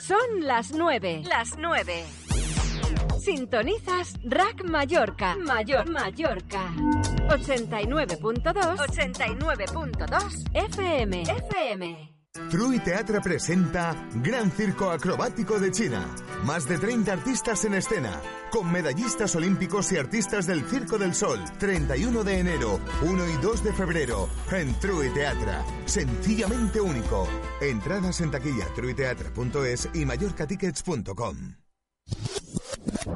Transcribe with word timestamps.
Son 0.00 0.40
las 0.40 0.72
nueve. 0.72 1.22
Las 1.28 1.56
nueve. 1.58 2.04
Sintonizas 3.20 4.14
Rack 4.24 4.64
Mallorca. 4.64 5.36
Mayor 5.36 5.88
Mallorca. 5.88 6.72
89.2. 7.28 8.76
89.2 8.78 10.44
FM. 10.54 11.22
FM. 11.22 12.09
True 12.48 12.78
Teatre 12.78 13.20
presenta 13.20 13.92
Gran 14.22 14.52
Circo 14.52 14.88
Acrobático 14.88 15.58
de 15.58 15.72
China. 15.72 16.06
Más 16.44 16.68
de 16.68 16.78
30 16.78 17.12
artistas 17.12 17.64
en 17.64 17.74
escena, 17.74 18.20
con 18.52 18.70
medallistas 18.70 19.34
olímpicos 19.34 19.90
y 19.90 19.96
artistas 19.96 20.46
del 20.46 20.64
Circo 20.64 20.96
del 20.96 21.12
Sol. 21.12 21.40
31 21.58 22.22
de 22.22 22.38
enero, 22.38 22.78
1 23.02 23.28
y 23.30 23.36
2 23.42 23.64
de 23.64 23.72
febrero, 23.72 24.28
en 24.52 24.72
True 24.78 25.10
Teatre. 25.10 25.54
Sencillamente 25.86 26.80
único. 26.80 27.26
Entradas 27.60 28.20
en 28.20 28.30
taquilla 28.30 28.66
truiteatra.es 28.76 29.88
y 29.92 30.04
mallorcatickets.com. 30.04 31.56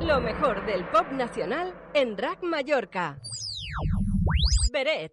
Lo 0.01 0.21
mejor 0.21 0.67
del 0.67 0.89
pop 0.91 1.07
nacional 1.13 1.73
en 1.95 2.19
Rack 2.19 2.43
Mallorca. 2.43 3.17
Beret. 4.73 5.13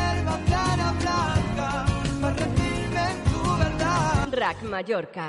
Rack 4.31 4.63
Mallorca. 4.63 5.27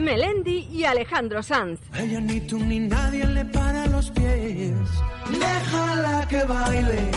Melendi 0.00 0.68
y 0.72 0.84
Alejandro 0.84 1.42
Sanz. 1.42 1.80
Ella 1.94 2.20
ni 2.20 2.40
tú 2.40 2.58
ni 2.58 2.80
nadie 2.80 3.24
le 3.26 3.44
para 3.44 3.86
los 3.86 4.10
pies. 4.10 4.74
Déjala 5.30 6.26
que 6.28 6.42
baile 6.44 7.10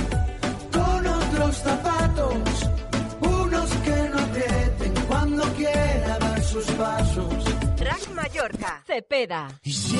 con 0.72 1.08
otros 1.08 1.56
zapatos, 1.58 2.70
unos 3.22 3.70
que 3.86 4.10
no 4.12 4.20
aprieten 4.20 4.94
cuando 5.08 5.44
quiera 5.54 6.20
dar 6.20 6.44
sus 6.44 6.66
pasos. 6.72 7.46
Rack 7.80 8.10
Mallorca. 8.14 8.84
Cepeda. 8.86 9.48
Y 9.64 9.74
si 9.74 9.98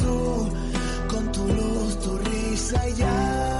tú 0.00 0.52
con 1.08 1.32
tu 1.32 1.46
luz, 1.46 2.00
tu 2.00 2.18
risa 2.18 2.88
y 2.88 2.94
ya 2.94 3.55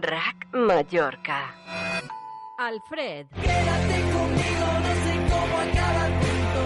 Rack 0.00 0.46
Mallorca. 0.54 1.54
Alfred. 2.56 3.26
Quédate 3.34 4.00
conmigo, 4.10 4.66
no 4.80 4.94
sé 5.04 5.12
cómo 5.28 5.58
acaba 5.58 6.06
el 6.06 6.12
cuento. 6.14 6.62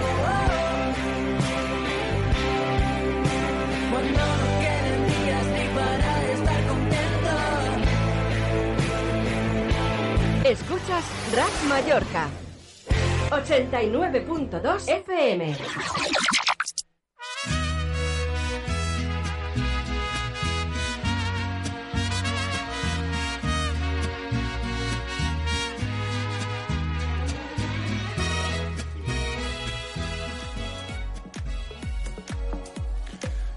Cuando 3.91 4.21
no 4.21 4.47
queden 4.61 5.01
días 5.09 5.47
ni 5.47 5.67
para 5.75 6.11
estar 6.31 6.61
contento. 6.69 7.35
Escuchas 10.49 11.05
Rack 11.35 11.55
Mallorca. 11.69 12.31
89.2 13.31 14.89
FM. 14.89 15.57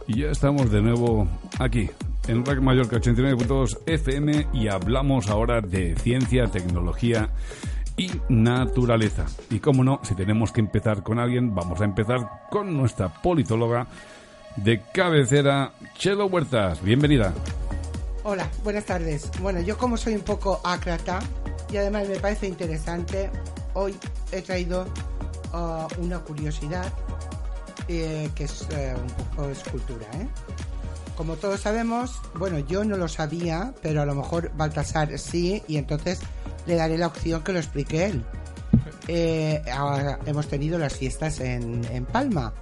Y 0.09 0.21
ya 0.21 0.31
estamos 0.31 0.71
de 0.71 0.81
nuevo 0.81 1.27
aquí, 1.59 1.87
en 2.27 2.43
Rack 2.43 2.61
Mallorca 2.61 2.97
89.2 2.97 3.81
FM 3.85 4.47
y 4.53 4.67
hablamos 4.67 5.29
ahora 5.29 5.61
de 5.61 5.95
ciencia, 5.97 6.47
tecnología 6.47 7.29
y 7.95 8.09
naturaleza. 8.27 9.27
Y 9.51 9.59
como 9.59 9.83
no, 9.83 9.99
si 10.01 10.15
tenemos 10.15 10.51
que 10.51 10.61
empezar 10.61 11.03
con 11.03 11.19
alguien, 11.19 11.53
vamos 11.53 11.79
a 11.81 11.85
empezar 11.85 12.47
con 12.49 12.75
nuestra 12.75 13.21
politóloga 13.21 13.85
de 14.55 14.81
cabecera, 14.91 15.73
Chelo 15.95 16.25
Huertas. 16.25 16.81
Bienvenida. 16.81 17.31
Hola, 18.23 18.49
buenas 18.63 18.85
tardes. 18.85 19.29
Bueno, 19.43 19.61
yo 19.61 19.77
como 19.77 19.95
soy 19.95 20.15
un 20.15 20.21
poco 20.21 20.59
ácrata 20.63 21.19
y 21.71 21.77
además 21.77 22.09
me 22.09 22.19
parece 22.19 22.47
interesante, 22.47 23.29
hoy 23.75 23.93
he 24.31 24.41
traído 24.41 24.87
ah, 25.53 25.87
una 25.99 26.17
curiosidad 26.17 26.91
eh, 27.89 28.29
que 28.35 28.45
es 28.45 28.66
eh, 28.72 28.95
un 28.95 29.35
poco 29.35 29.50
escultura. 29.50 30.05
¿eh? 30.13 30.27
Como 31.17 31.35
todos 31.35 31.59
sabemos, 31.59 32.22
bueno, 32.35 32.59
yo 32.59 32.85
no 32.85 32.95
lo 32.95 33.09
sabía, 33.09 33.73
pero 33.81 34.01
a 34.01 34.05
lo 34.05 34.16
mejor 34.16 34.51
Baltasar 34.55 35.19
sí, 35.19 35.61
y 35.67 35.75
entonces 35.75 36.22
le 36.66 36.75
daré 36.75 36.97
la 36.97 37.07
opción 37.07 37.44
que 37.44 37.51
lo 37.51 37.59
explique 37.59 38.05
él. 38.05 38.23
Eh, 39.11 39.63
ahora 39.73 40.19
hemos 40.27 40.47
tenido 40.47 40.77
las 40.77 40.95
fiestas 40.95 41.39
en, 41.39 41.83
en 41.91 42.05
Palma, 42.05 42.53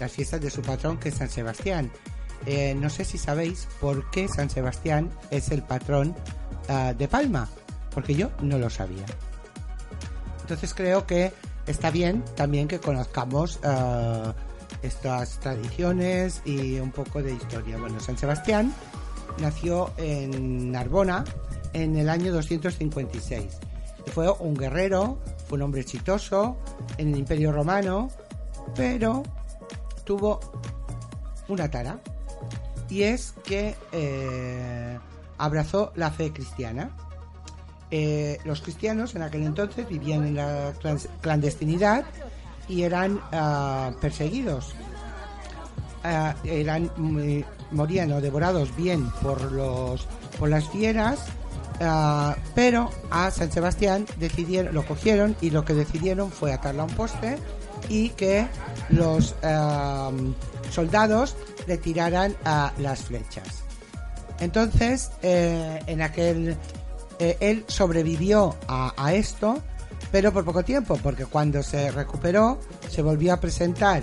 las 0.00 0.10
fiestas 0.10 0.40
de 0.40 0.50
su 0.50 0.60
patrón 0.60 0.98
que 0.98 1.10
es 1.10 1.14
San 1.14 1.30
Sebastián. 1.30 1.92
Eh, 2.46 2.74
no 2.74 2.90
sé 2.90 3.04
si 3.04 3.18
sabéis 3.18 3.68
por 3.80 4.10
qué 4.10 4.26
San 4.26 4.50
Sebastián 4.50 5.10
es 5.30 5.50
el 5.52 5.62
patrón 5.62 6.14
ah, 6.68 6.92
de 6.92 7.06
Palma, 7.06 7.48
porque 7.94 8.14
yo 8.14 8.30
no 8.40 8.58
lo 8.58 8.68
sabía. 8.68 9.06
Entonces 10.40 10.74
creo 10.74 11.06
que 11.06 11.32
está 11.66 11.90
bien 11.90 12.24
también 12.34 12.66
que 12.66 12.80
conozcamos 12.80 13.60
ah, 13.62 14.34
estas 14.82 15.38
tradiciones 15.40 16.42
y 16.44 16.78
un 16.80 16.90
poco 16.90 17.22
de 17.22 17.32
historia. 17.32 17.76
Bueno, 17.78 18.00
San 18.00 18.16
Sebastián 18.18 18.72
nació 19.38 19.90
en 19.96 20.72
Narbona 20.72 21.24
en 21.72 21.96
el 21.96 22.08
año 22.08 22.32
256. 22.32 23.44
Fue 24.12 24.30
un 24.30 24.54
guerrero, 24.54 25.18
fue 25.48 25.56
un 25.56 25.62
hombre 25.62 25.80
exitoso 25.82 26.56
en 26.98 27.12
el 27.12 27.18
Imperio 27.18 27.52
Romano, 27.52 28.08
pero 28.74 29.22
tuvo 30.04 30.40
una 31.48 31.70
tara 31.70 31.98
y 32.90 33.02
es 33.04 33.34
que 33.44 33.74
eh, 33.92 34.98
abrazó 35.38 35.92
la 35.94 36.10
fe 36.10 36.32
cristiana. 36.32 36.90
Eh, 37.90 38.38
los 38.44 38.62
cristianos 38.62 39.14
en 39.14 39.22
aquel 39.22 39.42
entonces 39.44 39.86
vivían 39.88 40.26
en 40.26 40.34
la 40.36 40.72
clan- 40.74 41.06
clandestinidad 41.20 42.04
y 42.68 42.82
eran 42.82 43.20
ah, 43.32 43.92
perseguidos. 44.00 44.74
Ah, 46.04 46.34
eran 46.44 46.90
mm, 46.96 47.42
morían 47.70 48.12
o 48.12 48.20
devorados 48.20 48.74
bien 48.76 49.08
por 49.22 49.52
los 49.52 50.06
por 50.38 50.48
las 50.48 50.68
fieras, 50.68 51.26
ah, 51.80 52.36
pero 52.54 52.90
a 53.10 53.30
San 53.30 53.52
Sebastián 53.52 54.06
decidieron, 54.18 54.74
lo 54.74 54.84
cogieron 54.84 55.36
y 55.40 55.50
lo 55.50 55.64
que 55.64 55.74
decidieron 55.74 56.30
fue 56.30 56.52
atarla 56.52 56.82
a 56.82 56.86
un 56.86 56.94
poste 56.94 57.38
y 57.88 58.10
que 58.10 58.46
los 58.90 59.34
soldados 60.70 61.36
le 61.66 61.78
tiraran 61.78 62.34
a 62.44 62.72
las 62.78 63.02
flechas. 63.02 63.62
Entonces, 64.40 65.10
eh, 65.22 65.80
en 65.86 66.02
aquel 66.02 66.56
eh, 67.18 67.36
él 67.40 67.64
sobrevivió 67.68 68.56
a 68.66 69.12
esto, 69.12 69.62
pero 70.12 70.30
por 70.30 70.44
poco 70.44 70.62
tiempo, 70.62 70.98
porque 71.02 71.24
cuando 71.24 71.62
se 71.62 71.90
recuperó, 71.90 72.60
se 72.88 73.00
volvió 73.00 73.32
a 73.32 73.40
presentar 73.40 74.02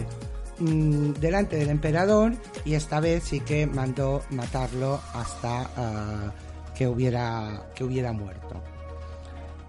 mm, 0.58 1.14
delante 1.14 1.56
del 1.56 1.70
emperador 1.70 2.34
y 2.66 2.74
esta 2.74 3.00
vez 3.00 3.24
sí 3.24 3.40
que 3.40 3.68
mandó 3.68 4.24
matarlo 4.32 5.00
hasta 5.14 5.70
ah, 5.78 6.34
que 6.76 6.88
hubiera 6.88 7.68
que 7.76 7.84
hubiera 7.84 8.12
muerto. 8.12 8.62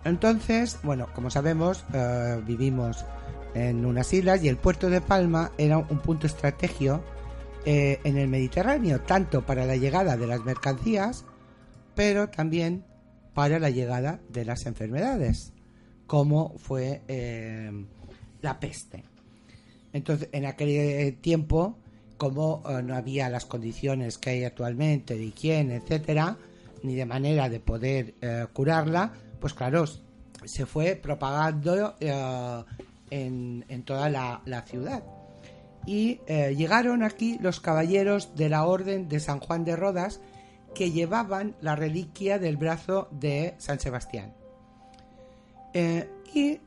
Entonces, 0.05 0.79
bueno, 0.83 1.09
como 1.15 1.31
sabemos, 1.31 1.85
eh, 1.93 2.41
vivimos 2.47 3.05
en 3.53 3.85
unas 3.85 4.11
islas 4.15 4.43
y 4.43 4.49
el 4.49 4.57
puerto 4.57 4.89
de 4.89 5.03
Palma 5.03 5.53
era 5.59 5.77
un 5.77 5.99
punto 5.99 6.27
estrategio 6.27 7.03
eh, 7.67 8.01
en 8.05 8.17
el 8.17 8.29
Mediterráneo, 8.29 9.03
tanto 9.03 9.45
para 9.45 9.67
la 9.67 9.77
llegada 9.77 10.17
de 10.17 10.27
las 10.27 10.41
mercancías, 10.41 11.27
pero 11.95 12.31
también 12.31 12.87
para 13.35 13.59
la 13.59 13.69
llegada 13.69 14.21
de 14.31 14.47
las 14.47 14.65
enfermedades, 14.65 15.53
como 16.11 16.59
fue 16.59 17.03
eh, 17.07 17.71
la 18.43 18.59
peste. 18.59 19.05
Entonces, 19.93 20.29
en 20.33 20.45
aquel 20.45 21.17
tiempo, 21.21 21.79
como 22.17 22.65
eh, 22.69 22.83
no 22.83 22.97
había 22.97 23.29
las 23.29 23.47
condiciones 23.47 24.19
que 24.19 24.31
hay 24.31 24.43
actualmente 24.43 25.15
de 25.15 25.27
higiene, 25.27 25.77
etcétera, 25.77 26.37
ni 26.83 26.97
de 26.97 27.07
manera 27.07 27.49
de 27.49 27.61
poder 27.61 28.15
eh, 28.21 28.45
curarla, 28.53 29.13
pues 29.39 29.55
claro, 29.55 29.85
se 30.45 30.67
fue 30.67 30.97
propagando 30.97 31.95
eh, 32.01 32.65
en, 33.13 33.83
toda 33.85 34.11
la, 34.11 34.65
ciudad. 34.67 35.05
Y 35.87 36.23
eh, 36.27 36.57
llegaron 36.57 37.05
aquí 37.05 37.39
los 37.41 37.61
caballeros 37.61 38.35
de 38.35 38.49
la 38.49 38.67
Orden 38.67 39.09
de 39.09 39.21
San 39.21 39.39
Juan 39.39 39.65
de 39.65 39.77
Rodas 39.77 40.21
que 40.75 40.91
llevaban 40.91 41.55
la 41.61 41.77
reliquia 41.77 42.41
del 42.41 42.57
brazo 42.57 43.07
de 43.13 43.55
San 43.59 43.79
Sebastián. 43.79 44.40
Eh, 45.73 46.09
y 46.35 46.59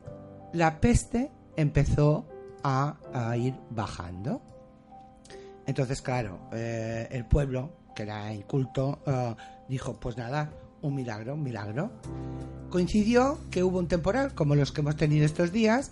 la 0.52 0.80
peste 0.80 1.30
empezó 1.56 2.26
a, 2.62 2.96
ir 3.36 3.54
bajando. 3.70 4.40
Entonces, 5.66 6.00
claro, 6.02 6.38
eh, 6.52 7.08
el 7.10 7.24
pueblo, 7.26 7.72
que 7.94 8.04
era 8.04 8.32
inculto, 8.32 9.00
eh, 9.06 9.34
dijo, 9.68 9.98
pues 10.00 10.16
nada, 10.16 10.50
un 10.82 10.94
milagro, 10.94 11.34
un 11.34 11.42
milagro. 11.42 11.90
Coincidió 12.70 13.38
que 13.50 13.62
hubo 13.62 13.78
un 13.78 13.88
temporal, 13.88 14.34
como 14.34 14.54
los 14.54 14.72
que 14.72 14.80
hemos 14.80 14.96
tenido 14.96 15.24
estos 15.24 15.52
días, 15.52 15.90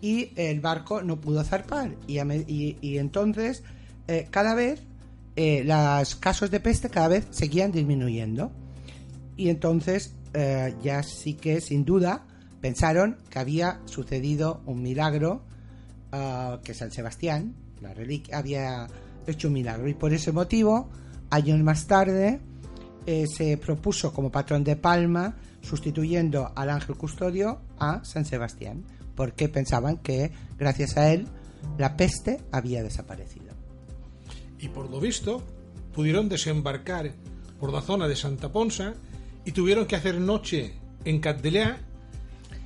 y 0.00 0.32
el 0.36 0.60
barco 0.60 1.02
no 1.02 1.20
pudo 1.20 1.44
zarpar. 1.44 1.94
Y, 2.06 2.18
y- 2.18 2.98
entonces, 2.98 3.62
cada 4.30 4.54
vez, 4.54 4.82
los 5.36 6.14
casos 6.16 6.50
de 6.50 6.60
peste 6.60 6.90
cada 6.90 7.08
vez 7.08 7.26
seguían 7.30 7.72
disminuyendo. 7.72 8.50
Y 9.36 9.48
entonces, 9.48 10.14
ya 10.82 11.02
sí 11.02 11.34
que, 11.34 11.62
sin 11.62 11.86
duda, 11.86 12.26
pensaron 12.64 13.18
que 13.28 13.38
había 13.38 13.82
sucedido 13.84 14.62
un 14.64 14.80
milagro, 14.80 15.42
ah, 16.12 16.60
que 16.64 16.72
San 16.72 16.90
Sebastián, 16.90 17.54
la 17.82 17.92
reliquia, 17.92 18.38
había 18.38 18.86
hecho 19.26 19.48
un 19.48 19.52
milagro. 19.52 19.86
Y 19.86 19.92
por 19.92 20.14
ese 20.14 20.32
motivo, 20.32 20.88
años 21.28 21.60
más 21.60 21.86
tarde, 21.86 22.40
eh, 23.04 23.26
se 23.26 23.58
propuso 23.58 24.14
como 24.14 24.32
patrón 24.32 24.64
de 24.64 24.76
Palma, 24.76 25.36
sustituyendo 25.60 26.52
al 26.56 26.70
ángel 26.70 26.96
custodio 26.96 27.60
a 27.78 28.02
San 28.02 28.24
Sebastián, 28.24 28.82
porque 29.14 29.50
pensaban 29.50 29.98
que 29.98 30.32
gracias 30.56 30.96
a 30.96 31.12
él 31.12 31.28
la 31.76 31.98
peste 31.98 32.40
había 32.50 32.82
desaparecido. 32.82 33.52
y 34.58 34.68
por 34.70 34.88
lo 34.88 35.00
visto 35.00 35.42
pudieron 35.92 36.30
desembarcar 36.30 37.12
por 37.60 37.74
la 37.74 37.82
zona 37.82 38.08
de 38.08 38.16
Santa 38.16 38.50
Ponsa 38.50 38.94
y 39.44 39.52
tuvieron 39.52 39.84
que 39.84 39.96
hacer 39.96 40.18
noche 40.18 40.72
en 41.04 41.20
Catdellà 41.20 41.76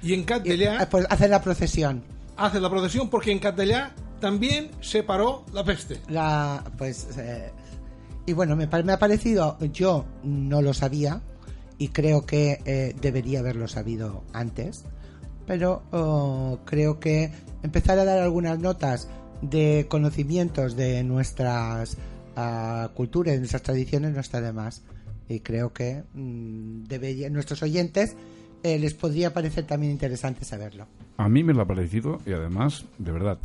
y 0.02 0.14
en 0.14 0.20
Y, 0.20 0.24
Catdellà 0.24 0.78
ah, 0.80 0.88
pues 0.90 1.06
hacer 1.10 1.30
la 1.30 1.42
procesión. 1.42 2.02
hace 2.36 2.60
la 2.60 2.70
procesión 2.70 3.10
porque 3.10 3.32
en 3.32 3.38
Catdellà 3.38 3.94
también 4.20 4.70
se 4.80 5.02
paró 5.02 5.44
la 5.52 5.64
peste. 5.64 6.00
La, 6.08 6.64
pues, 6.76 7.08
eh, 7.18 7.50
y 8.26 8.32
bueno, 8.32 8.56
me, 8.56 8.66
me 8.66 8.92
ha 8.92 8.98
parecido, 8.98 9.58
yo 9.72 10.04
no 10.22 10.60
lo 10.60 10.74
sabía 10.74 11.22
y 11.78 11.88
creo 11.88 12.26
que 12.26 12.60
eh, 12.64 12.94
debería 13.00 13.40
haberlo 13.40 13.68
sabido 13.68 14.24
antes, 14.32 14.84
pero 15.46 15.82
oh, 15.92 16.58
creo 16.64 16.98
que 17.00 17.30
empezar 17.62 17.98
a 17.98 18.04
dar 18.04 18.18
algunas 18.18 18.58
notas 18.58 19.08
de 19.40 19.86
conocimientos 19.88 20.76
de 20.76 21.04
nuestras 21.04 21.96
ah, 22.36 22.90
culturas, 22.94 23.34
de 23.34 23.38
nuestras 23.38 23.62
tradiciones 23.62 24.12
no 24.12 24.20
está 24.20 24.40
de 24.40 24.52
más. 24.52 24.82
Y 25.28 25.40
creo 25.40 25.72
que 25.72 26.04
mm, 26.14 26.84
debería, 26.84 27.30
nuestros 27.30 27.62
oyentes 27.62 28.16
eh, 28.62 28.78
les 28.78 28.94
podría 28.94 29.32
parecer 29.32 29.64
también 29.64 29.92
interesante 29.92 30.44
saberlo. 30.44 30.86
A 31.16 31.28
mí 31.28 31.42
me 31.42 31.54
lo 31.54 31.62
ha 31.62 31.66
parecido 31.66 32.18
y 32.26 32.32
además, 32.32 32.84
de 32.98 33.12
verdad, 33.12 33.38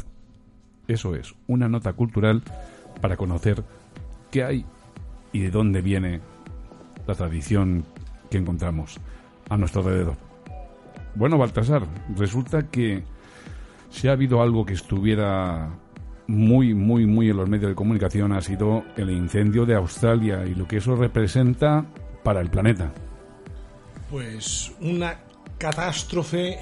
eso 0.88 1.15
es, 1.15 1.33
una 1.48 1.69
nota 1.69 1.94
cultural 1.94 2.44
para 3.01 3.18
conocer 3.18 3.63
qué 4.31 4.44
hay 4.44 4.65
y 5.31 5.39
de 5.39 5.51
dónde 5.51 5.81
viene 5.81 6.21
la 7.07 7.15
tradición 7.15 7.86
que 8.30 8.38
encontramos 8.38 9.00
a 9.50 9.57
nuestro 9.57 9.81
alrededor. 9.81 10.15
Bueno, 11.16 11.38
Baltasar, 11.38 11.86
resulta 12.16 12.69
que 12.69 13.04
si 13.89 14.07
ha 14.07 14.13
habido 14.13 14.42
algo 14.42 14.66
que 14.66 14.74
estuviera 14.74 15.69
muy, 16.27 16.74
muy, 16.74 17.06
muy 17.06 17.30
en 17.30 17.38
los 17.38 17.50
medios 17.50 17.69
de 17.69 17.75
comunicación 17.75 18.31
ha 18.31 18.42
sido 18.42 18.83
el 18.98 19.12
incendio 19.12 19.66
de 19.66 19.75
Australia 19.75 20.45
y 20.45 20.56
lo 20.56 20.68
que 20.68 20.77
eso 20.77 20.95
representa 20.95 21.86
para 22.24 22.42
el 22.42 22.50
planeta. 22.50 22.92
Pues 24.13 24.71
una 24.80 25.21
catástrofe 25.57 26.60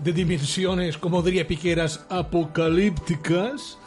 de 0.00 0.12
dimensiones, 0.12 0.98
como 0.98 1.22
diría 1.22 1.46
Piqueras, 1.46 2.04
apocalípticas 2.10 3.78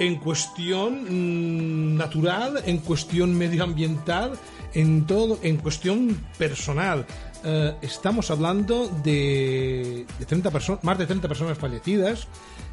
en 0.00 0.16
cuestión 0.16 1.04
mm, 1.04 1.96
natural, 1.96 2.64
en 2.66 2.78
cuestión 2.78 3.38
medioambiental, 3.38 4.32
en 4.74 5.06
todo, 5.06 5.38
en 5.42 5.58
cuestión 5.58 6.20
personal. 6.36 7.06
Eh, 7.44 7.76
estamos 7.80 8.28
hablando 8.32 8.88
de, 9.04 10.04
de 10.18 10.26
30 10.26 10.50
personas, 10.50 10.82
más 10.82 10.98
de 10.98 11.06
30 11.06 11.28
personas 11.28 11.56
fallecidas. 11.56 12.26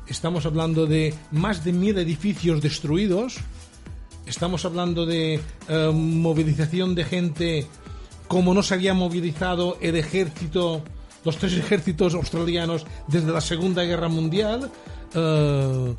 Estamos 0.08 0.48
hablando 0.48 0.88
de 0.88 1.14
más 1.30 1.64
de 1.64 1.74
mil 1.74 1.96
edificios 2.00 2.60
destruidos. 2.60 3.36
Estamos 4.26 4.66
hablando 4.66 5.06
de 5.06 5.40
eh, 5.68 5.92
movilización 5.94 6.96
de 6.96 7.04
gente 7.04 7.68
como 8.34 8.54
no 8.54 8.64
se 8.64 8.74
había 8.74 8.94
movilizado 8.94 9.78
el 9.80 9.96
ejército, 9.96 10.82
los 11.24 11.38
tres 11.38 11.54
ejércitos 11.54 12.14
australianos 12.16 12.86
desde 13.08 13.32
la 13.32 13.42
Segunda 13.42 13.84
Guerra 13.84 14.10
Mundial. 14.10 14.70
Eh, 15.14 15.96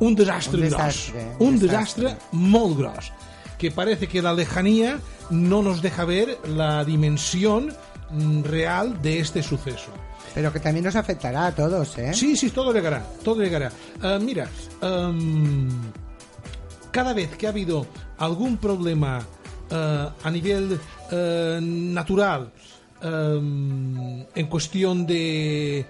un 0.00 0.14
desastre, 0.14 0.62
Un 0.62 0.68
gros. 0.68 0.78
desastre, 0.80 1.26
un 1.38 1.46
un 1.48 1.58
desastre, 1.58 2.04
desastre. 2.04 2.28
molt 2.32 2.78
gros. 2.78 3.12
Que 3.58 3.70
parece 3.70 4.06
que 4.08 4.22
la 4.22 4.32
lejanía 4.32 4.98
no 5.30 5.62
nos 5.62 5.82
deja 5.82 6.04
ver 6.04 6.38
la 6.48 6.84
dimensión 6.84 7.72
mm, 8.10 8.42
real 8.44 9.00
de 9.02 9.20
este 9.20 9.42
suceso. 9.42 9.90
Pero 10.34 10.52
que 10.52 10.60
también 10.60 10.84
nos 10.84 10.96
afectará 10.96 11.46
a 11.46 11.54
todos, 11.54 11.98
¿eh? 11.98 12.14
Sí, 12.14 12.36
sí, 12.36 12.50
todo 12.50 12.72
llegará, 12.72 13.04
todo 13.22 13.42
llegará. 13.42 13.70
Ah, 14.00 14.18
mira, 14.20 14.48
am, 14.80 15.68
cada 16.90 17.12
vez 17.12 17.36
que 17.36 17.46
ha 17.46 17.50
habido 17.50 17.86
algún 18.18 18.56
problema 18.56 19.20
a 19.72 20.30
nivel 20.30 20.78
ah, 21.10 21.58
natural, 21.60 22.52
am, 23.00 24.24
en 24.34 24.46
cuestión 24.48 25.06
de, 25.06 25.84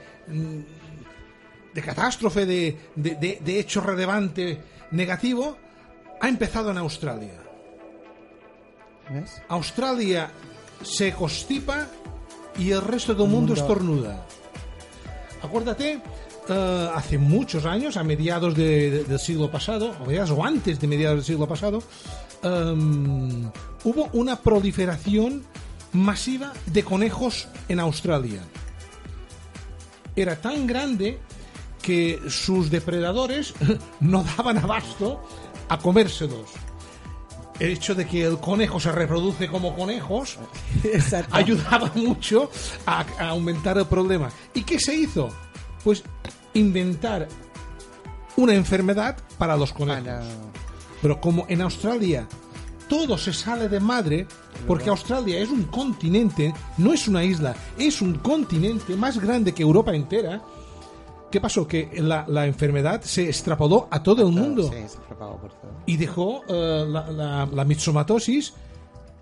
de 1.74 1.82
catástrofe, 1.82 2.46
de, 2.46 2.76
de- 2.96 3.14
de- 3.16 3.38
de 3.44 3.58
hecho 3.60 3.80
relevante 3.80 4.60
negativo, 4.92 5.56
ha 6.20 6.28
empezado 6.28 6.70
en 6.70 6.78
Australia. 6.78 7.38
¿Ves? 9.10 9.42
Australia 9.48 10.30
se 10.82 11.12
constipa 11.12 11.86
y 12.58 12.70
el 12.70 12.80
resto 12.82 13.14
del 13.14 13.22
mundo, 13.28 13.38
mundo. 13.38 13.54
estornuda. 13.54 14.26
Acuérdate, 15.42 16.00
eh, 16.48 16.88
hace 16.94 17.18
muchos 17.18 17.64
años, 17.64 17.96
a 17.96 18.04
mediados 18.04 18.54
de- 18.54 18.90
de- 18.90 19.04
del 19.04 19.18
siglo 19.18 19.50
pasado, 19.50 19.94
o, 20.00 20.06
mediados- 20.06 20.30
o 20.30 20.44
antes 20.44 20.78
de 20.78 20.86
mediados 20.86 21.16
del 21.18 21.24
siglo 21.24 21.48
pasado, 21.48 21.82
em, 22.42 23.50
hubo 23.84 24.08
una 24.12 24.36
proliferación 24.36 25.42
masiva 25.92 26.52
de 26.66 26.82
conejos 26.82 27.48
en 27.68 27.80
Australia. 27.80 28.40
Era 30.16 30.36
tan 30.36 30.66
grande 30.66 31.18
que 31.80 32.20
sus 32.28 32.70
depredadores 32.70 33.54
no 34.00 34.24
daban 34.36 34.58
abasto 34.58 35.20
a 35.68 35.78
comérselos. 35.78 36.48
El 37.58 37.70
hecho 37.72 37.94
de 37.94 38.06
que 38.06 38.24
el 38.24 38.38
conejo 38.38 38.80
se 38.80 38.90
reproduce 38.90 39.46
como 39.48 39.74
conejos 39.76 40.38
Exacto. 40.84 41.34
ayudaba 41.36 41.90
mucho 41.94 42.50
a, 42.86 43.04
a 43.18 43.28
aumentar 43.28 43.78
el 43.78 43.86
problema. 43.86 44.30
¿Y 44.54 44.62
qué 44.62 44.78
se 44.80 44.94
hizo? 44.94 45.28
Pues 45.84 46.02
inventar 46.54 47.28
una 48.36 48.54
enfermedad 48.54 49.16
para 49.38 49.56
los 49.56 49.72
conejos. 49.72 50.02
Para- 50.04 50.22
Pero 51.02 51.20
como 51.20 51.44
en 51.48 51.60
Australia 51.60 52.26
todo 52.88 53.16
se 53.18 53.32
sale 53.32 53.68
de 53.68 53.80
madre, 53.80 54.26
porque 54.66 54.90
Australia 54.90 55.38
es 55.38 55.48
un 55.50 55.64
continente, 55.64 56.52
no 56.78 56.92
es 56.92 57.08
una 57.08 57.24
isla, 57.24 57.54
es 57.78 58.00
un 58.02 58.14
continente 58.18 58.94
más 58.96 59.18
grande 59.18 59.52
que 59.52 59.62
Europa 59.62 59.94
entera. 59.94 60.42
¿Qué 61.30 61.40
pasó? 61.40 61.66
Que 61.66 61.90
la, 62.02 62.24
la 62.28 62.46
enfermedad 62.46 63.00
se 63.02 63.24
extrapoló 63.26 63.88
a 63.90 64.02
todo 64.02 64.26
el 64.26 64.32
mundo 64.32 64.64
Sí, 64.64 64.86
se 64.86 64.98
por 64.98 65.52
todo. 65.54 65.72
y 65.86 65.96
dejó 65.96 66.42
eh, 66.46 66.84
la, 66.86 67.10
la, 67.10 67.46
la 67.50 67.64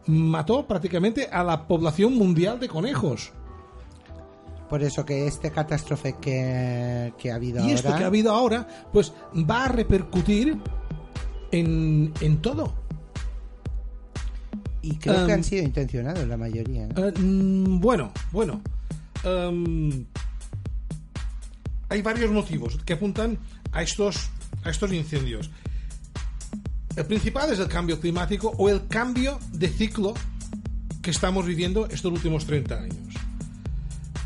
mató 0.07 0.67
prácticamente 0.67 1.29
a 1.31 1.45
la 1.45 1.69
población 1.69 2.15
mundial 2.17 2.59
de 2.59 2.69
conejos. 2.69 3.33
Por 4.69 4.83
eso 4.83 5.05
que 5.05 5.27
este 5.27 5.51
catástrofe 5.51 6.17
que, 6.21 7.13
que 7.19 7.31
ha 7.31 7.37
habido 7.37 7.59
Y 7.59 7.63
ahora... 7.63 7.75
esto 7.75 7.97
que 7.97 8.03
ha 8.05 8.07
habido 8.07 8.33
ahora, 8.33 8.67
pues 8.93 9.13
va 9.49 9.65
a 9.65 9.69
repercutir 9.69 10.59
en, 11.53 12.13
en 12.21 12.43
todo. 12.43 12.75
Y 14.83 14.97
creo 14.97 15.27
que 15.27 15.33
han 15.33 15.45
sido 15.45 15.63
intencionados 15.63 16.27
la 16.27 16.37
mayoría. 16.37 16.85
¿eh? 16.85 16.95
Eh, 16.97 17.13
mm, 17.19 17.81
bueno, 17.81 18.13
bueno. 18.33 18.63
Hay 21.91 22.03
varios 22.03 22.31
motivos 22.31 22.79
que 22.85 22.95
apuntan 22.95 23.39
a 23.73 23.83
estos, 23.83 24.31
a 24.65 24.71
estos 24.71 24.93
incendios. 24.93 25.51
El 26.97 27.07
principal 27.07 27.53
es 27.53 27.59
el 27.59 27.69
cambio 27.69 28.01
climático 28.01 28.53
o 28.57 28.69
el 28.69 28.87
cambio 28.87 29.39
de 29.53 29.69
ciclo 29.69 30.15
que 31.03 31.11
estamos 31.11 31.47
viviendo 31.47 31.87
estos 31.87 32.13
últimos 32.13 32.47
30 32.47 32.75
años. 32.75 33.15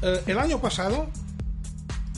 Eh, 0.02 0.23
el 0.26 0.38
año 0.38 0.61
pasado 0.61 1.09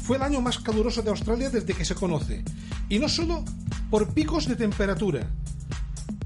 fue 0.02 0.16
el 0.16 0.22
año 0.22 0.40
más 0.40 0.58
caluroso 0.58 1.02
de 1.02 1.10
Australia 1.10 1.50
desde 1.50 1.72
que 1.72 1.84
se 1.84 1.94
conoce. 1.94 2.44
Y 2.88 2.98
no 2.98 3.08
solo 3.08 3.44
por 3.90 4.12
picos 4.14 4.48
de 4.48 4.56
temperatura, 4.56 5.30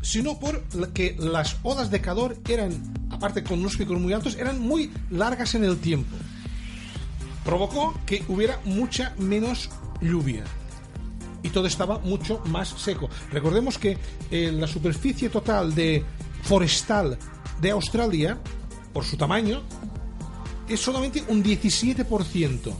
sino 0.02 0.38
por 0.38 0.62
que 0.93 1.17
las 1.19 1.57
olas 1.62 1.90
de 1.90 2.00
calor 2.00 2.37
eran, 2.49 2.73
aparte 3.11 3.45
con 3.45 3.61
unos 3.61 3.76
picos 3.76 3.99
muy 4.00 4.12
altos, 4.12 4.37
eran 4.37 4.61
muy 4.61 4.90
largas 5.11 5.55
en 5.55 5.64
el 5.64 5.79
tiempo. 5.79 6.17
Provocó 7.45 7.99
que 8.07 8.25
hubiera 8.29 8.61
mucha 8.64 9.14
menos 9.19 9.71
lluvia 10.00 10.45
y 11.43 11.49
todo 11.50 11.67
estaba 11.67 11.99
mucho 11.99 12.43
más 12.47 12.69
seco. 12.69 13.09
Recordemos 13.31 13.79
que 13.79 13.99
eh, 14.31 14.52
la 14.52 14.67
superficie 14.67 15.29
total 15.29 15.75
de 15.75 16.05
forestal 16.43 17.19
de 17.61 17.71
Australia, 17.71 18.38
por 18.93 19.05
su 19.05 19.17
tamaño, 19.17 19.62
es 20.69 20.81
solamente 20.81 21.23
un 21.29 21.43
17%. 21.43 22.73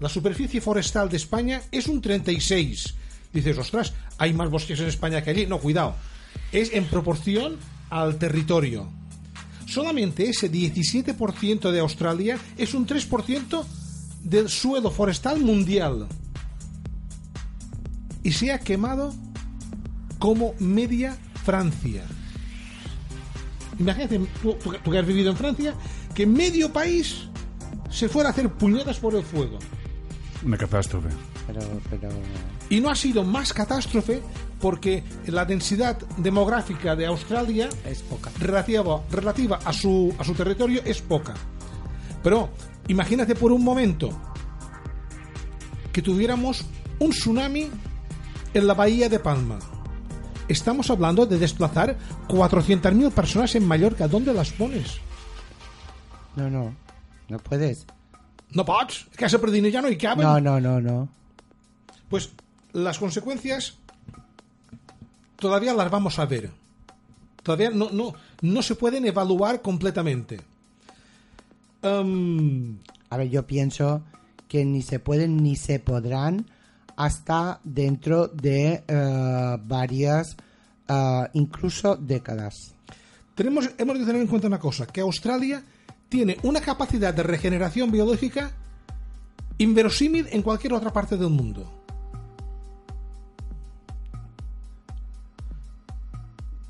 La 0.00 0.08
superficie 0.08 0.60
forestal 0.60 1.08
de 1.08 1.16
España 1.16 1.62
es 1.70 1.86
un 1.86 2.00
36. 2.00 2.94
Dices, 3.32 3.56
ostras, 3.58 3.92
hay 4.18 4.32
más 4.32 4.50
bosques 4.50 4.78
en 4.80 4.86
España 4.88 5.22
que 5.22 5.30
allí. 5.30 5.46
No, 5.46 5.58
cuidado. 5.58 5.94
Es 6.52 6.72
en 6.72 6.84
proporción 6.86 7.56
al 7.90 8.16
territorio. 8.18 8.88
Solamente 9.66 10.28
ese 10.28 10.50
17% 10.50 11.70
de 11.70 11.80
Australia 11.80 12.38
es 12.58 12.74
un 12.74 12.86
3% 12.86 13.64
del 14.24 14.48
suelo 14.48 14.90
forestal 14.90 15.40
mundial. 15.40 16.08
Y 18.22 18.32
se 18.32 18.52
ha 18.52 18.58
quemado 18.58 19.14
como 20.18 20.54
media 20.58 21.16
Francia. 21.44 22.02
Imagínate, 23.78 24.20
tú, 24.42 24.54
tú- 24.54 24.90
que 24.90 24.98
has 24.98 25.06
vivido 25.06 25.30
en 25.30 25.36
Francia, 25.36 25.74
que 26.14 26.26
medio 26.26 26.70
país 26.72 27.28
se 27.90 28.08
fuera 28.08 28.28
a 28.28 28.32
hacer 28.32 28.50
puñetas 28.52 28.98
por 28.98 29.14
el 29.14 29.22
fuego. 29.22 29.58
Una 30.44 30.56
catástrofe. 30.56 31.08
Pero, 31.46 31.60
pero... 31.90 32.08
Y 32.70 32.80
no 32.80 32.90
ha 32.90 32.94
sido 32.94 33.24
más 33.24 33.52
catástrofe 33.52 34.22
porque 34.60 35.04
la 35.26 35.44
densidad 35.44 35.98
demográfica 36.16 36.96
de 36.96 37.06
Australia 37.06 37.68
Es 37.84 38.00
poca. 38.02 38.30
relativa, 38.38 39.02
relativa 39.10 39.58
a, 39.64 39.72
su, 39.72 40.14
a 40.18 40.24
su 40.24 40.32
territorio 40.34 40.80
es 40.84 41.02
poca. 41.02 41.34
Pero 42.22 42.48
imagínate 42.88 43.34
por 43.34 43.52
un 43.52 43.62
momento 43.64 44.10
que 45.92 46.02
tuviéramos 46.02 46.64
un 46.98 47.10
tsunami 47.10 47.68
en 48.54 48.66
la 48.66 48.74
bahía 48.74 49.08
de 49.08 49.18
Palma. 49.18 49.58
Estamos 50.48 50.90
hablando 50.90 51.26
de 51.26 51.38
desplazar 51.38 51.96
400.000 52.28 53.10
personas 53.12 53.54
en 53.54 53.66
Mallorca. 53.66 54.08
¿Dónde 54.08 54.32
las 54.34 54.50
pones? 54.50 54.98
No, 56.34 56.48
no. 56.50 56.74
No 57.28 57.38
puedes. 57.38 57.86
No 58.52 58.64
pots, 58.64 59.06
que 59.16 59.24
a 59.24 59.28
Sepredine 59.28 59.70
ya 59.70 59.80
no 59.82 59.88
hi 59.88 59.96
caben. 59.96 60.26
No, 60.26 60.40
no, 60.40 60.60
no, 60.60 60.80
no. 60.80 61.08
Pues 62.08 62.30
las 62.72 62.98
consecuencias 62.98 63.76
todavía 65.36 65.72
las 65.74 65.90
vamos 65.90 66.18
a 66.18 66.26
ver. 66.26 66.50
Todavía 67.42 67.70
no, 67.70 67.90
no, 67.90 68.12
no 68.42 68.62
se 68.62 68.74
pueden 68.74 69.06
evaluar 69.06 69.62
completamente. 69.62 70.40
Em, 71.82 72.78
A 73.08 73.16
ver, 73.16 73.30
yo 73.30 73.46
pienso 73.46 74.02
que 74.48 74.64
ni 74.64 74.82
se 74.82 74.98
pueden 74.98 75.36
ni 75.42 75.56
se 75.56 75.78
podrán 75.78 76.46
hasta 76.96 77.60
dentro 77.64 78.28
de 78.28 78.84
eh, 78.86 79.56
varias, 79.64 80.36
eh, 80.88 81.28
incluso 81.32 81.96
décadas. 81.96 82.74
tenemos, 83.34 83.70
hemos 83.78 83.98
de 83.98 84.04
tener 84.04 84.20
en 84.20 84.26
cuenta 84.28 84.48
una 84.48 84.58
cosa, 84.58 84.86
que 84.86 85.00
Australia 85.00 85.62
tiene 86.10 86.36
una 86.42 86.60
capacidad 86.60 87.14
de 87.14 87.22
regeneración 87.22 87.90
biológica 87.90 88.50
inverosímil 89.56 90.26
en 90.30 90.42
cualquier 90.42 90.74
otra 90.74 90.92
parte 90.92 91.16
del 91.16 91.30
mundo. 91.30 91.70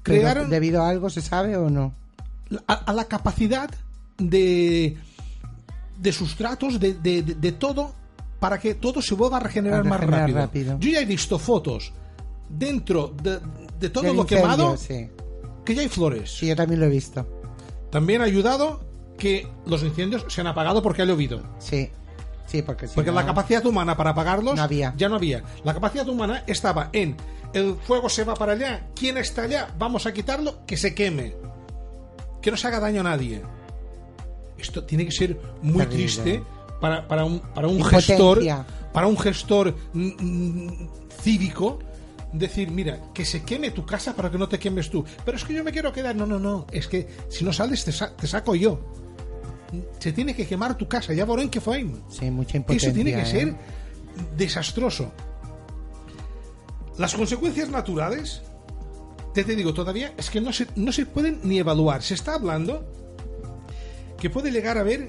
Crearon 0.03 0.49
¿Debido 0.49 0.83
a 0.83 0.89
algo 0.89 1.11
se 1.11 1.21
sabe 1.21 1.57
o 1.57 1.69
no? 1.71 1.93
a, 2.67 2.73
a 2.75 2.93
la 2.93 3.05
capacidad 3.05 3.71
de, 4.19 4.97
de 5.99 6.13
sustratos, 6.13 6.81
de, 6.81 6.95
de- 6.95 7.53
todo, 7.53 7.95
para 8.41 8.59
que 8.59 8.75
todo 8.75 9.01
se 9.03 9.15
vuelva 9.15 9.37
a 9.37 9.41
regenerar, 9.41 9.81
A 9.81 9.85
más 9.85 10.01
rápido. 10.01 10.39
rápido. 10.39 10.79
Yo 10.81 10.91
ya 10.91 11.01
he 11.01 11.05
visto 11.05 11.39
fotos 11.39 11.93
dentro 12.49 13.15
de, 13.23 13.39
todo 13.91 14.03
lo 14.05 14.15
incendio, 14.23 14.27
quemado 14.27 14.77
Sí. 14.77 15.09
que 15.65 15.75
ya 15.75 15.83
hay 15.83 15.89
flores. 15.89 16.33
sí, 16.37 16.47
yo 16.49 16.57
también 16.57 16.81
lo 16.81 16.87
he 16.87 16.91
visto. 16.91 17.27
También 17.91 18.21
ha 18.21 18.25
ayudado 18.25 18.81
que 19.21 19.47
los 19.67 19.85
incendios 19.85 20.25
se 20.29 20.41
han 20.41 20.49
apagado 20.49 20.83
porque 20.83 21.03
ha 21.03 21.05
llovido. 21.05 21.41
Sí, 21.61 21.89
sí, 22.47 22.63
porque 22.63 22.89
si 22.89 22.97
Porque 22.97 23.11
no- 23.13 23.17
la 23.21 23.27
capacidad 23.27 23.65
humana 23.65 23.97
para 23.97 24.11
apagarlos 24.11 24.57
No 24.57 24.63
había. 24.65 24.93
ya 24.97 25.09
no 25.09 25.15
había. 25.15 25.45
La 25.63 25.73
capacidad 25.75 26.09
humana 26.09 26.43
estaba 26.49 26.91
en 26.93 27.17
el 27.53 27.75
fuego 27.77 28.09
se 28.09 28.25
va 28.25 28.35
para 28.35 28.53
allá, 28.53 28.89
¿quién 28.97 29.17
está 29.19 29.43
allá? 29.43 29.69
Vamos 29.79 30.07
a 30.07 30.13
quitarlo, 30.13 30.65
que 30.67 30.77
se 30.77 30.95
queme. 30.95 31.35
Que 32.43 32.51
no 32.51 32.57
se 32.57 32.67
haga 32.69 32.81
daño 32.81 33.01
a 33.01 33.05
nadie. 33.05 33.43
Esto 34.59 34.85
tiene 34.85 35.05
que 35.05 35.13
ser 35.13 35.41
muy 35.63 35.79
Terrible. 35.85 35.95
triste 35.97 36.43
para, 36.81 37.07
para 37.09 37.25
un, 37.25 37.41
para 37.41 37.67
un 37.69 37.83
gestor, 37.85 38.41
para 38.93 39.07
un 39.07 39.19
gestor 39.19 39.75
mm, 39.93 40.09
mm, 40.21 40.89
cívico. 41.23 41.79
Decir, 42.33 42.71
mira, 42.71 43.01
que 43.13 43.25
se 43.25 43.43
queme 43.43 43.73
tu 43.73 43.85
casa 43.85 44.15
para 44.15 44.31
que 44.31 44.39
no 44.39 44.49
te 44.49 44.57
quemes 44.61 44.89
tú. 44.89 45.05
Pero 45.25 45.37
es 45.37 45.43
que 45.45 45.53
yo 45.53 45.65
me 45.65 45.73
quiero 45.73 45.93
quedar. 45.93 46.15
No, 46.15 46.27
no, 46.27 46.39
no. 46.39 46.65
Es 46.71 46.87
que 46.87 47.09
si 47.29 47.45
no 47.45 47.53
sales, 47.53 47.85
te, 47.85 47.91
sa- 47.91 48.15
te 48.15 48.29
saco 48.29 48.55
yo. 48.55 48.79
Se 49.99 50.13
tiene 50.13 50.35
que 50.35 50.47
quemar 50.47 50.77
tu 50.77 50.89
casa. 50.89 51.13
Ya 51.13 51.25
verán 51.25 51.49
que 51.49 51.61
fue. 51.61 51.87
Sí, 52.09 52.31
mucha 52.31 52.57
impotencia. 52.57 52.89
Eso 52.89 52.95
tiene 52.95 53.13
que 53.13 53.23
¿eh? 53.23 53.27
ser 53.27 53.55
desastroso. 54.37 55.13
Las 56.99 57.15
consecuencias 57.15 57.71
naturales, 57.71 58.43
te, 59.33 59.45
te 59.45 59.57
digo, 59.57 59.73
todavía 59.73 60.13
es 60.17 60.29
que 60.29 60.41
no 60.41 60.53
se, 60.53 60.67
no 60.77 60.93
se 60.93 61.07
pueden 61.07 61.41
ni 61.45 61.59
evaluar. 61.59 62.03
Se 62.03 62.15
está 62.15 62.35
hablando 62.35 62.85
que 64.19 64.29
puede 64.29 64.51
llegar 64.51 64.77
a 64.77 64.81
haber 64.81 65.09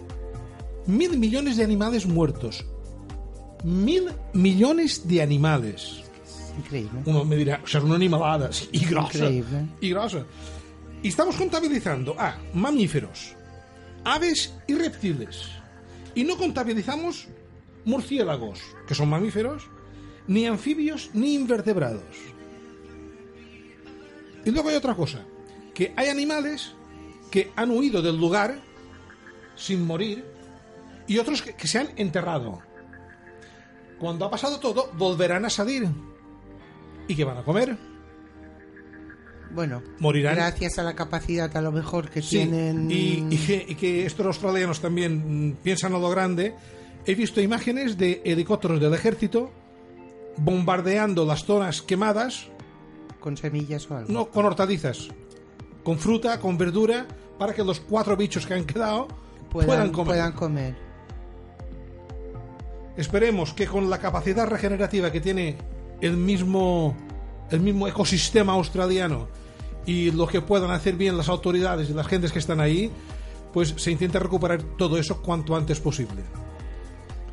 mil 0.85 1.17
millones 1.17 1.57
de 1.57 1.63
animales 1.63 2.05
muertos. 2.05 2.65
Mil 3.63 4.09
millones 4.33 5.07
de 5.07 5.21
animales. 5.21 6.01
Increíble. 6.57 7.01
Uno 7.05 7.25
me 7.25 7.35
dirá, 7.35 7.61
o 7.63 7.67
sea, 7.67 7.79
es 7.79 7.85
una 7.85 7.95
animalada 7.95 8.51
sí, 8.51 8.69
y 8.71 8.85
grosa. 8.85 9.17
Increíble. 9.17 9.67
Y 9.81 9.89
grosa. 9.89 10.25
Y 11.03 11.07
estamos 11.09 11.35
contabilizando 11.35 12.15
a 12.17 12.37
mamíferos, 12.53 13.35
aves 14.03 14.53
y 14.67 14.75
reptiles. 14.75 15.49
Y 16.15 16.23
no 16.23 16.37
contabilizamos 16.37 17.27
murciélagos, 17.85 18.59
que 18.87 18.95
son 18.95 19.09
mamíferos, 19.09 19.67
ni 20.27 20.45
anfibios 20.45 21.09
ni 21.13 21.33
invertebrados. 21.33 22.03
Y 24.45 24.51
luego 24.51 24.69
hay 24.69 24.75
otra 24.75 24.95
cosa, 24.95 25.23
que 25.73 25.93
hay 25.95 26.09
animales 26.09 26.73
que 27.29 27.51
han 27.55 27.71
huido 27.71 28.01
del 28.01 28.17
lugar 28.17 28.59
sin 29.55 29.85
morir 29.85 30.25
y 31.07 31.17
otros 31.17 31.41
que, 31.41 31.67
se 31.67 31.79
han 31.79 31.89
enterrado. 31.95 32.61
Cuando 33.99 34.25
ha 34.25 34.31
pasado 34.31 34.59
todo, 34.59 34.91
volverán 34.93 35.45
a 35.45 35.49
salir. 35.49 35.87
¿Y 37.07 37.15
qué 37.15 37.23
van 37.23 37.37
a 37.37 37.43
comer? 37.43 37.77
Bueno, 39.53 39.81
Morirán. 39.99 40.35
gracias 40.35 40.79
a 40.79 40.83
la 40.83 40.93
capacidad 40.95 41.55
a 41.57 41.61
lo 41.61 41.71
mejor 41.71 42.09
que 42.09 42.21
Sí, 42.21 42.37
tienen... 42.37 42.89
y, 42.89 43.25
y 43.29 43.37
que, 43.37 43.65
y 43.69 43.75
que 43.75 44.05
estos 44.05 44.25
australianos 44.25 44.79
también 44.79 45.49
mm, 45.49 45.53
piensan 45.63 45.93
a 45.93 45.99
lo 45.99 46.09
grande. 46.09 46.55
He 47.05 47.15
visto 47.15 47.41
imágenes 47.41 47.97
de 47.97 48.21
helicópteros 48.23 48.79
del 48.79 48.93
ejército 48.93 49.51
bombardeando 50.37 51.25
las 51.25 51.43
zonas 51.45 51.81
quemadas, 51.81 52.47
Con 53.19 53.35
semillas 53.37 53.89
o 53.91 53.97
algo. 53.97 54.11
no 54.13 54.29
con 54.29 54.45
hortalizas, 54.45 55.09
con 55.83 55.97
fruta, 55.99 56.39
con 56.39 56.57
verdura, 56.57 57.05
para 57.37 57.53
que 57.53 57.63
los 57.63 57.79
cuatro 57.81 58.15
bichos 58.15 58.45
que 58.45 58.53
han 58.53 58.63
quedado 58.65 59.07
puedan, 59.51 59.67
puedan, 59.67 59.91
comer. 59.91 60.07
puedan 60.07 60.31
comer. 60.33 60.75
Esperemos 62.97 63.53
que 63.53 63.67
con 63.67 63.89
la 63.89 63.97
capacidad 63.99 64.47
regenerativa 64.47 65.11
que 65.11 65.21
tiene 65.21 65.57
el 66.01 66.17
mismo, 66.17 66.95
el 67.49 67.59
mismo 67.61 67.87
ecosistema 67.87 68.53
australiano 68.53 69.27
y 69.85 70.11
lo 70.11 70.27
que 70.27 70.41
puedan 70.41 70.71
hacer 70.71 70.95
bien 70.95 71.17
las 71.17 71.29
autoridades 71.29 71.89
y 71.89 71.93
las 71.93 72.07
gentes 72.07 72.31
que 72.31 72.39
están 72.39 72.59
ahí, 72.59 72.91
pues 73.53 73.73
se 73.77 73.91
intenta 73.91 74.19
recuperar 74.19 74.61
todo 74.77 74.97
eso 74.97 75.21
cuanto 75.21 75.55
antes 75.55 75.79
posible. 75.79 76.23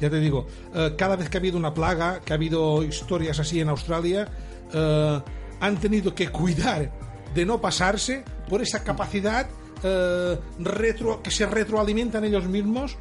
Ya 0.00 0.08
te 0.08 0.20
digo, 0.20 0.46
eh, 0.74 0.94
cada 0.96 1.16
vez 1.16 1.28
que 1.28 1.36
ha 1.36 1.40
habido 1.40 1.58
una 1.58 1.74
plaga, 1.74 2.20
que 2.20 2.32
ha 2.32 2.36
habido 2.36 2.82
historias 2.82 3.38
así 3.38 3.60
en 3.60 3.68
Australia, 3.68 4.28
eh, 4.72 5.20
han 5.60 5.76
tenido 5.78 6.14
que 6.14 6.28
cuidar 6.28 6.92
de 7.34 7.44
no 7.44 7.60
pasarse 7.60 8.24
por 8.48 8.62
esa 8.62 8.84
capacidad 8.84 9.48
eh, 9.82 10.38
retro, 10.58 11.22
que 11.22 11.30
se 11.30 11.46
retroalimentan 11.46 12.24
ellos 12.24 12.46
mismos 12.46 12.96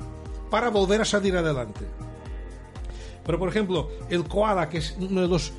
para 0.49 0.69
volver 0.69 1.01
a 1.01 1.05
salir 1.05 1.35
adelante. 1.37 1.85
Pero, 3.25 3.39
por 3.39 3.49
ejemplo, 3.49 3.89
el 4.09 4.23
koala, 4.23 4.69
que 4.69 4.77
es 4.77 4.95
uno 4.99 5.21
de 5.21 5.27
los 5.27 5.51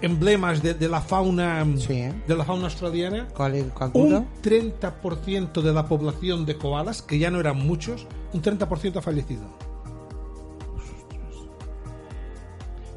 emblemas 0.00 0.62
de, 0.62 0.74
de 0.74 0.88
la 0.88 1.00
fauna 1.00 1.64
Sí. 1.76 2.02
de 2.26 2.36
la 2.36 2.44
fauna 2.44 2.64
australiana, 2.64 3.28
¿Cuál 3.34 3.72
canguro? 3.76 4.18
un 4.18 4.26
30% 4.42 5.60
de 5.62 5.72
la 5.72 5.86
población 5.86 6.46
de 6.46 6.56
koalas, 6.56 7.02
que 7.02 7.18
ya 7.18 7.30
no 7.30 7.40
eran 7.40 7.56
muchos, 7.58 8.06
un 8.32 8.42
30% 8.42 8.96
ha 8.96 9.02
fallecido. 9.02 9.42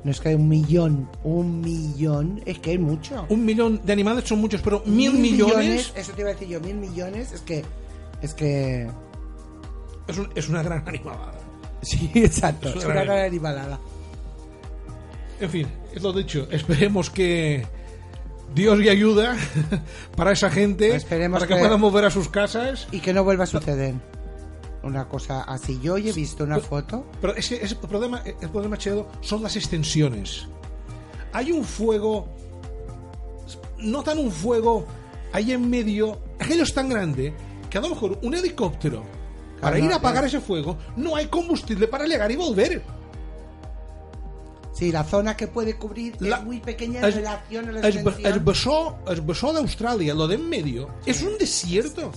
No 0.04 0.12
es 0.12 0.20
que 0.22 0.30
hay 0.30 0.36
un 0.36 0.48
millón, 0.48 1.10
un 1.24 1.62
millón, 1.62 2.40
es 2.46 2.60
que 2.60 2.72
hay 2.72 2.78
mucho. 2.78 3.26
Un 3.30 3.44
millón 3.44 3.82
de 3.84 3.92
animales 3.94 4.26
son 4.26 4.40
muchos, 4.40 4.62
pero 4.62 4.84
mil, 4.86 5.14
millones, 5.14 5.92
Eso 5.96 6.12
te 6.14 6.22
iba 6.22 6.30
a 6.30 6.34
decir 6.34 6.48
yo, 6.48 6.60
mil 6.62 6.76
millones, 6.76 7.32
es 7.32 7.42
que. 7.42 7.66
Es 8.22 8.36
que. 8.36 8.88
es, 10.08 10.18
un- 10.20 10.30
es 10.36 10.48
una 10.48 10.62
gran 10.62 10.84
animalada. 10.88 11.40
Sí, 11.82 12.12
exacto. 12.14 12.70
Es 12.70 12.76
una 12.86 12.94
gran- 12.94 13.06
gran 13.08 13.20
animalada. 13.26 13.80
En 15.40 15.50
fin, 15.50 15.68
es 15.96 16.04
lo 16.04 16.14
dicho. 16.14 16.48
Esperemos 16.52 17.10
que 17.10 17.66
Dios 18.54 18.80
y 18.82 18.90
ayuda 18.90 19.36
para 20.16 20.32
esa 20.32 20.50
gente, 20.50 20.96
Esperemos 20.96 21.40
para 21.40 21.48
que, 21.48 21.54
que- 21.56 21.60
puedan 21.60 21.82
volver 21.82 22.06
a 22.06 22.10
sus 22.12 22.30
casas. 22.30 22.88
Y 22.92 23.00
que 23.00 23.14
no 23.14 23.24
vuelva 23.24 23.44
a 23.46 23.48
suceder 23.48 23.96
una 24.84 25.08
cosa 25.10 25.42
así. 25.44 25.80
Yo 25.82 25.96
hoy 25.96 26.10
he 26.10 26.14
visto 26.14 26.44
una 26.44 26.60
foto. 26.60 27.06
Pero 27.20 27.36
ese, 27.36 27.64
ese 27.64 27.76
problema, 27.76 28.22
el 28.40 28.50
problema, 28.50 28.78
Chedo, 28.78 29.08
son 29.22 29.42
las 29.42 29.56
extensiones. 29.56 30.46
Hay 31.34 31.52
un 31.52 31.64
fuego, 31.64 32.28
no 33.80 34.04
tan 34.04 34.20
un 34.20 34.32
fuego, 34.32 34.86
ahí 35.34 35.52
en 35.52 35.70
medio, 35.70 36.20
aquello 36.40 36.64
es 36.64 36.74
tan 36.74 36.88
grande 36.90 37.34
que 37.70 37.78
a 37.78 37.82
lo 37.82 37.90
mejor 37.90 38.20
un 38.22 38.34
helicóptero, 38.36 39.04
para 39.60 39.78
Claro, 39.78 39.86
ir 39.86 39.92
a 39.92 39.96
apagar 39.98 40.24
eh. 40.24 40.28
ese 40.28 40.40
fuego, 40.40 40.78
no 40.96 41.16
hay 41.16 41.26
combustible 41.28 41.88
para 41.88 42.06
llegar 42.06 42.32
y 42.32 42.36
volver. 42.36 42.82
Sí, 44.76 44.92
la 44.92 45.06
zona 45.06 45.38
que 45.38 45.48
puede 45.48 45.78
cubrir 45.78 46.16
La- 46.22 46.38
es 46.38 46.44
muy 46.44 46.60
pequeña 46.60 47.00
en 47.00 47.06
Es, 47.06 47.16
relación 47.16 47.70
a 47.70 47.72
la 47.72 47.88
extensión. 47.88 48.34
es 48.34 48.44
besó, 48.44 48.98
es 49.10 49.26
besó 49.26 49.54
de 49.54 49.60
Australia, 49.60 50.14
lo 50.14 50.28
de 50.28 50.36
en 50.36 50.50
medio, 50.50 50.90
es 51.06 51.22
un 51.24 51.38
desierto. 51.38 52.12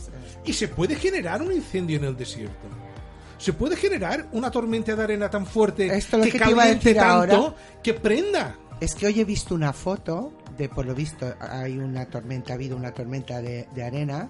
Y 0.44 0.52
se 0.52 0.66
puede 0.68 0.96
generar 0.96 1.40
un 1.40 1.52
incendio 1.52 1.98
en 1.98 2.04
el 2.04 2.16
desierto. 2.16 2.66
Se 3.38 3.52
puede 3.52 3.76
generar 3.76 4.26
una 4.32 4.50
tormenta 4.50 4.96
de 4.96 5.02
arena 5.04 5.30
tan 5.30 5.46
fuerte 5.46 5.86
Esto 5.96 6.20
que, 6.20 6.32
que 6.32 6.38
caliente 6.40 6.94
tanto 6.94 7.36
ahora. 7.36 7.54
que 7.82 7.94
prenda. 7.94 8.56
Es 8.80 8.94
que 8.96 9.06
hoy 9.06 9.20
he 9.20 9.24
visto 9.24 9.54
una 9.54 9.72
foto 9.72 10.32
de, 10.56 10.68
por 10.68 10.84
lo 10.86 10.94
visto, 10.94 11.32
hay 11.40 11.78
una 11.78 12.06
tormenta, 12.06 12.52
ha 12.52 12.56
habido 12.56 12.76
una 12.76 12.92
tormenta 12.92 13.40
de, 13.40 13.68
de 13.72 13.82
arena 13.84 14.28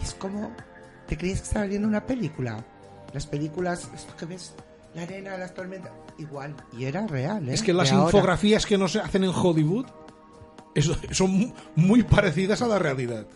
y 0.00 0.02
es 0.04 0.14
como, 0.14 0.50
¿te 1.06 1.16
creías 1.16 1.40
que 1.42 1.46
estaba 1.46 1.66
viendo 1.66 1.86
una 1.86 2.04
película? 2.04 2.64
Las 3.12 3.26
películas, 3.26 3.88
esto 3.94 4.16
que 4.16 4.26
ves, 4.26 4.54
la 4.94 5.02
arena, 5.02 5.36
las 5.36 5.54
tormentas, 5.54 5.92
igual. 6.20 6.54
Y 6.76 6.84
era 6.84 7.06
real, 7.06 7.48
¿eh? 7.48 7.54
Es 7.54 7.62
que 7.62 7.72
las 7.72 7.90
De 7.90 7.96
ahora. 7.96 8.06
infografías 8.06 8.66
que 8.66 8.78
nos 8.78 8.96
hacen 8.96 9.24
en 9.24 9.30
Hollywood 9.34 9.86
son 11.10 11.52
muy 11.74 12.02
parecidas 12.02 12.62
a 12.62 12.68
la 12.68 12.78
realidad. 12.78 13.26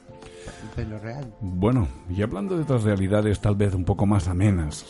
De 0.76 0.84
lo 0.84 0.98
real. 0.98 1.34
Bueno, 1.40 1.88
y 2.08 2.22
hablando 2.22 2.56
de 2.56 2.62
otras 2.62 2.84
realidades 2.84 3.40
tal 3.40 3.56
vez 3.56 3.74
un 3.74 3.84
poco 3.84 4.06
más 4.06 4.28
amenas, 4.28 4.84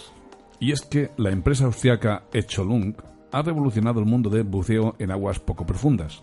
y 0.60 0.72
es 0.72 0.82
que 0.82 1.10
la 1.16 1.30
empresa 1.30 1.64
austriaca 1.64 2.24
Echolung 2.32 2.94
ha 3.32 3.42
revolucionado 3.42 3.98
el 3.98 4.06
mundo 4.06 4.30
del 4.30 4.44
buceo 4.44 4.94
en 4.98 5.10
aguas 5.10 5.40
poco 5.40 5.66
profundas. 5.66 6.22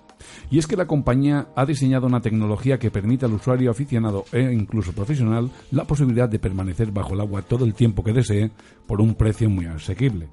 Y 0.49 0.59
es 0.59 0.67
que 0.67 0.77
la 0.77 0.85
compañía 0.85 1.47
ha 1.55 1.65
diseñado 1.65 2.07
una 2.07 2.21
tecnología 2.21 2.79
que 2.79 2.91
permite 2.91 3.25
al 3.25 3.33
usuario 3.33 3.71
aficionado 3.71 4.23
e 4.31 4.39
incluso 4.53 4.93
profesional 4.93 5.49
la 5.71 5.83
posibilidad 5.83 6.29
de 6.29 6.39
permanecer 6.39 6.91
bajo 6.91 7.13
el 7.13 7.21
agua 7.21 7.41
todo 7.41 7.65
el 7.65 7.73
tiempo 7.73 8.03
que 8.03 8.13
desee 8.13 8.51
por 8.87 9.01
un 9.01 9.15
precio 9.15 9.49
muy 9.49 9.65
asequible. 9.65 10.29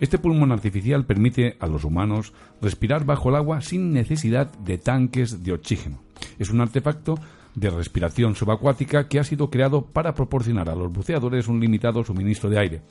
Este 0.00 0.18
pulmón 0.18 0.52
artificial 0.52 1.04
permite 1.04 1.56
a 1.58 1.66
los 1.66 1.84
humanos 1.84 2.32
respirar 2.62 3.04
bajo 3.04 3.30
el 3.30 3.36
agua 3.36 3.60
sin 3.60 3.92
necesidad 3.92 4.52
de 4.58 4.78
tanques 4.78 5.42
de 5.42 5.52
oxígeno. 5.52 5.98
Es 6.38 6.50
un 6.50 6.60
artefacto 6.60 7.18
de 7.54 7.70
respiración 7.70 8.36
subacuática 8.36 9.08
que 9.08 9.18
ha 9.18 9.24
sido 9.24 9.50
creado 9.50 9.82
para 9.82 10.14
proporcionar 10.14 10.68
a 10.70 10.76
los 10.76 10.92
buceadores 10.92 11.48
un 11.48 11.58
limitado 11.58 12.04
suministro 12.04 12.48
de 12.48 12.58
aire, 12.58 12.82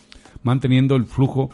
manteniendo 0.44 0.96
el 0.96 1.06
flujo 1.06 1.50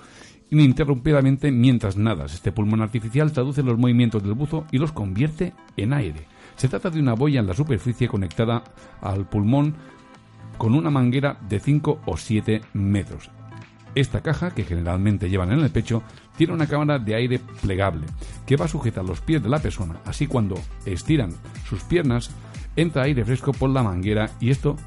ininterrumpidamente 0.49 1.51
mientras 1.51 1.97
nadas. 1.97 2.33
Este 2.33 2.51
pulmón 2.51 2.81
artificial 2.81 3.31
traduce 3.31 3.63
los 3.63 3.77
movimientos 3.77 4.23
del 4.23 4.33
buzo 4.33 4.65
y 4.71 4.77
los 4.79 4.91
convierte 4.91 5.53
en 5.77 5.93
aire. 5.93 6.25
Se 6.55 6.67
trata 6.67 6.89
de 6.89 6.99
una 6.99 7.13
boya 7.13 7.39
en 7.39 7.47
la 7.47 7.53
superficie 7.53 8.07
conectada 8.07 8.63
al 9.01 9.27
pulmón 9.27 9.75
con 10.57 10.75
una 10.75 10.89
manguera 10.89 11.37
de 11.47 11.59
5 11.59 12.01
o 12.05 12.17
7 12.17 12.61
metros. 12.73 13.29
Esta 13.95 14.21
caja, 14.21 14.51
que 14.51 14.63
generalmente 14.63 15.29
llevan 15.29 15.51
en 15.51 15.59
el 15.59 15.69
pecho, 15.69 16.01
tiene 16.35 16.53
una 16.53 16.67
cámara 16.67 16.97
de 16.97 17.13
aire 17.15 17.39
plegable 17.61 18.07
que 18.45 18.55
va 18.55 18.67
sujeta 18.67 19.01
a 19.01 19.03
los 19.03 19.21
pies 19.21 19.43
de 19.43 19.49
la 19.49 19.59
persona. 19.59 19.99
Así 20.05 20.25
cuando 20.25 20.55
estiran 20.85 21.31
sus 21.67 21.83
piernas, 21.83 22.31
entra 22.75 23.03
aire 23.03 23.23
fresco 23.23 23.51
por 23.51 23.69
la 23.69 23.83
manguera 23.83 24.31
y 24.39 24.49
esto 24.49 24.77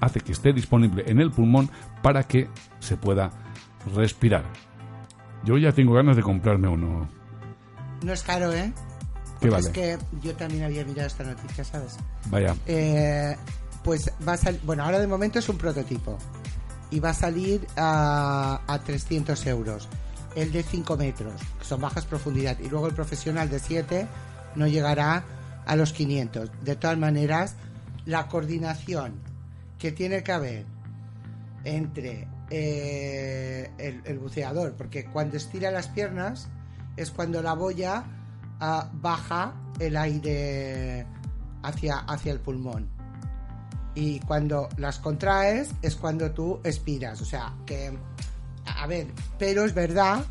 hace 0.00 0.20
que 0.20 0.32
esté 0.32 0.52
disponible 0.52 1.04
en 1.06 1.20
el 1.20 1.30
pulmón 1.30 1.68
para 2.02 2.22
que 2.24 2.48
se 2.78 2.96
pueda 2.96 3.30
respirar. 3.94 4.44
Yo 5.44 5.58
ya 5.58 5.72
tengo 5.72 5.92
ganas 5.94 6.16
de 6.16 6.22
comprarme 6.22 6.68
uno. 6.68 7.08
No 8.02 8.12
es 8.12 8.22
caro, 8.22 8.52
¿eh? 8.52 8.72
¿Qué 9.40 9.50
vale? 9.50 9.66
Es 9.66 9.72
que 9.72 9.98
yo 10.22 10.34
también 10.34 10.64
había 10.64 10.84
mirado 10.84 11.06
esta 11.06 11.24
noticia, 11.24 11.64
¿sabes? 11.64 11.98
Vaya, 12.30 12.54
Eh, 12.66 13.36
pues 13.84 14.10
va 14.26 14.34
a 14.34 14.36
salir, 14.36 14.60
bueno, 14.64 14.84
ahora 14.84 14.98
de 14.98 15.06
momento 15.06 15.38
es 15.38 15.48
un 15.48 15.56
prototipo 15.56 16.18
y 16.90 17.00
va 17.00 17.10
a 17.10 17.14
salir 17.14 17.66
a, 17.76 18.60
a 18.66 18.78
300 18.80 19.46
euros. 19.46 19.88
El 20.34 20.52
de 20.52 20.62
5 20.62 20.96
metros, 20.96 21.40
que 21.58 21.64
son 21.64 21.80
bajas 21.80 22.04
profundidad, 22.06 22.58
y 22.60 22.68
luego 22.68 22.86
el 22.86 22.94
profesional 22.94 23.48
de 23.48 23.58
7 23.58 24.06
no 24.54 24.66
llegará 24.66 25.24
a 25.66 25.76
los 25.76 25.92
500. 25.92 26.50
De 26.62 26.76
todas 26.76 26.98
maneras, 26.98 27.56
la 28.06 28.28
coordinación 28.28 29.14
que 29.78 29.92
tiene 29.92 30.22
que 30.22 30.32
haber 30.32 30.66
entre 31.64 32.28
eh, 32.50 33.70
el, 33.78 34.18
buceador, 34.18 34.74
porque 34.74 35.04
cuando 35.06 35.36
estira 35.36 35.70
las 35.70 35.88
piernas 35.88 36.48
es 36.96 37.10
cuando 37.10 37.42
la 37.42 37.54
boya 37.54 38.04
ah, 38.60 38.90
baja 38.92 39.54
el 39.78 39.96
aire 39.96 41.06
hacia, 41.62 41.98
hacia 41.98 42.32
el 42.32 42.40
pulmón. 42.40 42.99
Y 43.94 44.20
cuando 44.20 44.68
las 44.76 44.98
contraes 44.98 45.70
es 45.82 45.96
cuando 45.96 46.30
tú 46.30 46.60
expiras. 46.64 47.20
O 47.20 47.24
sea, 47.24 47.54
que, 47.66 47.92
a 48.64 48.86
ver, 48.86 49.08
pero 49.38 49.64
es 49.64 49.74
verdad 49.74 50.24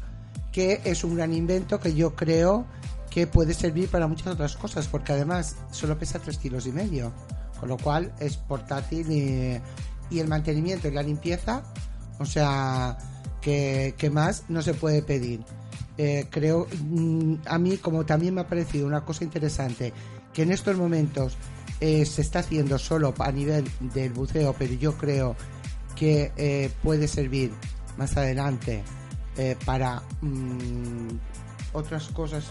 que 0.51 0.81
es 0.83 1.03
un 1.03 1.15
gran 1.15 1.33
invento 1.33 1.79
que 1.79 1.93
yo 1.93 2.15
creo 2.15 2.65
que 3.09 3.27
puede 3.27 3.53
servir 3.53 3.89
para 3.89 4.07
muchas 4.07 4.27
otras 4.27 4.55
cosas, 4.55 4.87
porque 4.87 5.13
además 5.13 5.55
solo 5.71 5.97
pesa 5.97 6.19
3 6.19 6.37
kilos 6.37 6.67
y 6.67 6.71
medio, 6.71 7.11
con 7.59 7.69
lo 7.69 7.77
cual 7.77 8.13
es 8.19 8.37
portátil 8.37 9.11
y, 9.11 10.19
el 10.19 10.27
mantenimiento 10.27 10.87
y 10.87 10.91
la 10.91 11.03
limpieza, 11.03 11.63
o 12.19 12.25
sea, 12.25 12.97
que, 13.41 13.95
que 13.97 14.09
más 14.09 14.45
no 14.47 14.61
se 14.61 14.73
puede 14.73 15.01
pedir. 15.01 15.43
Eh, 15.97 16.27
creo, 16.29 16.65
mm, 16.81 17.35
a 17.45 17.57
mí 17.57 17.77
como 17.77 18.05
también 18.05 18.33
me 18.33 18.41
ha 18.41 18.47
parecido 18.47 18.87
una 18.87 19.03
cosa 19.03 19.23
interesante, 19.23 19.93
que 20.33 20.43
en 20.43 20.51
estos 20.51 20.77
momentos 20.77 21.35
eh, 21.79 22.05
se 22.05 22.21
está 22.21 22.39
haciendo 22.39 22.77
solo 22.77 23.13
a 23.19 23.31
nivel 23.31 23.69
del 23.93 24.13
buceo, 24.13 24.55
pero 24.57 24.73
yo 24.73 24.97
creo 24.97 25.35
que 25.95 26.31
eh, 26.37 26.69
puede 26.81 27.07
servir 27.07 27.51
más 27.97 28.15
adelante 28.15 28.83
eh, 29.37 29.55
para 29.65 30.01
mm, 30.21 31.09
otras 31.73 32.07
cosas 32.07 32.45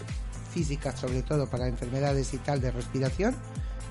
físicas, 0.51 0.99
sobre 0.99 1.21
todo 1.21 1.47
para 1.47 1.67
enfermedades 1.67 2.33
y 2.33 2.37
tal 2.37 2.61
de 2.61 2.71
respiración, 2.71 3.35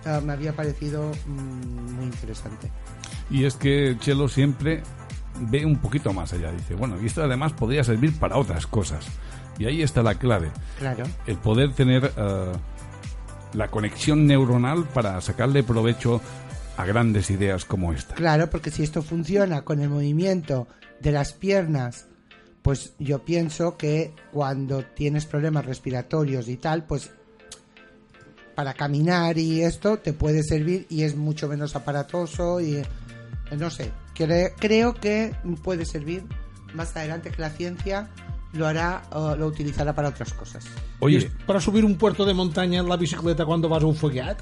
eh, 0.05 0.21
me 0.25 0.33
había 0.33 0.55
parecido 0.55 1.13
mm, 1.27 1.93
muy 1.95 2.05
interesante. 2.05 2.71
Y 3.31 3.45
es 3.45 3.57
que 3.57 3.97
Chelo 4.01 4.29
siempre 4.29 4.83
ve 5.41 5.65
un 5.65 5.77
poquito 5.79 6.13
más 6.13 6.33
allá. 6.33 6.51
Dice, 6.53 6.75
bueno, 6.75 7.01
y 7.01 7.07
esto 7.07 7.23
además 7.23 7.53
podría 7.53 7.85
servir 7.85 8.19
para 8.19 8.37
otras 8.37 8.67
cosas. 8.67 9.07
Y 9.59 9.67
ahí 9.67 9.83
está 9.83 10.03
la 10.03 10.15
clave. 10.15 10.51
Claro. 10.79 11.05
El 11.27 11.37
poder 11.37 11.73
tener 11.73 12.13
eh, 12.17 12.53
la 13.55 13.69
conexión 13.69 14.27
neuronal 14.27 14.85
para 14.85 15.21
sacarle 15.21 15.63
provecho 15.63 16.21
a 16.77 16.85
grandes 16.85 17.31
ideas 17.31 17.65
como 17.65 17.93
esta. 17.93 18.15
Claro, 18.15 18.49
porque 18.51 18.71
si 18.71 18.83
esto 18.83 19.03
funciona 19.03 19.63
con 19.63 19.81
el 19.81 19.89
movimiento 19.89 20.69
de 21.01 21.13
las 21.13 21.33
piernas, 21.33 22.07
pues 22.63 22.93
yo 22.99 23.25
pienso 23.25 23.77
que 23.77 24.13
cuando 24.33 24.85
tienes 24.85 25.27
problemas 25.27 25.65
respiratorios 25.67 26.49
y 26.49 26.57
tal, 26.57 26.85
pues 26.85 27.11
para 28.55 28.75
caminar 28.75 29.39
y 29.39 29.63
esto 29.63 29.99
te 29.99 30.13
puede 30.13 30.43
servir 30.43 30.87
y 30.91 31.03
es 31.03 31.17
mucho 31.17 31.49
menos 31.49 31.77
aparatoso 31.77 32.61
y 32.61 32.77
eh, 32.77 32.85
no 33.57 33.71
sé, 33.71 33.91
Cre- 34.17 34.53
creo 34.59 34.95
que 34.95 35.33
puede 35.63 35.85
servir 35.87 36.25
más 36.75 36.95
adelante 36.97 37.31
que 37.31 37.41
la 37.41 37.51
ciencia 37.51 38.09
lo 38.53 38.67
hará 38.67 39.03
o 39.13 39.37
lo 39.37 39.47
utilizará 39.47 39.95
para 39.95 40.09
otras 40.09 40.33
cosas. 40.35 40.67
Oye, 41.01 41.31
Para 41.47 41.61
subir 41.61 41.85
un 41.85 41.97
puerto 41.97 42.25
de 42.25 42.35
montaña 42.35 42.81
en 42.81 42.89
la 42.89 42.97
bicicleta 42.97 43.45
cuando 43.45 43.69
vas 43.69 43.83
a 43.83 43.87
un 43.87 43.95
fogueat, 43.97 44.39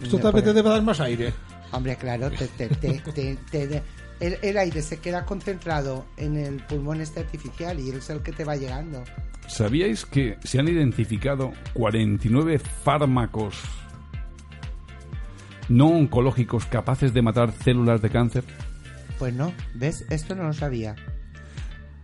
esto 0.00 0.16
Ya, 0.16 0.22
también 0.22 0.44
te 0.44 0.52
pues. 0.52 0.54
debe 0.56 0.68
dar 0.70 0.82
más 0.82 1.00
aire. 1.00 1.32
Hombre, 1.72 1.96
claro, 1.96 2.30
te, 2.30 2.46
te- 2.48 2.68
te- 2.68 3.00
te- 3.12 3.36
te- 3.50 3.82
el, 4.20 4.36
el 4.42 4.58
aire 4.58 4.82
se 4.82 4.98
queda 4.98 5.24
concentrado 5.24 6.04
en 6.16 6.36
el 6.36 6.56
pulmón 6.64 7.00
este 7.00 7.20
artificial 7.20 7.78
y 7.80 7.90
es 7.90 8.10
el 8.10 8.20
que 8.22 8.32
te 8.32 8.44
va 8.44 8.56
llegando. 8.56 9.02
¿sabíais 9.48 10.06
que 10.06 10.38
se 10.44 10.60
han 10.60 10.68
identificado 10.68 11.52
49 11.74 12.60
fármacos 12.60 13.56
no 15.68 15.86
oncológicos 15.88 16.66
capaces 16.66 17.12
de 17.14 17.22
matar 17.22 17.52
células 17.52 18.00
de 18.02 18.10
cáncer? 18.10 18.44
Pues 19.18 19.34
no, 19.34 19.52
¿ves? 19.74 20.04
Esto 20.10 20.34
no 20.34 20.44
lo 20.44 20.52
sabía. 20.52 20.94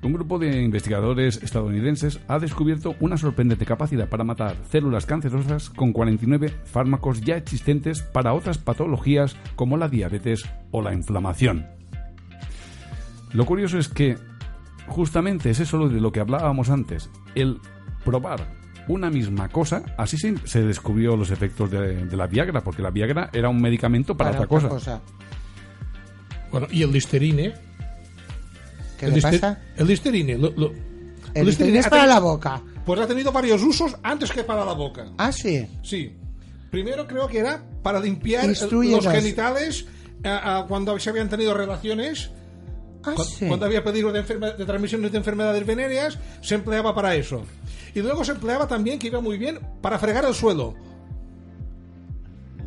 Un 0.06 0.12
grupo 0.12 0.38
de 0.38 0.62
investigadores 0.62 1.42
estadounidenses 1.42 2.20
ha 2.28 2.38
descubierto 2.38 2.94
una 3.00 3.16
sorprendente 3.16 3.66
capacidad 3.66 4.08
para 4.08 4.22
matar 4.22 4.54
células 4.70 5.04
cancerosas 5.04 5.68
con 5.68 5.92
49 5.92 6.48
fármacos 6.64 7.22
ya 7.22 7.36
existentes 7.36 8.02
para 8.02 8.32
otras 8.32 8.56
patologías 8.56 9.36
como 9.56 9.76
la 9.76 9.88
diabetes 9.88 10.44
o 10.70 10.80
la 10.80 10.94
inflamación. 10.94 11.66
Lo 13.32 13.46
curioso 13.46 13.78
es 13.78 13.88
que 13.88 14.16
justamente 14.86 15.50
es 15.50 15.58
eso 15.58 15.88
de 15.88 16.00
lo 16.00 16.12
que 16.12 16.20
hablábamos 16.20 16.70
antes, 16.70 17.10
el 17.34 17.58
probar 18.04 18.46
una 18.86 19.10
misma 19.10 19.48
cosa, 19.48 19.82
así 19.98 20.18
se, 20.18 20.36
se 20.46 20.62
descubrió 20.62 21.16
los 21.16 21.32
efectos 21.32 21.68
de, 21.68 22.06
de 22.06 22.16
la 22.16 22.28
Viagra, 22.28 22.60
porque 22.60 22.80
la 22.80 22.90
Viagra 22.92 23.28
era 23.32 23.48
un 23.48 23.60
medicamento 23.60 24.16
para, 24.16 24.30
otra, 24.30 24.46
cosa. 24.46 25.02
Bueno, 26.52 26.68
y 26.70 26.82
el 26.82 26.92
Listerine. 26.92 27.65
¿Qué 28.98 29.06
el 29.06 29.14
le 29.14 29.20
pasa? 29.22 29.60
El 29.76 29.86
Listerine. 29.86 30.36
lo- 30.38 30.50
lo- 30.56 30.72
El 31.34 31.46
Listerine 31.46 31.78
es 31.80 31.88
para 31.88 32.02
tenido- 32.02 32.14
la 32.14 32.20
boca. 32.20 32.62
Pues 32.84 33.00
ha 33.00 33.06
tenido 33.06 33.32
varios 33.32 33.62
usos 33.62 33.96
antes 34.02 34.30
que 34.32 34.44
para 34.44 34.64
la 34.64 34.72
boca. 34.72 35.06
Ah, 35.18 35.32
sí. 35.32 35.66
Sí. 35.82 36.14
Primero 36.70 37.06
creo 37.06 37.26
que 37.28 37.38
era 37.38 37.62
para 37.82 38.00
limpiar 38.00 38.46
los 38.46 39.06
genitales 39.08 39.86
ah, 40.24 40.64
cuando 40.68 40.98
se 40.98 41.10
habían 41.10 41.28
tenido 41.28 41.52
relaciones. 41.54 42.30
Ah, 43.04 43.12
Cu- 43.14 43.24
sí. 43.24 43.46
Cuando 43.46 43.66
había 43.66 43.84
peligro 43.84 44.12
de, 44.12 44.22
de 44.22 44.64
transmisiones 44.64 45.12
de 45.12 45.18
enfermedades 45.18 45.64
venéreas, 45.66 46.18
se 46.42 46.54
empleaba 46.56 46.94
para 46.94 47.14
eso. 47.14 47.44
Y 47.94 48.00
luego 48.00 48.24
se 48.24 48.32
empleaba 48.32 48.66
también, 48.66 48.98
que 48.98 49.06
iba 49.08 49.20
muy 49.20 49.38
bien, 49.38 49.58
para 49.80 49.98
fregar 49.98 50.24
el 50.24 50.34
suelo. 50.34 50.74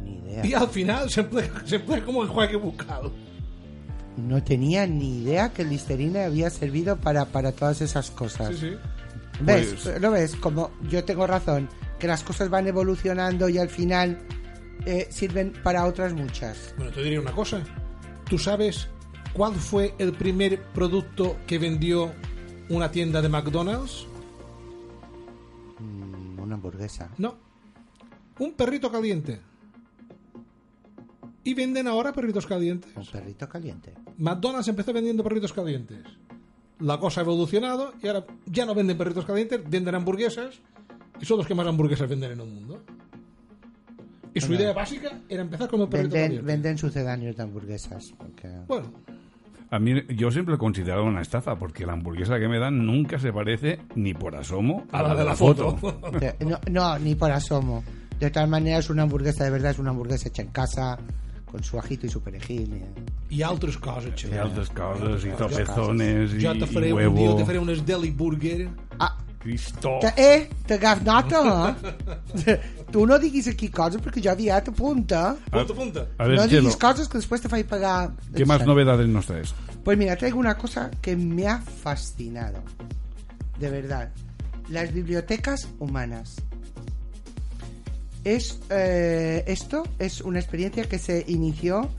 Ni 0.03 0.17
idea. 0.19 0.45
Y 0.45 0.53
al 0.53 0.67
final 0.69 1.09
se 1.09 1.21
emplea, 1.21 1.51
se 1.65 1.75
emplea 1.77 2.03
como 2.03 2.23
enjuague 2.23 2.55
bucal. 2.55 3.11
No 4.27 4.43
tenía 4.43 4.85
ni 4.87 5.21
idea 5.23 5.53
que 5.53 5.61
el 5.63 5.69
Listerine 5.69 6.23
había 6.23 6.49
servido 6.49 6.97
para, 6.97 7.25
para 7.25 7.51
todas 7.51 7.81
esas 7.81 8.11
cosas. 8.11 8.55
Sí, 8.55 8.69
sí. 8.71 8.75
¿Ves? 9.41 9.75
Pues- 9.83 10.01
¿Lo 10.01 10.11
ves? 10.11 10.35
Como 10.35 10.71
yo 10.89 11.03
tengo 11.05 11.25
razón, 11.25 11.69
que 11.97 12.07
las 12.07 12.23
cosas 12.23 12.49
van 12.49 12.67
evolucionando 12.67 13.47
y 13.49 13.57
al 13.57 13.69
final 13.69 14.19
eh, 14.85 15.07
sirven 15.09 15.53
para 15.63 15.85
otras 15.85 16.13
muchas. 16.13 16.73
Bueno, 16.77 16.91
te 16.91 17.03
diría 17.03 17.21
una 17.21 17.31
cosa. 17.31 17.61
¿Tú 18.29 18.37
sabes 18.37 18.87
cuál 19.33 19.55
fue 19.55 19.93
el 19.97 20.13
primer 20.13 20.61
producto 20.73 21.37
que 21.47 21.57
vendió 21.57 22.11
una 22.69 22.91
tienda 22.91 23.21
de 23.21 23.29
McDonald's? 23.29 24.05
Mm, 25.79 26.39
Una 26.39 26.55
hamburguesa. 26.55 27.09
No. 27.17 27.35
Un 28.39 28.53
perrito 28.53 28.91
caliente. 28.91 29.41
Y 31.49 31.53
venden 31.55 31.87
ahora 31.87 32.13
perritos 32.13 32.45
calientes. 32.45 32.91
Un 32.95 33.05
perrito 33.07 33.49
caliente. 33.49 33.93
McDonald's 34.19 34.67
empezó 34.67 34.93
vendiendo 34.93 35.23
perritos 35.23 35.51
calientes. 35.51 35.97
La 36.79 36.99
cosa 36.99 37.21
ha 37.21 37.23
evolucionado 37.23 37.93
y 38.03 38.07
ahora 38.07 38.25
ya 38.45 38.65
no 38.67 38.75
venden 38.75 38.97
perritos 38.99 39.25
calientes, 39.25 39.59
venden 39.67 39.95
hamburguesas 39.95 40.59
y 41.19 41.25
son 41.25 41.37
los 41.39 41.47
que 41.47 41.55
más 41.55 41.65
hamburguesas 41.65 42.07
venden 42.07 42.33
en 42.33 42.39
el 42.41 42.45
mundo. 42.47 42.83
Y 44.33 44.41
su 44.41 44.47
Bueno. 44.49 44.61
idea 44.61 44.73
básica 44.73 45.11
era 45.27 45.41
empezar 45.41 45.67
con 45.69 45.81
el 45.81 45.87
perrito 45.89 46.13
Venden, 46.13 46.29
caliente. 46.29 46.45
venden 46.51 46.77
sucedáneos 46.77 47.35
de 47.35 47.43
hamburguesas. 47.43 48.13
porque- 48.17 48.47
Bueno, 48.67 48.91
A 49.71 49.77
mí, 49.77 49.93
yo 50.15 50.31
siempre 50.31 50.51
lo 50.53 50.55
he 50.55 50.59
considerado 50.59 51.03
una 51.03 51.21
estafa, 51.21 51.55
porque 51.55 51.85
la 51.85 51.93
hamburguesa 51.93 52.39
que 52.39 52.47
me 52.47 52.57
dan 52.57 52.85
nunca 52.87 53.19
se 53.19 53.31
parece 53.31 53.79
ni 53.95 54.15
por 54.15 54.35
asomo 54.35 54.85
a 54.91 55.03
la 55.03 55.13
de 55.15 55.23
la 55.25 55.35
foto. 55.35 55.77
No, 56.45 56.59
no, 56.71 56.97
ni 56.99 57.13
por 57.13 57.31
asomo. 57.31 57.83
De 58.19 58.31
todas 58.31 58.49
maneras, 58.49 58.89
una 58.89 59.03
hamburguesa 59.03 59.43
de 59.43 59.51
verdad 59.51 59.69
es 59.71 59.77
una 59.79 59.91
hamburguesa 59.91 60.27
hecha 60.29 60.41
en 60.41 60.47
casa, 60.49 60.97
con 61.51 61.63
su 61.63 61.77
ajito 61.79 62.05
y 62.05 62.09
su 62.09 62.21
perejil. 62.21 62.81
y- 63.29 63.35
I 63.35 63.43
altres 63.43 63.77
coses, 63.77 64.11
Y 64.15 64.27
xaval. 64.27 64.39
altas 64.39 64.69
cosas, 64.69 65.23
y 65.25 65.29
Jo- 65.31 65.37
topezones, 65.37 66.33
y, 66.33 66.45
Jo 66.45 66.53
te 66.53 66.65
faré 66.67 66.89
y 66.89 66.91
un 66.91 66.99
dia, 67.15 67.23
huevo. 67.25 67.35
te 67.37 67.45
faré 67.45 67.59
unes 67.59 67.85
deli 67.85 68.11
burger. 68.11 68.69
Ah, 68.99 69.17
Cristo. 69.39 69.99
te, 70.01 70.13
eh, 70.17 70.49
t'agaf 70.67 71.01
nota, 71.03 71.75
eh? 72.45 72.59
tu 72.91 73.05
no 73.07 73.17
diguis 73.19 73.47
aquí 73.47 73.69
coses 73.69 74.01
perquè 74.01 74.21
jo 74.23 74.31
aviat 74.31 74.67
apunta. 74.69 75.35
Punta, 75.49 75.73
punta. 75.73 76.07
A 76.17 76.25
ver, 76.27 76.37
no 76.37 76.47
diguis 76.47 76.75
coses 76.75 77.07
que 77.07 77.17
después 77.19 77.39
te 77.41 77.47
faig 77.49 77.65
pagar. 77.65 78.11
¿qué 78.35 78.45
más 78.45 78.65
novedades 78.65 79.07
nos 79.07 79.25
traes? 79.25 79.53
Pues 79.83 79.97
mira, 79.97 80.15
traigo 80.17 80.37
una 80.39 80.57
cosa 80.57 80.91
que 81.01 81.15
me 81.15 81.47
ha 81.47 81.59
fascinado. 81.61 82.61
De 83.59 83.69
verdad. 83.69 84.11
Las 84.69 84.93
bibliotecas 84.93 85.67
humanas. 85.79 86.35
Eh, 88.25 89.43
esto 89.47 89.83
es 89.97 90.21
una 90.21 90.39
experiencia 90.39 90.83
que 90.83 90.99
se 90.99 91.23
inició 91.27 91.89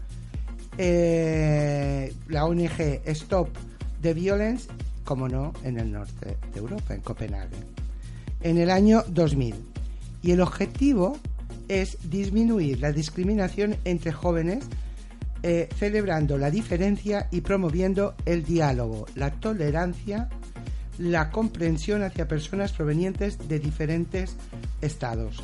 eh, 0.78 2.14
la 2.28 2.44
ONG 2.44 3.00
Stop 3.06 3.48
the 4.02 4.14
Violence, 4.14 4.68
como 5.04 5.28
no, 5.28 5.52
en 5.64 5.78
el 5.78 5.92
norte 5.92 6.36
de 6.52 6.58
Europa, 6.58 6.94
en 6.94 7.00
Copenhague, 7.00 7.56
en 8.42 8.58
el 8.58 8.70
año 8.70 9.02
2000. 9.08 9.54
Y 10.22 10.32
el 10.32 10.40
objetivo 10.40 11.18
es 11.68 11.98
disminuir 12.10 12.80
la 12.80 12.92
discriminación 12.92 13.76
entre 13.84 14.12
jóvenes 14.12 14.64
eh, 15.42 15.68
celebrando 15.78 16.36
la 16.36 16.50
diferencia 16.50 17.28
y 17.30 17.40
promoviendo 17.40 18.14
el 18.26 18.44
diálogo, 18.44 19.06
la 19.14 19.30
tolerancia, 19.30 20.28
la 20.98 21.30
comprensión 21.30 22.02
hacia 22.02 22.28
personas 22.28 22.72
provenientes 22.72 23.48
de 23.48 23.58
diferentes 23.58 24.36
estados. 24.82 25.42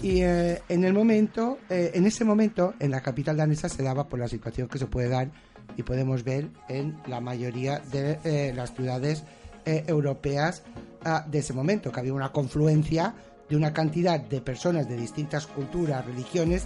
Y 0.00 0.22
eh, 0.22 0.62
en 0.68 0.84
el 0.84 0.92
momento, 0.92 1.58
eh, 1.68 1.90
en 1.94 2.06
ese 2.06 2.24
momento, 2.24 2.74
en 2.78 2.92
la 2.92 3.00
capital 3.00 3.36
danesa 3.36 3.68
se 3.68 3.82
daba 3.82 4.06
por 4.08 4.20
la 4.20 4.28
situación 4.28 4.68
que 4.68 4.78
se 4.78 4.86
puede 4.86 5.08
dar 5.08 5.30
y 5.76 5.82
podemos 5.82 6.22
ver 6.22 6.48
en 6.68 6.98
la 7.06 7.20
mayoría 7.20 7.80
de 7.90 8.18
eh, 8.24 8.52
las 8.54 8.74
ciudades 8.74 9.24
europeas 9.66 10.62
ah, 11.04 11.26
de 11.30 11.40
ese 11.40 11.52
momento, 11.52 11.92
que 11.92 12.00
había 12.00 12.14
una 12.14 12.32
confluencia 12.32 13.14
de 13.50 13.54
una 13.54 13.74
cantidad 13.74 14.18
de 14.18 14.40
personas 14.40 14.88
de 14.88 14.96
distintas 14.96 15.46
culturas, 15.46 16.06
religiones 16.06 16.64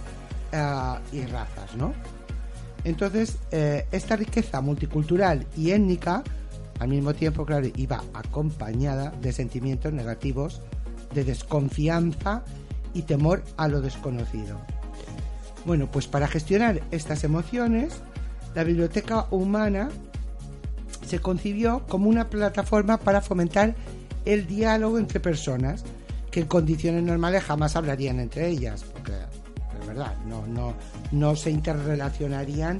ah, 0.53 1.01
y 1.11 1.25
razas, 1.25 1.75
¿no? 1.75 1.93
Entonces, 2.85 3.39
esta 3.51 4.15
riqueza 4.15 4.61
multicultural 4.61 5.45
y 5.57 5.71
étnica, 5.71 6.23
al 6.79 6.87
mismo 6.87 7.13
tiempo, 7.13 7.45
claro, 7.45 7.67
iba 7.75 8.01
acompañada 8.13 9.11
de 9.21 9.33
sentimientos 9.33 9.91
negativos, 9.91 10.61
de 11.13 11.25
desconfianza 11.25 12.43
y 12.93 13.03
temor 13.03 13.43
a 13.57 13.67
lo 13.67 13.81
desconocido. 13.81 14.59
Bueno, 15.65 15.89
pues 15.89 16.07
para 16.07 16.27
gestionar 16.27 16.81
estas 16.91 17.23
emociones, 17.23 17.93
la 18.53 18.63
biblioteca 18.63 19.27
humana 19.31 19.89
se 21.05 21.19
concibió 21.19 21.85
como 21.87 22.09
una 22.09 22.29
plataforma 22.29 22.97
para 22.97 23.21
fomentar 23.21 23.75
el 24.25 24.47
diálogo 24.47 24.97
entre 24.97 25.19
personas 25.19 25.83
que 26.31 26.41
en 26.41 26.47
condiciones 26.47 27.03
normales 27.03 27.43
jamás 27.43 27.75
hablarían 27.75 28.19
entre 28.19 28.47
ellas, 28.49 28.83
porque 28.83 29.13
es 29.79 29.87
verdad, 29.87 30.17
no, 30.25 30.47
no, 30.47 30.73
no 31.11 31.35
se 31.35 31.51
interrelacionarían 31.51 32.79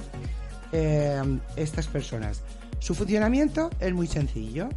eh, 0.72 1.22
estas 1.56 1.86
personas. 1.86 2.42
Su 2.80 2.94
funcionamiento 2.94 3.70
es 3.78 3.94
muy 3.94 4.06
sencillo. 4.06 4.68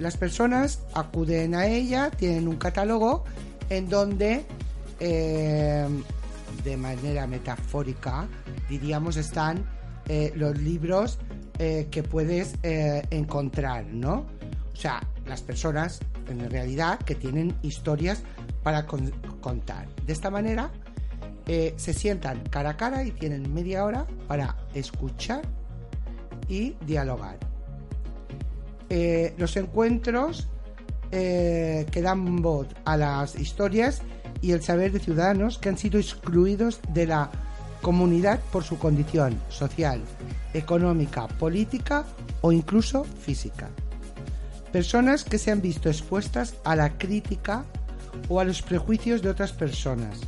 Las 0.00 0.16
personas 0.16 0.80
acuden 0.94 1.54
a 1.54 1.66
ella, 1.66 2.10
tienen 2.10 2.48
un 2.48 2.56
catálogo 2.56 3.24
en 3.68 3.88
donde 3.88 4.44
eh, 4.98 5.86
de 6.64 6.76
manera 6.76 7.26
metafórica, 7.26 8.26
diríamos, 8.68 9.16
están 9.16 9.64
eh, 10.08 10.32
los 10.34 10.58
libros 10.58 11.18
eh, 11.58 11.86
que 11.90 12.02
puedes 12.02 12.54
encontrar, 12.62 13.84
¿no? 13.84 14.26
O 14.72 14.76
sea, 14.76 15.06
las 15.26 15.42
personas 15.42 16.00
en 16.28 16.48
realidad 16.50 16.98
que 17.00 17.14
tienen 17.14 17.54
historias 17.62 18.22
para 18.62 18.86
con- 18.86 19.12
contar. 19.40 19.86
De 20.06 20.12
esta 20.12 20.30
manera 20.30 20.70
se 21.46 21.92
sientan 21.94 22.44
cara 22.48 22.70
a 22.70 22.76
cara 22.76 23.04
y 23.04 23.10
tienen 23.10 23.52
media 23.52 23.84
hora 23.84 24.06
para 24.28 24.56
escuchar 24.72 25.42
y 26.48 26.76
dialogar. 26.86 27.49
Eh, 28.92 29.34
los 29.38 29.56
encuentros 29.56 30.48
eh, 31.12 31.86
que 31.92 32.02
dan 32.02 32.42
voz 32.42 32.66
a 32.84 32.96
las 32.96 33.36
historias 33.36 34.02
y 34.42 34.50
el 34.50 34.62
saber 34.62 34.90
de 34.90 34.98
ciudadanos 34.98 35.58
que 35.58 35.68
han 35.68 35.78
sido 35.78 36.00
excluidos 36.00 36.80
de 36.92 37.06
la 37.06 37.30
comunidad 37.82 38.40
por 38.52 38.64
su 38.64 38.78
condición 38.78 39.40
social, 39.48 40.02
económica, 40.54 41.28
política 41.28 42.04
o 42.40 42.50
incluso 42.50 43.04
física. 43.04 43.70
Personas 44.72 45.22
que 45.22 45.38
se 45.38 45.52
han 45.52 45.62
visto 45.62 45.88
expuestas 45.88 46.54
a 46.64 46.74
la 46.74 46.98
crítica 46.98 47.64
o 48.28 48.40
a 48.40 48.44
los 48.44 48.60
prejuicios 48.60 49.22
de 49.22 49.30
otras 49.30 49.52
personas, 49.52 50.18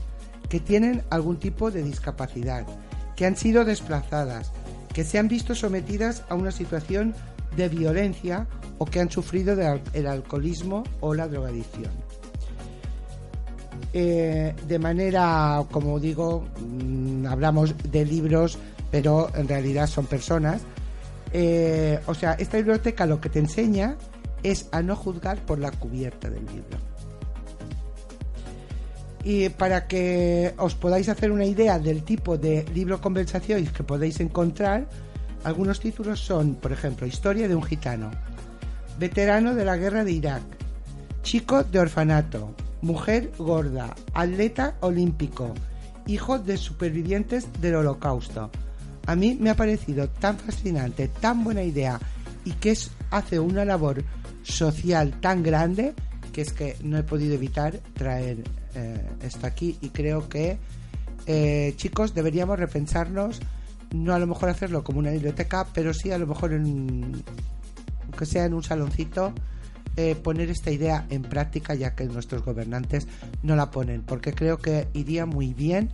que 0.49 0.61
tienen 0.61 1.03
algún 1.11 1.39
tipo 1.39 1.73
de 1.73 1.83
discapacidad, 1.83 2.65
que 3.17 3.27
han 3.27 3.37
sido 3.37 3.65
desplazadas, 3.65 4.53
que 4.93 5.05
se 5.05 5.19
han 5.19 5.29
visto 5.29 5.55
sometidas 5.55 6.25
a 6.29 6.35
una 6.35 6.53
situación 6.53 7.15
de 7.57 7.69
violencia 7.69 8.47
o 8.79 8.85
que 8.85 9.01
han 9.01 9.11
sufrido 9.11 9.55
del 9.55 10.07
alcoholismo 10.07 10.83
o 11.01 11.15
la 11.15 11.29
drogadicción. 11.29 11.91
Eh, 13.95 14.55
de 14.67 14.79
manera, 14.79 15.65
como 15.71 16.01
digo, 16.01 16.45
mm, 16.61 17.27
hablamos 17.27 17.75
de 17.91 18.05
libros, 18.07 18.59
pero 18.91 19.31
en 19.35 19.47
realidad 19.47 19.87
son 19.87 20.07
personas. 20.07 20.63
Eh, 21.33 22.01
o 22.07 22.15
sea, 22.15 22.33
esta 22.35 22.57
biblioteca 22.57 23.07
lo 23.07 23.21
que 23.21 23.29
te 23.29 23.39
enseña 23.39 23.97
es 24.43 24.69
a 24.73 24.83
no 24.83 24.97
juzgar 24.97 25.39
por 25.39 25.59
la 25.59 25.71
cubierta 25.71 26.31
del 26.31 26.45
libro. 26.47 26.79
Y 29.25 29.51
para 29.51 29.87
que 29.87 30.53
os 30.57 30.75
podáis 30.75 31.09
hacer 31.09 31.31
una 31.31 31.45
idea 31.45 31.79
del 31.79 32.03
tipo 32.03 32.37
de 32.37 32.65
libro 32.75 33.01
conversaciones 33.01 33.71
que 33.71 33.85
podéis 33.85 34.19
encontrar, 34.21 34.89
algunos 35.45 35.81
títulos 35.81 36.21
son, 36.21 36.55
por 36.55 36.73
ejemplo, 36.73 37.07
Historia 37.07 37.49
de 37.49 37.55
un 37.55 37.63
gitano, 37.63 38.11
Veterano 38.99 39.55
de 39.55 39.65
la 39.65 39.77
guerra 39.77 40.05
de 40.05 40.13
Irak, 40.13 40.43
Chico 41.23 41.65
de 41.65 41.79
orfanato, 41.79 42.55
Mujer 42.83 43.33
gorda, 43.39 43.95
Atleta 44.15 44.77
olímpico, 44.81 45.55
Hijo 46.07 46.39
de 46.39 46.57
supervivientes 46.57 47.47
del 47.61 47.77
holocausto. 47.77 48.51
A 49.07 49.15
mí 49.15 49.37
me 49.41 49.51
ha 49.51 49.57
parecido 49.57 50.09
tan 50.09 50.37
fascinante, 50.37 51.09
tan 51.09 51.45
buena 51.45 51.63
idea 51.63 52.01
y 52.45 52.53
que 52.53 52.73
es, 52.73 52.91
hace 53.11 53.39
una 53.39 53.65
labor 53.65 54.03
social 54.43 55.21
tan 55.21 55.43
grande 55.43 55.95
que 56.33 56.41
es 56.41 56.53
que 56.53 56.77
no 56.83 56.99
he 56.99 57.03
podido 57.03 57.35
evitar 57.35 57.79
traer 57.95 58.39
eh, 58.75 59.11
esto 59.23 59.47
aquí 59.47 59.77
y 59.81 59.91
creo 59.91 60.29
que 60.29 60.59
eh, 61.27 61.75
chicos 61.77 62.15
deberíamos 62.15 62.59
repensarnos 62.59 63.41
no 63.95 64.15
a 64.15 64.19
lo 64.19 64.27
mejor 64.27 64.49
hacerlo 64.49 64.85
como 64.85 64.99
una 64.99 65.11
biblioteca 65.11 65.67
pero 65.73 65.93
sí 65.95 66.11
a 66.11 66.19
lo 66.19 66.27
mejor 66.27 66.53
en 66.53 67.23
que 68.19 68.27
sea 68.27 68.45
en 68.45 68.55
un 68.55 68.63
saloncito 68.63 69.33
eh, 69.97 70.15
poner 70.15 70.51
esta 70.51 70.71
idea 70.71 71.07
en 71.11 71.23
práctica 71.23 71.75
ya 71.75 71.95
que 71.95 72.05
nuestros 72.05 72.45
gobernantes 72.45 73.07
no 73.43 73.57
la 73.57 73.71
ponen 73.71 74.03
porque 74.03 74.33
creo 74.33 74.59
que 74.59 74.89
iría 74.95 75.27
muy 75.27 75.55
bien 75.55 75.91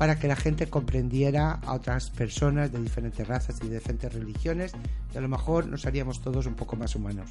para 0.00 0.18
que 0.18 0.28
la 0.28 0.36
gente 0.36 0.66
comprendiera 0.66 1.60
a 1.66 1.74
otras 1.74 2.08
personas 2.08 2.72
de 2.72 2.80
diferentes 2.80 3.28
razas 3.28 3.60
y 3.62 3.68
diferentes 3.68 4.10
religiones 4.10 4.72
y 5.12 5.18
a 5.18 5.20
lo 5.20 5.28
mejor 5.28 5.66
nos 5.66 5.84
haríamos 5.84 6.22
todos 6.22 6.46
un 6.46 6.54
poco 6.54 6.74
más 6.74 6.94
humanos. 6.94 7.28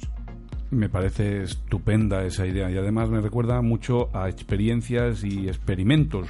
Me 0.70 0.88
parece 0.88 1.42
estupenda 1.42 2.24
esa 2.24 2.46
idea 2.46 2.70
y 2.70 2.76
además 2.76 3.10
me 3.10 3.20
recuerda 3.20 3.60
mucho 3.60 4.14
a 4.16 4.28
experiencias 4.28 5.24
y 5.24 5.48
experimentos 5.48 6.28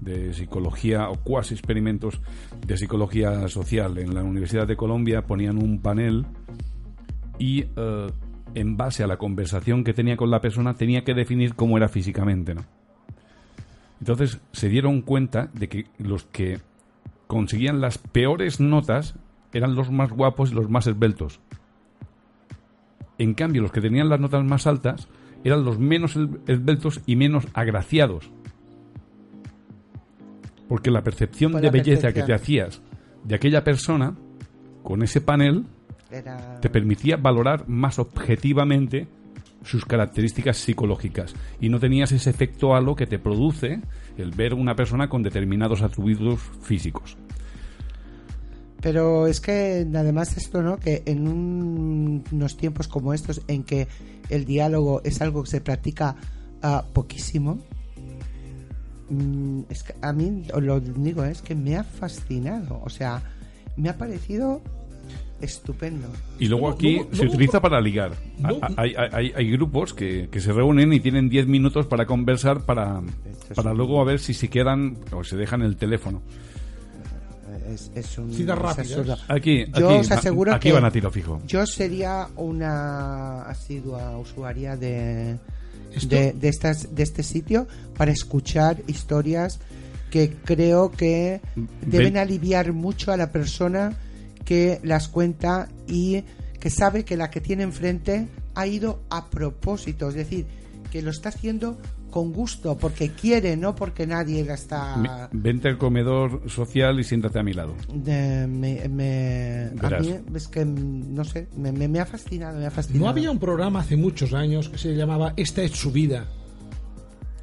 de 0.00 0.32
psicología 0.32 1.08
o 1.08 1.16
cuasi 1.16 1.54
experimentos 1.54 2.20
de 2.66 2.76
psicología 2.76 3.48
social. 3.48 3.98
En 3.98 4.14
la 4.14 4.22
Universidad 4.22 4.66
de 4.66 4.76
Colombia 4.76 5.22
ponían 5.22 5.62
un 5.62 5.80
panel 5.80 6.26
y 7.38 7.64
eh, 7.76 8.06
en 8.54 8.76
base 8.76 9.04
a 9.04 9.06
la 9.06 9.16
conversación 9.16 9.84
que 9.84 9.94
tenía 9.94 10.16
con 10.16 10.30
la 10.30 10.40
persona 10.40 10.74
tenía 10.74 11.04
que 11.04 11.14
definir 11.14 11.54
cómo 11.54 11.76
era 11.76 11.88
físicamente, 11.88 12.54
¿no? 12.54 12.62
Entonces 14.00 14.40
se 14.52 14.68
dieron 14.68 15.02
cuenta 15.02 15.50
de 15.52 15.68
que 15.68 15.86
los 15.98 16.24
que 16.24 16.60
conseguían 17.26 17.80
las 17.80 17.98
peores 17.98 18.60
notas 18.60 19.14
eran 19.52 19.74
los 19.74 19.90
más 19.90 20.10
guapos 20.10 20.52
y 20.52 20.54
los 20.54 20.70
más 20.70 20.86
esbeltos. 20.86 21.40
En 23.18 23.34
cambio, 23.34 23.62
los 23.62 23.72
que 23.72 23.80
tenían 23.80 24.08
las 24.08 24.20
notas 24.20 24.44
más 24.44 24.66
altas 24.66 25.08
eran 25.44 25.64
los 25.64 25.78
menos 25.78 26.16
esbeltos 26.46 27.00
y 27.06 27.16
menos 27.16 27.46
agraciados. 27.54 28.30
Porque 30.68 30.90
la 30.90 31.02
percepción 31.02 31.52
de 31.52 31.70
belleza 31.70 32.12
que 32.12 32.22
te 32.22 32.34
hacías 32.34 32.80
de 33.24 33.34
aquella 33.34 33.64
persona, 33.64 34.16
con 34.82 35.02
ese 35.02 35.20
panel, 35.20 35.64
te 36.60 36.70
permitía 36.70 37.16
valorar 37.16 37.68
más 37.68 37.98
objetivamente 37.98 39.08
sus 39.64 39.84
características 39.84 40.56
psicológicas 40.56 41.34
y 41.60 41.68
no 41.68 41.80
tenías 41.80 42.12
ese 42.12 42.30
efecto 42.30 42.74
halo 42.74 42.94
que 42.94 43.06
te 43.06 43.18
produce 43.18 43.80
el 44.16 44.30
ver 44.30 44.54
una 44.54 44.74
persona 44.74 45.08
con 45.08 45.22
determinados 45.22 45.82
atributos 45.82 46.40
físicos. 46.62 47.16
Pero 48.80 49.26
es 49.26 49.40
que 49.40 49.86
además 49.92 50.36
esto, 50.36 50.62
¿no? 50.62 50.78
Que 50.78 51.02
en 51.06 51.26
unos 51.26 52.56
tiempos 52.56 52.86
como 52.86 53.12
estos 53.12 53.42
en 53.48 53.64
que 53.64 53.88
el 54.28 54.44
diálogo 54.44 55.00
es 55.04 55.20
algo 55.20 55.42
que 55.42 55.50
se 55.50 55.60
practica 55.60 56.14
uh, 56.62 56.92
poquísimo, 56.92 57.58
mm, 59.10 59.62
es 59.68 59.82
que 59.82 59.94
a 60.00 60.12
mí 60.12 60.44
lo 60.58 60.80
digo 60.80 61.24
es 61.24 61.42
que 61.42 61.54
me 61.54 61.76
ha 61.76 61.84
fascinado, 61.84 62.80
o 62.84 62.88
sea, 62.88 63.22
me 63.76 63.88
ha 63.88 63.96
parecido 63.96 64.60
estupendo. 65.40 66.08
Y 66.38 66.48
luego 66.48 66.68
aquí 66.68 67.00
se 67.12 67.26
utiliza 67.26 67.60
para 67.60 67.80
ligar. 67.80 68.12
hay, 68.76 68.94
hay, 68.96 69.32
hay, 69.34 69.50
grupos 69.50 69.94
que, 69.94 70.28
que, 70.30 70.40
se 70.40 70.52
reúnen 70.52 70.92
y 70.92 71.00
tienen 71.00 71.28
10 71.28 71.46
minutos 71.46 71.86
para 71.86 72.06
conversar 72.06 72.62
para, 72.62 73.00
para 73.54 73.72
luego 73.72 74.00
a 74.00 74.04
ver 74.04 74.18
si 74.18 74.34
se 74.34 74.48
quedan 74.48 74.96
o 75.12 75.22
se 75.22 75.36
dejan 75.36 75.62
el 75.62 75.76
teléfono 75.76 76.22
es, 77.94 78.18
un 78.18 78.30
Aquí, 79.28 79.64
yo 79.78 79.98
os 79.98 80.10
aseguro 80.10 80.54
aquí 80.54 80.70
van 80.70 80.84
a 80.84 80.90
tiro 80.90 81.10
fijo. 81.10 81.40
Yo 81.46 81.66
sería 81.66 82.28
una 82.36 83.42
asidua 83.42 84.16
usuaria 84.18 84.76
de, 84.76 85.36
de, 86.08 86.34
estas, 86.42 86.94
de 86.94 87.02
este 87.02 87.22
sitio 87.22 87.66
para 87.96 88.12
escuchar 88.12 88.82
historias 88.86 89.58
que 90.10 90.34
creo 90.44 90.90
que 90.90 91.40
deben 91.86 92.16
aliviar 92.16 92.72
mucho 92.72 93.12
a 93.12 93.16
la 93.16 93.30
persona 93.30 93.96
que 94.44 94.80
las 94.82 95.08
cuenta 95.08 95.68
y 95.86 96.24
que 96.60 96.70
sabe 96.70 97.04
que 97.04 97.16
la 97.16 97.30
que 97.30 97.40
tiene 97.40 97.62
enfrente 97.62 98.28
ha 98.54 98.66
ido 98.66 99.00
a 99.10 99.30
propósito, 99.30 100.08
es 100.08 100.14
decir, 100.14 100.46
que 100.90 101.02
lo 101.02 101.10
está 101.10 101.28
haciendo 101.28 101.78
con 102.10 102.32
gusto, 102.32 102.76
porque 102.76 103.10
quiere, 103.10 103.56
no 103.56 103.74
porque 103.74 104.06
nadie 104.06 104.44
la 104.44 104.54
está... 104.54 105.28
vente 105.32 105.68
al 105.68 105.78
comedor 105.78 106.48
social 106.48 106.98
y 107.00 107.04
siéntate 107.04 107.38
a 107.38 107.42
mi 107.42 107.52
lado. 107.52 107.74
me, 108.04 108.46
me 108.88 109.70
a 109.80 110.00
mí 110.00 110.14
es 110.34 110.48
que, 110.48 110.64
no 110.64 111.24
sé, 111.24 111.48
me, 111.56 111.72
me, 111.72 112.00
ha 112.00 112.06
fascinado, 112.06 112.58
me 112.58 112.66
ha 112.66 112.70
fascinado. 112.70 113.04
¿No 113.04 113.10
había 113.10 113.30
un 113.30 113.38
programa 113.38 113.80
hace 113.80 113.96
muchos 113.96 114.34
años 114.34 114.68
que 114.68 114.78
se 114.78 114.94
llamaba 114.94 115.34
Esta 115.36 115.62
es 115.62 115.72
su 115.72 115.92
vida? 115.92 116.26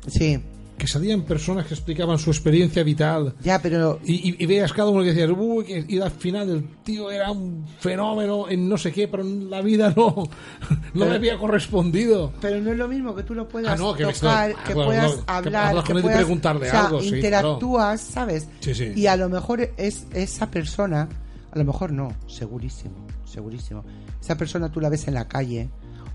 Sí 0.08 0.42
que 0.78 0.88
salían 0.88 1.22
personas 1.22 1.66
que 1.66 1.74
explicaban 1.74 2.20
su 2.20 2.30
experiencia 2.32 2.84
vital. 2.84 3.34
Ya, 3.42 3.62
pero. 3.62 4.00
Y, 4.04 4.46
veías 4.46 4.74
cada 4.74 4.90
uno 4.90 5.04
que 5.04 5.14
decía, 5.14 5.32
uy, 5.32 5.86
y 5.88 6.00
al 6.00 6.12
final 6.12 6.50
el 6.50 6.68
tío 6.84 7.10
era 7.10 7.32
un 7.32 7.66
fenómeno 7.80 8.50
en 8.50 8.68
no 8.68 8.78
sé 8.78 8.92
qué, 8.92 9.08
pero 9.08 9.24
en 9.24 9.50
la 9.50 9.62
vida 9.62 9.94
no, 9.96 10.28
no 10.94 11.06
le 11.06 11.16
había 11.16 11.38
correspondido. 11.38 12.34
Pero 12.42 12.60
no 12.62 12.72
es 12.72 12.78
lo 12.78 12.88
mismo 12.88 13.16
que 13.16 13.24
tú 13.24 13.34
lo 13.34 13.48
puedas 13.48 13.80
ah, 13.80 13.94
que 13.98 14.06
tocar, 14.06 14.56
que 14.64 14.74
puedas 14.74 15.20
hablar, 15.28 15.84
que, 15.84 15.94
puedas. 15.94 16.18
preguntarle 16.18 16.70
algo, 16.70 17.02
interactúas, 17.02 18.02
¿sabes? 18.02 18.48
Y 18.96 19.08
a 19.08 19.16
lo 19.16 19.30
mejor 19.30 19.70
es 19.78 20.08
esa 20.14 20.52
persona, 20.52 21.08
a 21.52 21.58
lo 21.58 21.64
mejor 21.64 21.92
no, 21.92 22.14
segurísimo, 22.28 23.08
segurísimo. 23.26 23.84
Esa 24.22 24.36
persona 24.36 24.72
tú 24.72 24.82
la 24.82 24.90
ves 24.90 25.08
en 25.08 25.14
la 25.14 25.28
calle 25.28 25.70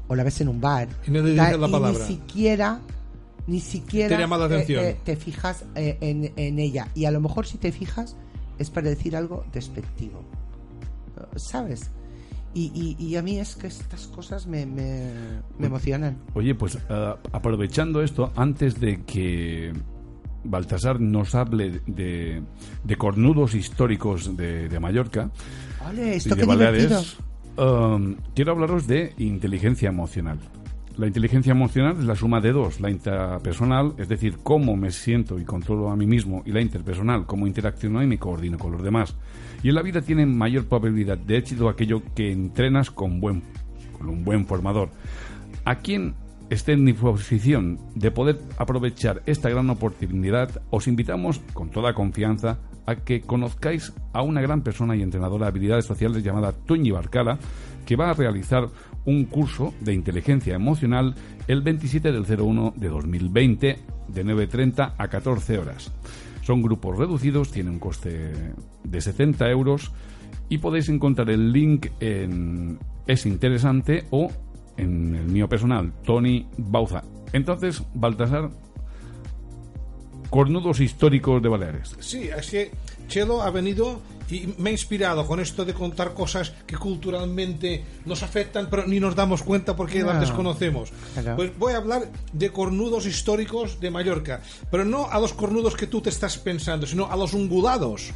o 0.09 0.15
la 0.15 0.25
ves 0.25 0.41
en 0.41 0.49
un 0.49 0.61
bar. 0.61 0.89
Y 1.07 1.11
no 1.11 1.23
la 1.23 1.59
palabra. 1.59 1.93
Ni 1.93 2.15
siquiera 2.15 2.81
ni 3.47 3.61
siquiera 3.61 4.17
te, 4.49 4.99
te, 5.05 5.17
fijas 5.17 5.65
eh, 5.75 5.97
en, 6.01 6.59
ella. 6.59 6.89
Y 6.95 7.05
a 7.05 7.11
lo 7.11 7.21
mejor 7.21 7.47
si 7.47 7.59
te 7.59 7.73
fijas 7.73 8.17
es 8.59 8.71
para 8.71 8.89
decir 8.89 9.17
algo 9.17 9.45
despectivo. 9.53 10.23
¿Sabes? 11.37 11.91
Y, 12.53 13.15
a 13.15 13.23
mí 13.23 13.39
es 13.39 13.55
que 13.55 13.69
estas 13.69 14.09
cosas 14.09 14.47
me, 14.47 14.67
me, 14.67 14.91
emocionan. 15.61 16.19
Oye, 16.35 16.55
pues 16.55 16.77
eh, 16.89 17.15
aprovechando 17.33 18.03
esto, 18.03 18.33
antes 18.35 18.81
de 18.81 19.03
que 19.05 19.73
Baltasar 20.43 21.01
nos 21.01 21.35
hable 21.35 21.81
de, 21.87 22.43
de 22.83 22.97
cornudos 22.97 23.55
históricos 23.55 24.37
de, 24.37 24.81
Mallorca 24.81 25.31
vale, 25.81 26.17
esto 26.17 26.35
y 26.35 26.39
de 26.39 26.45
Baleares, 26.45 27.19
um, 27.57 28.17
quiero 28.35 28.53
hablaros 28.53 28.87
de 28.87 29.15
inteligencia 29.19 29.89
emocional. 29.89 30.39
La 31.01 31.07
inteligencia 31.07 31.53
emocional 31.53 31.97
es 31.99 32.05
la 32.05 32.15
suma 32.15 32.43
de 32.43 32.53
dos, 32.53 32.79
la 32.79 32.91
intrapersonal, 32.91 33.95
es 33.97 34.07
decir, 34.07 34.37
cómo 34.43 34.77
me 34.77 34.91
siento 34.91 35.39
y 35.39 35.47
controlo 35.47 35.89
a 35.89 35.97
mí 35.97 36.07
mismo, 36.07 36.43
y 36.45 36.53
la 36.53 36.61
interpersonal, 36.61 37.25
cómo 37.25 37.47
interacciono 37.47 38.03
y 38.03 38.07
me 38.07 38.19
coordino 38.19 38.59
con 38.59 38.73
los 38.73 38.83
demás. 38.83 39.17
Y 39.63 39.71
en 39.71 39.77
la 39.77 39.83
vida 39.83 40.03
tiene 40.03 40.27
mayor 40.27 40.67
probabilidad 40.67 41.17
de 41.17 41.39
éxito 41.39 41.71
aquello 41.71 42.03
que 42.15 42.31
entrenas 42.31 42.91
con, 42.91 43.19
buen, 43.19 43.43
con 43.97 44.11
un 44.11 44.25
buen 44.27 44.45
formador. 44.45 44.91
¿A 45.65 45.77
quién 45.77 46.17
estén 46.51 46.81
en 46.81 46.85
disposición 46.87 47.79
de 47.95 48.11
poder 48.11 48.39
aprovechar 48.59 49.23
esta 49.25 49.49
gran 49.49 49.71
oportunidad, 49.71 50.61
os 50.69 50.87
invitamos 50.87 51.41
con 51.55 51.71
toda 51.71 51.95
confianza 51.95 52.59
a 52.85 52.97
que 52.97 53.23
conozcáis 53.23 53.95
a 54.13 54.21
una 54.23 54.43
gran 54.43 54.63
persona 54.63 54.97
y 54.97 55.03
entrenadora 55.03 55.47
de 55.47 55.51
habilidades 55.51 55.87
sociales 55.87 56.23
llamada 56.23 56.53
Toñi 56.53 56.91
Barcala, 56.91 57.39
que 57.87 57.97
va 57.97 58.11
a 58.11 58.15
realizar 58.15 58.69
un 59.11 59.25
curso 59.25 59.75
de 59.81 59.93
inteligencia 59.93 60.55
emocional 60.55 61.15
el 61.49 61.63
27 61.63 62.13
del 62.13 62.25
01 62.25 62.75
de 62.77 62.89
2020 62.89 63.79
de 64.09 64.25
9.30 64.25 64.95
a 64.97 65.09
14 65.09 65.59
horas. 65.59 65.93
Son 66.43 66.63
grupos 66.63 66.97
reducidos, 66.97 67.51
tienen 67.51 67.75
un 67.75 67.79
coste 67.79 68.33
de 68.85 69.01
70 69.01 69.51
euros 69.51 69.93
y 70.49 70.59
podéis 70.59 70.89
encontrar 70.89 71.31
el 71.31 71.53
link 71.53 71.89
en 72.01 72.79
Es 73.07 73.27
Interesante 73.27 74.07
o 74.11 74.31
en 74.77 75.15
el 75.15 75.27
mío 75.27 75.49
personal, 75.49 75.93
Tony 76.05 76.47
Bauza. 76.57 77.03
Entonces, 77.33 77.83
Baltasar, 77.95 78.51
cornudos 80.31 80.81
históricos 80.81 81.43
de 81.43 81.49
Baleares. 81.49 81.95
Sí, 82.01 82.29
es 82.35 82.51
que 82.51 82.71
Chelo 83.09 83.43
ha 83.43 83.51
venido 83.51 84.01
y 84.31 84.55
me 84.59 84.71
ha 84.71 84.73
inspirado 84.73 85.27
con 85.27 85.41
esto 85.41 85.65
de 85.65 85.75
contar 85.75 86.15
cosas 86.15 86.53
que 86.67 86.77
culturalmente 86.77 87.85
nos 88.05 88.23
afectan, 88.23 88.69
pero 88.71 88.87
ni 88.87 89.01
nos 89.01 89.17
damos 89.17 89.43
cuenta 89.43 89.75
porque 89.75 90.03
las 90.05 90.15
No. 90.15 90.21
desconocemos. 90.21 90.93
Claro. 91.15 91.35
Pues 91.37 91.59
voy 91.59 91.73
a 91.73 91.79
hablar 91.79 92.09
de 92.33 92.51
cornudos 92.53 93.07
históricos 93.07 93.81
de 93.81 93.91
Mallorca, 93.91 94.41
pero 94.71 94.85
no 94.85 95.11
a 95.11 95.19
los 95.19 95.33
cornudos 95.33 95.75
que 95.75 95.89
tú 95.89 96.01
te 96.01 96.11
estás 96.11 96.39
pensando, 96.39 96.87
sino 96.87 97.11
a 97.11 97.17
los 97.17 97.35
ungulados. 97.35 98.13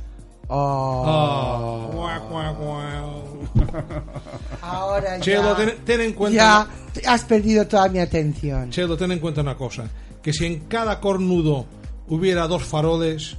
Oh, 0.47 1.91
Guau, 1.93 2.29
guau, 2.29 2.55
guau. 2.55 3.49
ahora 4.63 5.19
Chelo, 5.21 5.57
ya, 5.57 5.57
ten, 5.57 5.77
ten 5.85 6.01
en 6.03 6.13
cuenta. 6.13 6.69
ya 7.03 7.13
has 7.13 7.25
perdido 7.25 7.67
toda 7.67 7.89
mi 7.89 7.99
atención. 7.99 8.71
Chelo, 8.71 8.97
ten 8.97 9.11
en 9.13 9.19
cuenta 9.19 9.41
una 9.41 9.57
cosa: 9.57 9.89
que 10.23 10.33
si 10.33 10.47
en 10.47 10.61
cada 10.69 11.01
cornudo 11.01 11.67
hubiera 12.09 12.47
dos 12.49 12.65
faroles, 12.65 13.37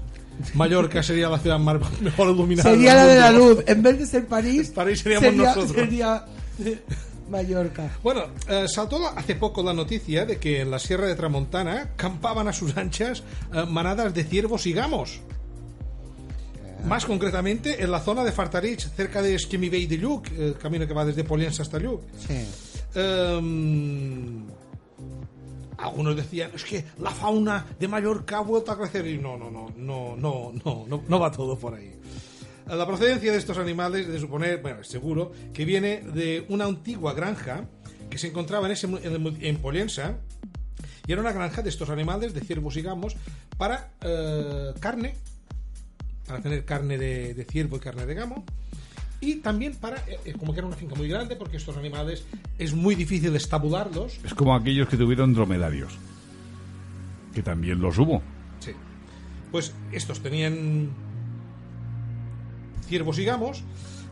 Mallorca 0.54 1.02
sería 1.04 1.30
la 1.30 1.40
ciudad 1.40 1.60
más, 1.60 1.78
mejor 2.02 2.34
iluminada. 2.34 2.70
Sería 2.70 2.96
la 2.96 3.06
de 3.06 3.20
la 3.20 3.32
luz. 3.32 3.64
En 3.68 3.82
vez 3.82 4.00
de 4.00 4.06
ser 4.06 4.28
París, 4.28 4.72
París 4.74 5.00
seríamos 5.00 5.30
sería, 5.30 5.56
nosotros. 5.56 5.72
sería 5.72 6.26
Mallorca. 7.30 7.90
Bueno, 8.04 8.24
eh, 8.48 8.66
saltó 8.68 9.08
hace 9.08 9.36
poco 9.36 9.64
la 9.64 9.74
noticia 9.74 10.26
de 10.26 10.38
que 10.38 10.62
en 10.62 10.72
la 10.72 10.80
Sierra 10.80 11.08
de 11.08 11.16
Tramontana 11.16 11.92
campaban 11.96 12.48
a 12.48 12.54
sus 12.54 12.76
anchas 12.78 13.24
eh, 13.54 13.66
manadas 13.68 14.14
de 14.14 14.24
ciervos 14.24 14.66
y 14.66 14.74
gamos. 14.74 15.22
Más 16.86 17.06
concretamente 17.06 17.84
en 17.84 17.90
la 17.90 18.00
zona 18.00 18.24
de 18.24 18.32
Fartarich, 18.32 18.88
cerca 18.96 19.22
de 19.24 19.34
Esquimibey 19.34 19.88
de 19.88 19.98
Lluc, 19.98 20.32
el 20.38 20.56
camino 20.56 20.86
que 20.86 20.94
va 20.94 21.04
desde 21.04 21.24
Poliensa 21.24 21.64
hasta 21.64 21.80
Lluc. 21.80 22.02
Sí. 22.28 22.46
Em, 22.94 24.44
algunos 25.86 26.16
decían, 26.16 26.52
es 26.54 26.64
que 26.64 26.84
la 27.00 27.12
fauna 27.12 27.66
de 27.80 27.88
Mallorca 27.88 28.38
ha 28.38 28.42
vuelto 28.42 28.72
a 28.72 28.78
crecer. 28.78 29.08
Y 29.08 29.18
no, 29.18 29.38
no, 29.38 29.50
no, 29.50 29.72
no, 29.76 30.16
no, 30.16 30.54
no, 30.64 30.86
no, 30.88 31.04
no 31.08 31.20
va 31.20 31.32
todo 31.32 31.58
por 31.58 31.76
ahí. 31.76 31.94
La 32.68 32.86
procedencia 32.88 33.32
de 33.32 33.38
estos 33.38 33.58
animales, 33.58 34.08
de 34.08 34.20
suponer, 34.20 34.62
bueno, 34.62 34.84
seguro, 34.84 35.32
que 35.54 35.66
viene 35.66 36.02
de 36.02 36.46
una 36.50 36.66
antigua 36.66 37.14
granja 37.14 37.68
que 38.10 38.18
se 38.18 38.28
encontraba 38.28 38.66
en, 38.66 38.74
ese, 38.74 38.88
en, 38.88 39.38
en 39.40 39.58
Poliensa. 39.58 40.18
Y 41.08 41.12
era 41.12 41.22
una 41.22 41.32
granja 41.32 41.62
de 41.62 41.70
estos 41.70 41.90
animales, 41.90 42.34
de 42.34 42.42
ciervos 42.42 42.76
y 42.78 42.82
gamos, 42.82 43.16
para 43.58 43.92
eh, 44.02 44.74
carne, 44.80 45.16
para 46.26 46.42
tener 46.42 46.66
carne 46.66 46.98
de 46.98 47.46
ciervo 47.48 47.78
y 47.78 47.80
carne 47.80 48.08
de 48.08 48.16
gamo. 48.16 48.44
Y 49.22 49.36
también 49.38 49.76
para, 49.76 49.98
eh, 50.08 50.20
eh, 50.26 50.34
como 50.34 50.54
que 50.54 50.60
era 50.60 50.68
una 50.68 50.76
finca 50.76 50.96
muy 50.96 51.08
grande, 51.08 51.36
porque 51.36 51.58
estos 51.58 51.78
animales 51.78 52.26
es 52.58 52.74
muy 52.74 52.96
difícil 52.96 53.36
estabularlos. 53.36 54.20
Es 54.24 54.34
como 54.34 54.56
aquellos 54.56 54.90
que 54.90 54.98
tuvieron 54.98 55.34
dromedarios, 55.34 55.98
que 57.34 57.42
también 57.42 57.80
los 57.80 57.98
hubo. 57.98 58.22
Sí. 58.60 58.72
Pues 59.52 59.74
estos 59.92 60.22
tenían 60.22 60.90
ciervos 62.88 63.18
y 63.20 63.26
gamos 63.26 63.64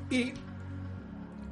y 0.09 0.33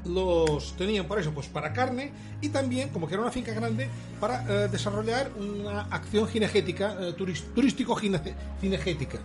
los 0.06 0.76
tenían 0.78 1.06
por 1.06 1.20
eso, 1.20 1.32
pues 1.32 1.48
para 1.48 1.74
carne 1.74 2.12
y 2.42 2.50
también, 2.50 2.90
como 2.90 3.08
que 3.08 3.14
era 3.14 3.22
una 3.22 3.32
finca 3.32 3.54
grande, 3.54 3.88
para 4.20 4.44
eh, 4.48 4.68
desarrollar 4.68 5.32
una 5.38 5.82
acción 5.82 6.28
cinegética, 6.28 6.96
eh, 7.00 7.14
turístico-cinegética. 7.14 9.20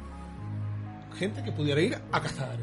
Gente 1.19 1.43
que 1.43 1.53
pudiera 1.53 1.81
ir 1.81 1.99
a 2.13 2.21
cazar, 2.21 2.59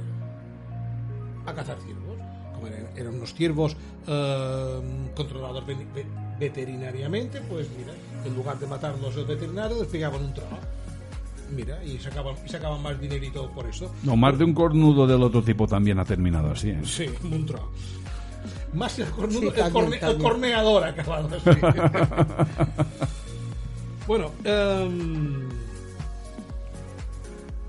a 1.45 1.53
cazar 1.53 1.77
ciervos. 1.85 2.17
Como 2.53 2.67
eran, 2.67 2.87
eran 2.95 3.15
unos 3.15 3.33
ciervos 3.33 3.75
eh, 4.07 4.81
controlados 5.15 5.65
ve- 5.65 5.75
ve- 5.93 6.05
veterinariamente, 6.39 7.41
pues 7.41 7.67
mira, 7.77 7.93
en 8.25 8.35
lugar 8.35 8.57
de 8.59 8.67
matarlos 8.67 9.15
los 9.15 9.27
veterinarios, 9.27 9.79
les 9.79 9.87
pegaban 9.89 10.23
un 10.23 10.33
trozo. 10.33 10.57
Mira, 11.55 11.83
y 11.83 11.99
sacaban, 11.99 12.35
y 12.45 12.49
sacaban 12.49 12.81
más 12.81 12.99
dinerito 12.99 13.49
por 13.51 13.67
eso. 13.67 13.91
No, 14.03 14.15
más 14.15 14.37
de 14.37 14.45
un 14.45 14.53
cornudo 14.53 15.05
del 15.05 15.21
otro 15.21 15.43
tipo 15.43 15.67
también 15.67 15.99
ha 15.99 16.05
terminado 16.05 16.51
así. 16.51 16.69
¿eh? 16.69 16.79
Sí, 16.83 17.07
un 17.23 17.45
trozo. 17.45 17.69
Más 18.73 18.97
el, 18.97 19.07
cornudo, 19.09 19.39
Sí, 19.39 19.47
el, 19.47 19.53
también, 19.53 19.73
corne- 19.73 19.95
el 19.95 20.01
también. 20.01 20.21
corneador 20.23 20.83
ha 20.83 20.87
acabado 20.87 21.29
así. 21.35 21.49
bueno, 24.07 24.31
em, 24.43 25.49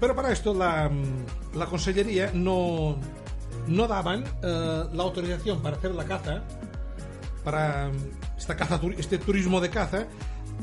pero 0.00 0.14
para 0.14 0.32
esto 0.32 0.54
la, 0.54 0.90
la 1.54 1.66
consellería 1.66 2.30
no, 2.34 2.96
no 3.66 3.86
daban 3.86 4.24
eh, 4.42 4.84
la 4.92 5.02
autorización 5.02 5.60
para 5.60 5.76
hacer 5.76 5.94
la 5.94 6.04
caza, 6.04 6.42
para 7.44 7.90
esta 8.36 8.56
caza, 8.56 8.80
este 8.98 9.18
turismo 9.18 9.60
de 9.60 9.70
caza, 9.70 10.06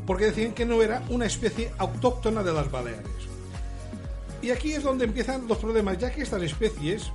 porque 0.06 0.26
decían 0.26 0.54
que 0.54 0.66
no 0.66 0.82
era 0.82 1.04
una 1.10 1.26
especie 1.26 1.72
autóctona 1.78 2.44
de 2.44 2.54
las 2.54 2.70
Baleares. 2.72 3.06
Y 4.42 4.50
aquí 4.50 4.74
es 4.74 4.84
donde 4.84 5.06
empiezan 5.06 5.48
los 5.48 5.58
problemas, 5.60 5.98
ya 5.98 6.12
que 6.12 6.22
estas 6.22 6.42
especies, 6.42 7.12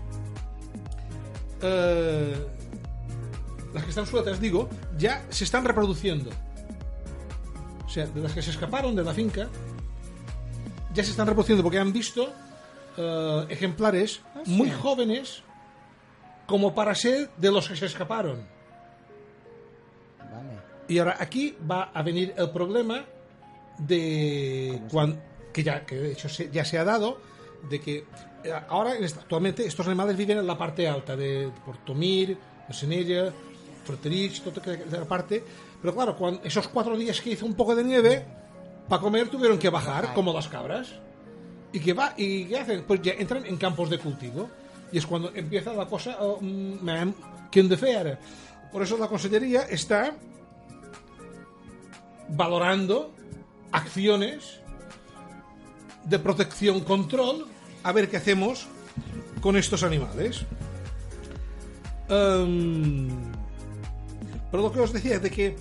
eh, 1.62 2.36
las 3.74 3.82
que 3.82 3.90
están 3.90 4.06
sueltas, 4.06 4.40
digo, 4.40 4.68
ya 4.96 5.24
se 5.28 5.44
están 5.44 5.64
reproduciendo. 5.64 6.30
O 7.84 7.88
sea, 7.88 8.06
de 8.06 8.20
las 8.20 8.32
que 8.32 8.42
se 8.42 8.50
escaparon 8.50 8.94
de 8.94 9.02
la 9.02 9.12
finca, 9.12 9.48
ya 10.94 11.02
se 11.02 11.10
están 11.10 11.26
reproduciendo 11.26 11.62
porque 11.62 11.78
han 11.78 11.92
visto 11.92 12.32
eh, 12.96 13.46
ejemplares 13.48 14.20
muy 14.46 14.70
jóvenes 14.70 15.42
como 16.46 16.74
para 16.74 16.94
ser 16.94 17.28
de 17.36 17.50
los 17.50 17.68
que 17.68 17.76
se 17.76 17.86
escaparon. 17.86 18.46
Vale. 20.18 20.58
Y 20.88 20.98
ahora 20.98 21.16
aquí 21.18 21.56
va 21.68 21.90
a 21.92 22.02
venir 22.02 22.34
el 22.36 22.50
problema 22.50 23.04
de 23.78 24.80
cuan- 24.90 25.20
que 25.52 25.62
ya 25.62 25.84
que 25.84 25.96
de 25.96 26.12
hecho 26.12 26.28
se- 26.28 26.50
ya 26.50 26.64
se 26.64 26.78
ha 26.78 26.84
dado 26.84 27.20
de 27.68 27.80
que 27.80 28.04
eh, 28.44 28.52
ahora 28.68 28.92
actualmente 28.92 29.66
estos 29.66 29.86
animales 29.86 30.16
viven 30.16 30.38
en 30.38 30.46
la 30.46 30.56
parte 30.56 30.86
alta 30.88 31.16
de 31.16 31.50
Portomir, 31.64 32.38
Senella, 32.70 33.32
Forterich, 33.84 34.42
toda 34.42 34.60
aquella 34.60 35.04
parte, 35.04 35.42
pero 35.80 35.94
claro, 35.94 36.16
cuando 36.16 36.42
esos 36.44 36.68
cuatro 36.68 36.96
días 36.96 37.20
que 37.20 37.30
hizo 37.30 37.46
un 37.46 37.54
poco 37.54 37.74
de 37.74 37.84
nieve 37.84 38.24
para 38.88 39.00
comer 39.02 39.28
tuvieron 39.28 39.58
que 39.58 39.68
bajar 39.70 40.14
como 40.14 40.32
las 40.32 40.48
cabras. 40.48 40.88
¿Y 41.72 41.80
qué 41.80 41.92
va? 41.92 42.14
¿Y 42.16 42.44
qué 42.46 42.58
hacen? 42.58 42.84
Pues 42.84 43.02
ya 43.02 43.12
entran 43.12 43.44
en 43.46 43.56
campos 43.56 43.90
de 43.90 43.98
cultivo. 43.98 44.48
Y 44.92 44.98
es 44.98 45.06
cuando 45.06 45.32
empieza 45.34 45.72
la 45.72 45.86
cosa, 45.86 46.16
oh, 46.20 46.38
mm, 46.40 46.84
ma'am, 46.84 47.14
¿quién 47.50 47.68
de 47.68 47.76
fer? 47.76 48.18
Por 48.72 48.82
eso 48.82 48.96
la 48.96 49.08
Consellería 49.08 49.62
está 49.62 50.14
valorando 52.28 53.12
acciones 53.72 54.60
de 56.04 56.18
protección 56.18 56.80
control 56.80 57.46
a 57.82 57.92
ver 57.92 58.08
qué 58.08 58.16
hacemos 58.16 58.66
con 59.40 59.56
estos 59.56 59.82
animales. 59.82 60.44
Em, 62.08 63.08
pero 64.50 64.62
lo 64.62 64.72
que 64.72 64.80
os 64.80 64.92
decía 64.92 65.16
es 65.16 65.22
de 65.22 65.30
que 65.30 65.56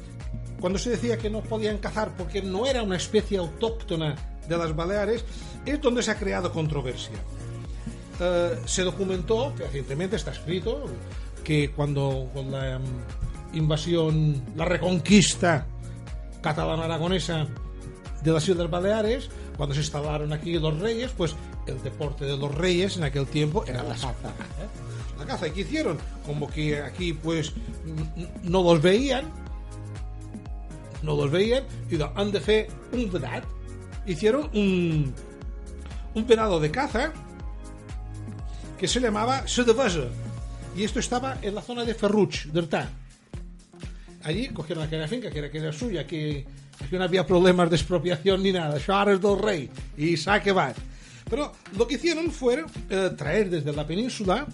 cuando 0.59 0.79
se 0.79 0.91
decía 0.91 1.17
que 1.17 1.29
no 1.29 1.41
podían 1.41 1.77
cazar 1.79 2.15
porque 2.15 2.41
no 2.41 2.65
era 2.65 2.83
una 2.83 2.95
especie 2.95 3.37
autóctona 3.37 4.15
de 4.47 4.57
las 4.57 4.75
Baleares, 4.75 5.25
es 5.65 5.81
donde 5.81 6.03
se 6.03 6.11
ha 6.11 6.15
creado 6.15 6.51
controversia. 6.51 7.17
Eh, 8.19 8.59
se 8.65 8.83
documentó, 8.83 9.53
recientemente 9.57 10.15
está 10.15 10.31
escrito, 10.31 10.85
que 11.43 11.71
cuando 11.71 12.29
con 12.33 12.51
la 12.51 12.75
em, 12.75 12.83
invasión, 13.53 14.41
la 14.55 14.65
reconquista 14.65 15.65
catalana-aragonesa 16.41 17.47
de 18.23 18.31
las 18.31 18.47
Islas 18.47 18.69
Baleares, 18.69 19.29
cuando 19.57 19.75
se 19.75 19.81
instalaron 19.81 20.33
aquí 20.33 20.57
los 20.59 20.79
reyes, 20.79 21.11
pues 21.15 21.35
el 21.67 21.81
deporte 21.83 22.25
de 22.25 22.37
los 22.37 22.53
reyes 22.53 22.97
en 22.97 23.03
aquel 23.03 23.27
tiempo 23.27 23.65
era 23.65 23.83
la 23.83 23.95
caza. 23.95 24.13
La 25.17 25.25
caza. 25.25 25.47
¿Y 25.47 25.51
qué 25.51 25.61
hicieron? 25.61 25.97
Como 26.25 26.47
que 26.47 26.81
aquí 26.81 27.13
pues 27.13 27.53
no 28.43 28.63
los 28.63 28.81
veían, 28.81 29.31
no 31.01 31.15
los 31.15 31.31
veían, 31.31 31.63
y 31.89 31.97
han 32.01 32.31
de 32.31 32.39
fer 32.39 32.67
un 32.91 33.11
vedat. 33.11 33.43
Hicieron 34.05 34.49
un, 34.53 35.13
un 36.13 36.27
de 36.27 36.71
caza 36.71 37.13
que 38.77 38.87
se 38.87 38.99
llamaba 38.99 39.47
Sedevesa. 39.47 40.07
Y 40.75 40.83
esto 40.83 40.99
estaba 40.99 41.37
en 41.41 41.55
la 41.55 41.61
zona 41.61 41.85
de 41.85 41.93
Ferruch, 41.93 42.47
d'Artà. 42.47 42.89
allí, 44.25 44.49
cogieron 44.49 44.83
aquella 44.83 45.07
finca 45.07 45.29
que 45.29 45.39
era, 45.39 45.49
que 45.49 45.59
era 45.59 45.71
suya, 45.71 46.05
que 46.05 46.45
aquí 46.83 46.97
no 46.97 47.03
había 47.03 47.25
problemas 47.25 47.69
de 47.69 47.77
expropiación 47.77 48.41
ni 48.43 48.51
nada, 48.51 48.75
això 48.75 49.05
del 49.05 49.39
rey 49.39 49.69
y 49.97 50.17
saque 50.17 50.51
va. 50.51 50.73
Pero 51.29 51.53
lo 51.77 51.87
que 51.87 51.95
hicieron 51.95 52.31
fue 52.31 52.65
eh, 52.89 53.11
traer 53.17 53.49
desde 53.49 53.71
la 53.71 53.85
península 53.85 54.45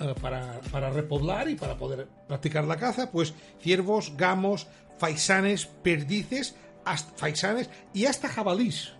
eh, 0.00 0.14
para, 0.20 0.60
para 0.70 0.90
repoblar 0.90 1.48
y 1.50 1.54
para 1.54 1.76
poder 1.76 2.06
practicar 2.26 2.64
la 2.64 2.76
caza, 2.76 3.10
pues 3.10 3.34
ciervos, 3.60 4.12
gamos, 4.16 4.66
faisanes, 4.98 5.66
perdices, 5.66 6.54
hasta, 6.84 7.12
faisanes 7.16 7.70
y 7.92 8.06
hasta 8.06 8.28
jabalís. 8.28 8.92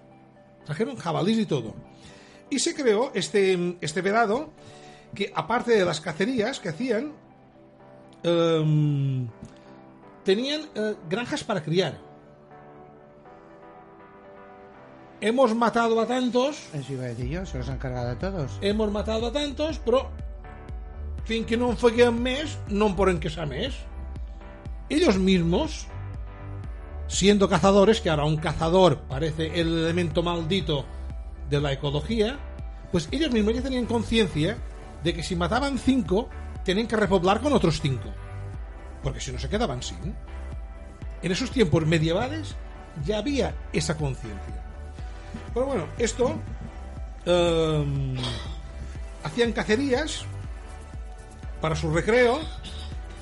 Trajeron 0.66 0.96
jabalís 0.96 1.38
y 1.38 1.46
todo. 1.46 1.74
Y 2.50 2.58
se 2.58 2.74
creó 2.74 3.10
este, 3.14 3.76
este 3.80 4.00
vedado 4.00 4.50
que, 5.14 5.32
aparte 5.34 5.72
de 5.72 5.84
las 5.84 6.00
cacerías 6.00 6.60
que 6.60 6.70
hacían, 6.70 7.12
em, 8.22 9.28
tenían 10.24 10.62
eh, 10.74 10.94
granjas 11.08 11.44
para 11.44 11.62
criar. 11.62 11.98
Hemos 15.20 15.54
matado 15.54 16.00
a 16.00 16.06
tantos, 16.06 16.68
Eso 16.72 16.92
iba 16.92 17.04
a 17.04 17.08
decir 17.08 17.28
yo, 17.28 17.44
se 17.44 17.58
los 17.58 17.68
han 17.68 17.78
cargado 17.78 18.10
a 18.10 18.18
todos. 18.18 18.58
hemos 18.60 18.90
matado 18.92 19.26
a 19.26 19.32
tantos, 19.32 19.80
però 19.80 20.06
fins 21.28 21.46
que 21.46 21.56
no 21.56 21.74
feien 21.76 22.14
més, 22.14 22.56
no 22.68 22.86
en 22.88 22.94
poden 22.96 23.18
quesar 23.20 23.46
més. 23.46 23.74
Ellos 24.88 25.18
mismos, 25.18 25.86
siendo 27.08 27.48
cazadores, 27.48 28.00
que 28.00 28.08
ahora 28.08 28.24
un 28.24 28.36
cazador 28.36 29.00
parece 29.08 29.60
el 29.60 29.68
elemento 29.84 30.22
maldito 30.22 30.86
de 31.48 31.60
la 31.60 31.72
ecología, 31.72 32.38
pues 32.92 33.08
ellos 33.10 33.30
mismos 33.30 33.54
ya 33.54 33.62
tenían 33.62 33.86
conciencia 33.86 34.56
de 35.02 35.14
que 35.14 35.22
si 35.22 35.36
mataban 35.36 35.78
cinco, 35.78 36.28
tenían 36.64 36.86
que 36.86 36.96
repoblar 36.96 37.40
con 37.40 37.52
otros 37.52 37.80
cinco. 37.80 38.08
Porque 39.02 39.20
si 39.20 39.32
no 39.32 39.38
se 39.38 39.48
quedaban 39.48 39.82
sin. 39.82 40.14
En 41.22 41.32
esos 41.32 41.50
tiempos 41.50 41.86
medievales 41.86 42.56
ya 43.04 43.18
había 43.18 43.54
esa 43.72 43.96
conciencia. 43.96 44.62
Pero 45.54 45.66
bueno, 45.66 45.86
esto 45.98 46.36
em, 47.24 48.16
hacían 49.22 49.52
cacerías 49.52 50.24
para 51.60 51.76
su 51.76 51.90
recreo 51.90 52.40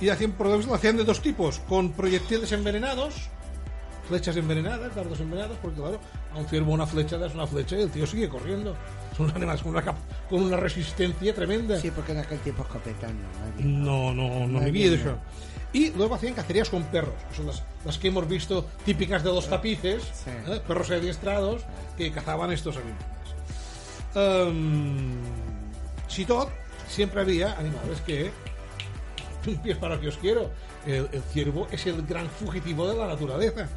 y 0.01 0.09
hacían, 0.09 0.33
por 0.33 0.47
lo 0.47 0.74
hacían 0.74 0.97
de 0.97 1.05
dos 1.05 1.22
tipos, 1.22 1.59
con 1.61 1.93
proyectiles 1.93 2.53
envenenados, 2.53 3.29
flechas 4.07 4.37
envenenadas, 4.37 4.95
dardos 4.95 5.21
envenenados, 5.21 5.57
porque 5.61 5.81
claro, 5.81 5.99
a 6.35 6.39
un 6.39 6.47
ciervo 6.47 6.73
una 6.73 6.87
flecha 6.87 7.19
das 7.19 7.35
una 7.35 7.47
flecha 7.47 7.77
y 7.77 7.83
el 7.83 7.91
tío 7.91 8.07
sigue 8.07 8.29
corriendo. 8.29 8.77
Son 9.17 9.31
animales 9.35 9.63
con 9.63 9.73
una, 9.73 9.83
con 9.83 10.43
una 10.43 10.57
resistencia 10.57 11.35
tremenda. 11.35 11.79
Sí, 11.81 11.91
porque 11.91 12.13
en 12.13 12.19
aquel 12.19 12.39
tiempo 12.41 12.63
escopeta 12.63 13.09
no. 13.09 13.23
no 13.25 13.47
había. 13.47 13.67
No, 13.67 14.47
no, 14.47 14.61
Dios 14.71 15.01
eso. 15.01 15.17
Y 15.73 15.91
luego 15.93 16.15
hacían 16.15 16.35
cacerías 16.35 16.71
con 16.71 16.85
perros, 16.85 17.15
que 17.31 17.37
son 17.37 17.47
las, 17.47 17.63
las 17.85 17.99
que 17.99 18.09
hemos 18.09 18.27
visto 18.29 18.67
típicas 18.85 19.23
de 19.23 19.31
los 19.31 19.49
tapices, 19.49 20.03
Sí. 20.03 20.31
¿eh? 20.47 20.61
perros 20.67 20.91
adiestrados 20.91 21.63
que 21.99 22.11
cazaban 22.13 22.51
estos 22.53 22.77
animales. 22.77 23.07
Em, 24.15 25.13
si 26.09 26.25
tot, 26.25 26.49
siempre 26.89 27.21
había 27.21 27.53
animales 27.59 28.01
que 28.07 28.31
un 29.47 29.57
pie 29.59 29.75
para 29.77 30.01
que 30.01 30.09
os 30.09 30.17
quiero. 30.17 30.51
El, 30.87 31.09
el 31.13 31.23
ciervo 31.33 31.67
es 31.71 31.85
el 31.87 32.03
gran 32.07 32.29
fugitivo 32.29 32.89
de 32.89 32.97
la 32.97 33.09
naturaleza. 33.09 33.69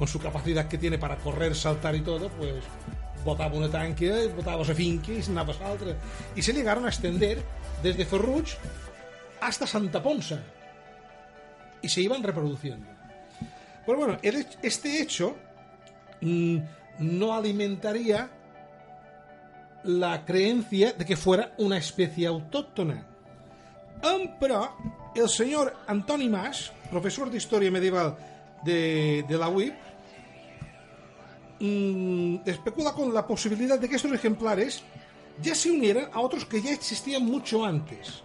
Con 0.00 0.08
su 0.08 0.18
capacidad 0.18 0.66
que 0.66 0.78
tiene 0.78 0.96
para 0.96 1.16
correr, 1.16 1.54
saltar 1.54 1.94
y 1.94 2.00
todo, 2.00 2.30
pues 2.30 2.64
botaba 3.22 3.54
una 3.54 3.68
tanque, 3.68 4.28
botaba 4.34 4.62
a 4.62 4.74
finca 4.74 5.12
y 5.12 5.22
se 5.22 5.28
andaba 5.28 5.52
a 5.52 5.70
altra. 5.70 5.94
Y 6.34 6.40
se 6.40 6.54
llegaron 6.54 6.86
a 6.86 6.88
extender 6.88 7.42
desde 7.82 8.06
Ferruch 8.06 8.56
hasta 9.42 9.66
Santa 9.66 10.02
Ponsa. 10.02 10.40
Y 11.82 11.88
se 11.90 12.00
iban 12.00 12.22
reproduciendo. 12.22 12.86
Pero 13.84 13.98
bueno, 13.98 14.16
este 14.22 15.02
hecho 15.02 15.36
mm, 16.22 16.56
no 17.00 17.34
alimentaría 17.34 18.30
la 19.84 20.24
creencia 20.24 20.94
de 20.94 21.04
que 21.04 21.16
fuera 21.16 21.52
una 21.58 21.76
especie 21.76 22.26
autóctona. 22.26 23.06
Però, 24.40 24.76
el 25.14 25.28
senyor 25.28 25.74
Antoni 25.86 26.28
Mas, 26.32 26.70
professor 26.90 27.28
d'Història 27.28 27.70
Medieval 27.70 28.14
de, 28.64 29.24
de 29.28 29.36
la 29.36 29.50
UIP, 29.52 29.89
especula 31.60 32.92
con 32.92 33.12
la 33.12 33.26
posibilidad 33.26 33.78
de 33.78 33.88
que 33.88 33.96
estos 33.96 34.12
ejemplares 34.12 34.82
ya 35.42 35.54
se 35.54 35.70
unieran 35.70 36.08
a 36.12 36.20
otros 36.20 36.44
que 36.44 36.62
ya 36.62 36.72
existían 36.72 37.24
mucho 37.24 37.64
antes. 37.64 38.22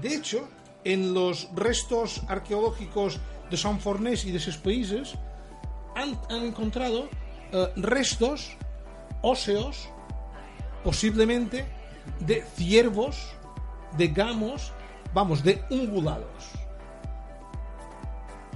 De 0.00 0.14
hecho, 0.14 0.48
en 0.84 1.14
los 1.14 1.48
restos 1.54 2.22
arqueológicos 2.28 3.20
de 3.50 3.56
San 3.56 3.80
Fornés 3.80 4.24
y 4.24 4.32
de 4.32 4.40
sus 4.40 4.56
países 4.56 5.14
han, 5.94 6.18
encontrado 6.44 7.08
eh, 7.52 7.68
restos 7.76 8.56
óseos, 9.22 9.88
posiblemente 10.84 11.64
de 12.20 12.42
ciervos, 12.54 13.32
de 13.96 14.08
gamos, 14.08 14.72
vamos, 15.14 15.42
de 15.42 15.62
ungulados. 15.70 16.50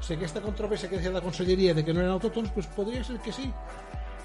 Sea 0.00 0.18
que 0.18 0.24
esta 0.24 0.40
controversia 0.40 0.88
que 0.88 0.96
decía 0.96 1.10
la 1.10 1.20
Consellería 1.20 1.74
de 1.74 1.84
que 1.84 1.92
no 1.92 2.00
eran 2.00 2.12
autóctonos, 2.12 2.50
pues 2.52 2.66
podría 2.66 3.02
ser 3.04 3.18
que 3.20 3.32
sí. 3.32 3.52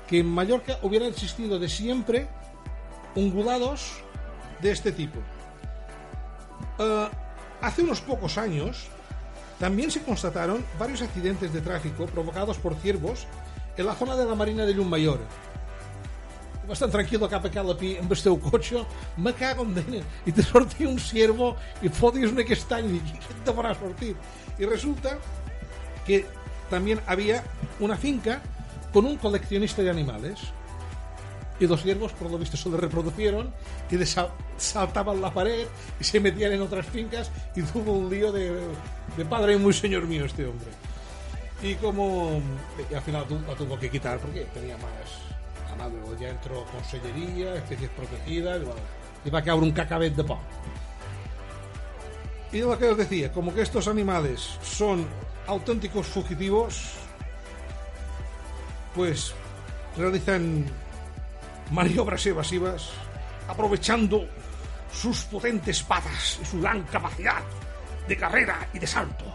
Que 0.08 0.20
en 0.20 0.28
Mallorca 0.28 0.78
hubiera 0.82 1.08
existido 1.08 1.60
de 1.60 1.70
siempre 1.70 2.28
ungulados 3.16 4.01
de 4.62 4.72
este 4.72 4.91
tipo. 4.91 5.20
Eh, 6.80 7.10
hace 7.62 7.82
unos 7.82 8.01
pocos 8.01 8.38
años 8.38 8.88
también 9.60 9.89
se 9.89 10.01
constataron 10.01 10.66
varios 10.78 11.01
accidentes 11.01 11.53
de 11.53 11.62
tráfico 11.62 12.06
provocados 12.08 12.58
por 12.58 12.76
ciervos 12.76 13.26
en 13.78 13.86
la 13.86 13.95
zona 13.95 14.16
de 14.16 14.26
la 14.26 14.36
Marina 14.36 14.66
de 14.66 14.74
Llummayor. 14.74 15.20
Vas 16.68 16.80
tan 16.80 16.89
tranquil 16.89 17.22
cap 17.30 17.45
a 17.45 17.49
Calapí 17.53 17.91
amb 18.01 18.10
el 18.10 18.18
teu 18.18 18.39
cotxe, 18.41 18.82
me 19.22 19.34
cago 19.38 19.62
en 19.64 19.76
Déu. 19.76 20.01
I 20.26 20.32
te 20.34 20.41
sortia 20.41 20.89
un 20.89 20.97
ciervo 20.97 21.51
i 21.86 21.91
fotis 21.93 22.32
un 22.32 22.41
castany 22.41 22.89
i 22.97 23.01
què 23.06 23.36
te 23.45 23.53
farà 23.53 23.76
sortir? 23.78 24.16
Y 24.58 24.66
resulta 24.66 25.20
que 26.08 26.26
también 26.72 27.01
había 27.06 27.43
una 27.80 27.95
finca 27.95 28.41
con 28.96 29.06
un 29.06 29.18
coleccionista 29.18 29.82
de 29.82 29.89
animales. 29.89 30.39
Y 31.60 31.68
los 31.68 31.84
ciervos, 31.84 32.14
por 32.14 32.32
lo 32.32 32.38
visto, 32.38 32.56
se 32.56 32.70
le 32.70 32.78
reproducieron 32.78 33.54
y 33.91 33.98
le 33.98 34.06
sal- 34.06 34.32
saltaban 34.58 35.20
la 35.22 35.34
pared 35.34 35.68
y 36.00 36.04
se 36.06 36.22
metían 36.22 36.54
en 36.54 36.62
otras 36.62 36.86
fincas 36.86 37.30
y 37.58 37.62
tuvo 37.62 37.91
un 37.91 38.10
lío 38.10 38.32
de, 38.32 38.54
de 39.18 39.26
padre 39.26 39.56
y 39.56 39.58
muy 39.58 39.74
señor 39.74 40.06
mío 40.08 40.24
este 40.24 40.46
hombre. 40.46 40.68
Y 41.62 41.76
como 41.76 42.39
y 42.89 42.93
al 42.93 43.02
final 43.02 43.26
la 43.48 43.56
tuvo 43.56 43.78
que 43.78 43.89
quitar 43.89 44.18
porque 44.20 44.46
tenía 44.54 44.78
más 44.78 44.88
además 45.68 45.91
luego 45.91 46.18
ya 46.18 46.30
entró 46.30 46.66
consellería, 46.72 47.56
especies 47.56 47.89
protegidas, 47.91 48.64
bueno, 48.64 48.80
va 49.34 49.39
a 49.39 49.43
caer 49.43 49.60
un 49.60 49.72
cacabet 49.72 50.16
de 50.16 50.24
pan. 50.24 50.39
Y 52.54 52.60
lo 52.60 52.78
que 52.78 52.86
os 52.89 52.98
decía, 52.98 53.32
como 53.34 53.54
que 53.54 53.62
estos 53.62 53.88
animales 53.89 54.58
son 54.64 55.06
auténticos 55.48 56.08
fugitivos, 56.08 56.93
pues 58.96 59.34
realizan 59.98 60.66
maniobras 61.72 62.26
evasivas 62.26 62.91
aprovechando 63.48 64.26
sus 64.91 65.24
potentes 65.24 65.84
patas 65.84 66.39
y 66.41 66.46
su 66.46 66.62
gran 66.62 66.84
capacidad 66.84 67.41
de 68.08 68.18
carrera 68.18 68.68
y 68.74 68.80
de 68.80 68.88
salto 68.88 69.26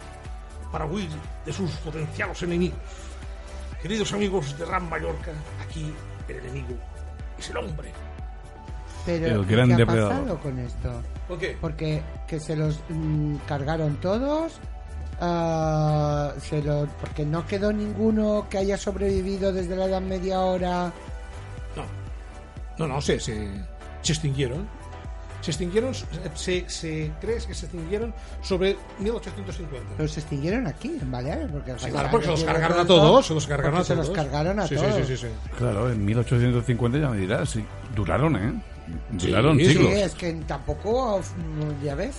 para 0.73 0.87
huir 0.87 1.11
de 1.45 1.53
sus 1.53 1.71
potenciales 1.73 2.43
enemigos. 2.43 2.79
Queridos 3.83 4.13
amigos 4.13 4.57
de 4.59 4.65
Ram 4.65 4.89
Mallorca, 4.89 5.33
aquí 5.63 5.93
el 6.29 6.37
enemigo 6.37 6.75
es 7.39 7.51
el 7.51 7.57
hombre. 7.57 7.93
Pero, 9.07 9.41
El 9.41 9.47
¿qué 9.47 9.55
gran 9.57 9.73
ha 9.73 9.77
depredador. 9.77 10.11
pasado 10.13 10.39
con 10.41 10.59
esto? 10.59 11.03
¿Por 11.27 11.39
qué? 11.39 11.57
Porque 11.61 12.03
que 12.29 12.39
se 12.39 12.55
los 12.55 12.81
mm, 12.91 13.37
cargaron 13.47 13.97
todos. 13.97 14.61
Ah, 15.21 16.33
se 16.41 16.63
lo- 16.63 16.87
porque 17.01 17.25
no 17.25 17.47
quedó 17.47 17.73
ninguno 17.73 18.47
que 18.51 18.59
haya 18.59 18.77
sobrevivido 18.77 19.53
desde 19.53 19.77
la 19.77 19.85
edad 19.87 20.01
media 20.01 20.37
ahora. 20.37 20.93
No, 21.77 21.85
no, 22.87 22.95
no, 22.95 23.01
se, 23.01 23.21
se, 23.21 23.49
se 24.03 24.13
extinguieron. 24.13 24.67
Se 25.43 25.53
extinguieron, 25.53 25.95
se, 26.35 26.69
se 26.69 27.11
cree 27.19 27.37
que 27.37 27.55
se 27.55 27.65
extinguieron 27.65 28.13
sobre 28.43 28.77
1850. 28.99 29.95
Pero 29.97 30.07
se 30.07 30.21
extinguieron 30.21 30.67
aquí, 30.67 30.99
en 31.01 31.11
Baleares. 31.11 31.51
Porque 31.51 31.73
Sí, 31.79 31.91
claro, 31.91 32.09
porque 32.11 32.27
se 32.27 32.33
los 32.33 32.45
cargaron 32.45 32.79
a 32.81 32.87
todos, 32.87 33.27
se 33.27 33.33
los 33.35 33.47
cargaron 33.47 33.75
a 33.81 33.83
todos. 33.83 33.87
Se 33.87 33.95
los 33.95 34.11
cargaron 34.11 34.61
a 34.61 34.67
Sí, 34.69 34.75
todos. 34.75 34.95
sí, 34.97 35.03
sí, 35.07 35.17
sí. 35.17 35.27
Claro, 35.57 35.91
en 35.91 36.05
1850 36.05 36.99
ya 36.99 37.09
me 37.09 37.17
dirás, 37.17 37.49
sí. 37.49 37.65
Duraron, 37.95 38.37
¿eh? 38.37 38.53
Duraron 39.13 39.57
siglos. 39.59 39.93
Sí, 39.95 40.01
es 40.01 40.15
que 40.15 40.33
tampoco, 40.47 41.23
ya 41.83 41.95
ves. 41.95 42.17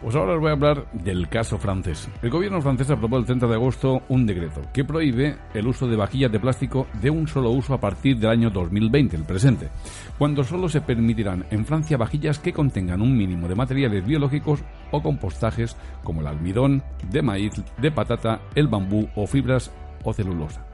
Pues 0.00 0.14
ahora 0.14 0.34
os 0.34 0.40
voy 0.40 0.50
a 0.50 0.52
hablar 0.52 0.86
del 0.92 1.28
caso 1.28 1.58
francés. 1.58 2.08
El 2.22 2.30
gobierno 2.30 2.62
francés 2.62 2.88
aprobó 2.88 3.18
el 3.18 3.24
30 3.24 3.48
de 3.48 3.54
agosto 3.54 4.02
un 4.08 4.26
decreto 4.26 4.62
que 4.72 4.84
prohíbe 4.84 5.36
el 5.54 5.66
uso 5.66 5.88
de 5.88 5.96
vajillas 5.96 6.30
de 6.30 6.38
plástico 6.38 6.86
de 7.02 7.10
un 7.10 7.26
solo 7.26 7.50
uso 7.50 7.74
a 7.74 7.80
partir 7.80 8.16
del 8.16 8.30
año 8.30 8.48
2020, 8.50 9.16
el 9.16 9.24
presente, 9.24 9.70
cuando 10.16 10.44
solo 10.44 10.68
se 10.68 10.82
permitirán 10.82 11.46
en 11.50 11.66
Francia 11.66 11.96
vajillas 11.96 12.38
que 12.38 12.52
contengan 12.52 13.02
un 13.02 13.16
mínimo 13.16 13.48
de 13.48 13.56
materiales 13.56 14.06
biológicos 14.06 14.60
o 14.92 15.02
compostajes 15.02 15.76
como 16.04 16.20
el 16.20 16.28
almidón, 16.28 16.84
de 17.10 17.22
maíz, 17.22 17.54
de 17.78 17.90
patata, 17.90 18.40
el 18.54 18.68
bambú 18.68 19.08
o 19.16 19.26
fibras 19.26 19.72
o 20.04 20.12
celulosa. 20.12 20.64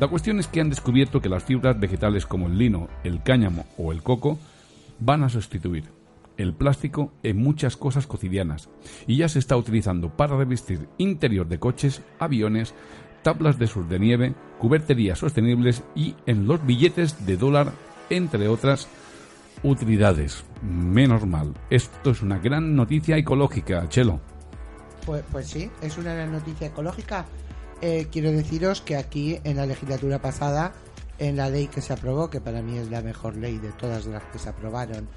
La 0.00 0.08
cuestión 0.08 0.38
es 0.38 0.48
que 0.48 0.62
han 0.62 0.70
descubierto 0.70 1.20
que 1.20 1.28
las 1.28 1.44
fibras 1.44 1.78
vegetales 1.78 2.24
como 2.24 2.46
el 2.46 2.56
lino, 2.56 2.88
el 3.04 3.22
cáñamo 3.22 3.66
o 3.76 3.92
el 3.92 4.02
coco 4.02 4.38
van 5.00 5.22
a 5.22 5.28
sustituir 5.28 5.84
el 6.36 6.54
plástico 6.54 7.12
en 7.22 7.36
muchas 7.36 7.76
cosas 7.76 8.06
cotidianas 8.06 8.68
y 9.06 9.16
ya 9.16 9.28
se 9.28 9.38
está 9.38 9.56
utilizando 9.56 10.10
para 10.10 10.36
revestir 10.36 10.88
interior 10.98 11.48
de 11.48 11.58
coches, 11.58 12.02
aviones, 12.18 12.74
tablas 13.22 13.58
de 13.58 13.66
sur 13.66 13.88
de 13.88 13.98
nieve, 13.98 14.34
cuberterías 14.58 15.18
sostenibles 15.18 15.82
y 15.94 16.14
en 16.26 16.46
los 16.46 16.64
billetes 16.64 17.26
de 17.26 17.36
dólar, 17.36 17.72
entre 18.10 18.48
otras 18.48 18.88
utilidades. 19.62 20.44
Menos 20.62 21.26
mal. 21.26 21.54
Esto 21.70 22.10
es 22.10 22.22
una 22.22 22.38
gran 22.38 22.76
noticia 22.76 23.16
ecológica, 23.16 23.88
Chelo. 23.88 24.20
Pues, 25.06 25.24
pues 25.30 25.48
sí, 25.48 25.70
es 25.82 25.98
una 25.98 26.14
gran 26.14 26.32
noticia 26.32 26.68
ecológica. 26.68 27.26
Eh, 27.80 28.08
quiero 28.10 28.30
deciros 28.30 28.80
que 28.80 28.96
aquí 28.96 29.38
en 29.44 29.56
la 29.56 29.66
legislatura 29.66 30.20
pasada, 30.20 30.72
en 31.18 31.36
la 31.36 31.50
ley 31.50 31.66
que 31.66 31.80
se 31.80 31.92
aprobó, 31.92 32.30
que 32.30 32.40
para 32.40 32.62
mí 32.62 32.78
es 32.78 32.90
la 32.90 33.02
mejor 33.02 33.36
ley 33.36 33.58
de 33.58 33.72
todas 33.72 34.06
las 34.06 34.22
que 34.24 34.38
se 34.38 34.48
aprobaron 34.48 35.08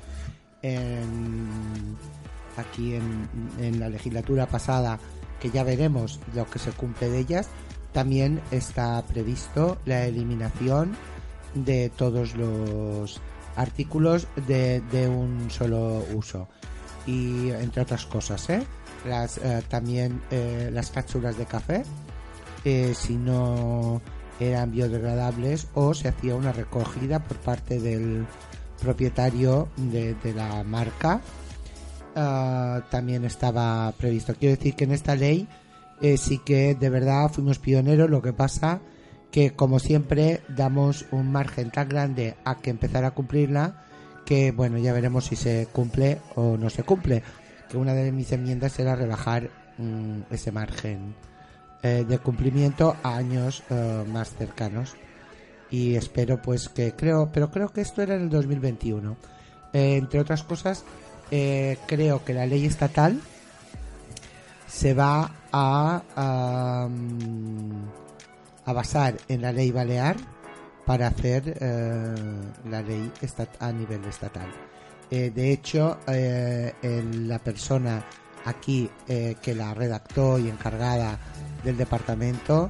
aquí 2.57 2.95
en, 2.95 3.79
la 3.79 3.89
legislatura 3.89 4.47
pasada, 4.47 4.99
que 5.39 5.49
ya 5.49 5.63
veremos 5.63 6.19
lo 6.33 6.45
que 6.45 6.59
se 6.59 6.71
cumple 6.71 7.09
de 7.09 7.19
ellas, 7.19 7.49
también 7.93 8.41
está 8.51 9.01
previsto 9.05 9.77
la 9.85 10.05
eliminación 10.05 10.95
de 11.53 11.89
todos 11.89 12.35
los 12.35 13.19
artículos 13.55 14.27
de, 14.47 14.81
de 14.91 15.07
un 15.07 15.49
solo 15.49 16.05
uso 16.13 16.47
y 17.07 17.49
entre 17.51 17.81
otras 17.81 18.05
cosas 18.05 18.49
¿eh? 18.49 18.61
las 19.05 19.37
eh, 19.39 19.63
también 19.67 20.21
eh, 20.29 20.69
las 20.71 20.91
cápsulas 20.91 21.37
de 21.37 21.45
café 21.45 21.83
si 22.93 23.15
no 23.15 24.01
eran 24.41 24.71
biodegradables 24.71 25.69
o 25.73 25.93
se 25.93 26.09
hacía 26.09 26.35
una 26.35 26.51
recogida 26.51 27.19
por 27.19 27.37
parte 27.37 27.79
del 27.79 28.25
propietario 28.81 29.69
de, 29.77 30.15
la 30.35 30.63
marca. 30.63 31.21
Ah, 32.15 32.83
también 32.89 33.25
estaba 33.25 33.91
previsto. 33.97 34.33
Quiero 34.35 34.55
decir 34.55 34.75
que 34.75 34.85
en 34.85 34.91
esta 34.91 35.15
ley 35.15 35.47
eh, 36.01 36.17
sí 36.17 36.39
que 36.39 36.75
de 36.75 36.89
verdad 36.89 37.29
fuimos 37.31 37.59
pioneros. 37.59 38.09
Lo 38.09 38.21
que 38.21 38.33
pasa 38.33 38.81
que 39.31 39.51
como 39.51 39.79
siempre 39.79 40.41
damos 40.47 41.05
un 41.11 41.31
margen 41.31 41.69
tan 41.69 41.89
grande 41.89 42.35
a 42.45 42.55
que 42.55 42.69
empezar 42.69 43.03
a 43.03 43.11
cumplirla 43.11 43.83
que 44.25 44.51
bueno 44.51 44.77
ya 44.77 44.93
veremos 44.93 45.25
si 45.25 45.35
se 45.35 45.67
cumple 45.71 46.19
o 46.35 46.57
no 46.57 46.69
se 46.69 46.83
cumple. 46.83 47.23
Que 47.69 47.77
una 47.77 47.93
de 47.93 48.11
mis 48.11 48.31
enmiendas 48.31 48.77
era 48.79 48.95
rebajar 48.95 49.49
mm, 49.77 50.21
ese 50.31 50.51
margen 50.51 51.15
eh, 51.83 52.05
de 52.07 52.19
cumplimiento 52.19 52.95
a 53.03 53.15
años 53.15 53.63
eh, 53.69 54.03
más 54.11 54.35
cercanos 54.35 54.95
y 55.69 55.95
espero 55.95 56.41
pues 56.41 56.69
que 56.69 56.93
creo 56.93 57.29
pero 57.33 57.51
creo 57.51 57.69
que 57.73 57.81
esto 57.81 58.01
era 58.01 58.15
en 58.15 58.21
el 58.23 58.29
2021 58.29 59.17
Eh, 59.73 59.97
entre 59.97 60.19
otras 60.21 60.43
cosas 60.43 60.83
eh, 61.31 61.77
creo 61.87 62.23
que 62.23 62.33
la 62.33 62.45
ley 62.45 62.65
estatal 62.65 63.19
se 64.67 64.93
va 64.93 65.31
a, 65.51 66.01
a, 68.65 68.73
basar 68.73 69.17
en 69.27 69.41
la 69.41 69.51
ley 69.51 69.71
balear 69.71 70.15
para 70.85 71.07
hacer 71.07 71.57
eh, 71.59 72.15
la 72.69 72.81
ley 72.81 73.11
a 73.59 73.71
nivel 73.71 74.05
estatal. 74.05 74.47
Eh, 75.11 75.31
de 75.33 75.51
hecho, 75.51 75.99
el- 76.07 77.27
la 77.27 77.39
persona 77.39 78.03
aquí 78.45 78.89
que 79.05 79.55
la 79.55 79.73
redactó 79.73 80.37
y 80.39 80.47
encargada 80.49 81.17
del 81.63 81.75
departamento, 81.77 82.69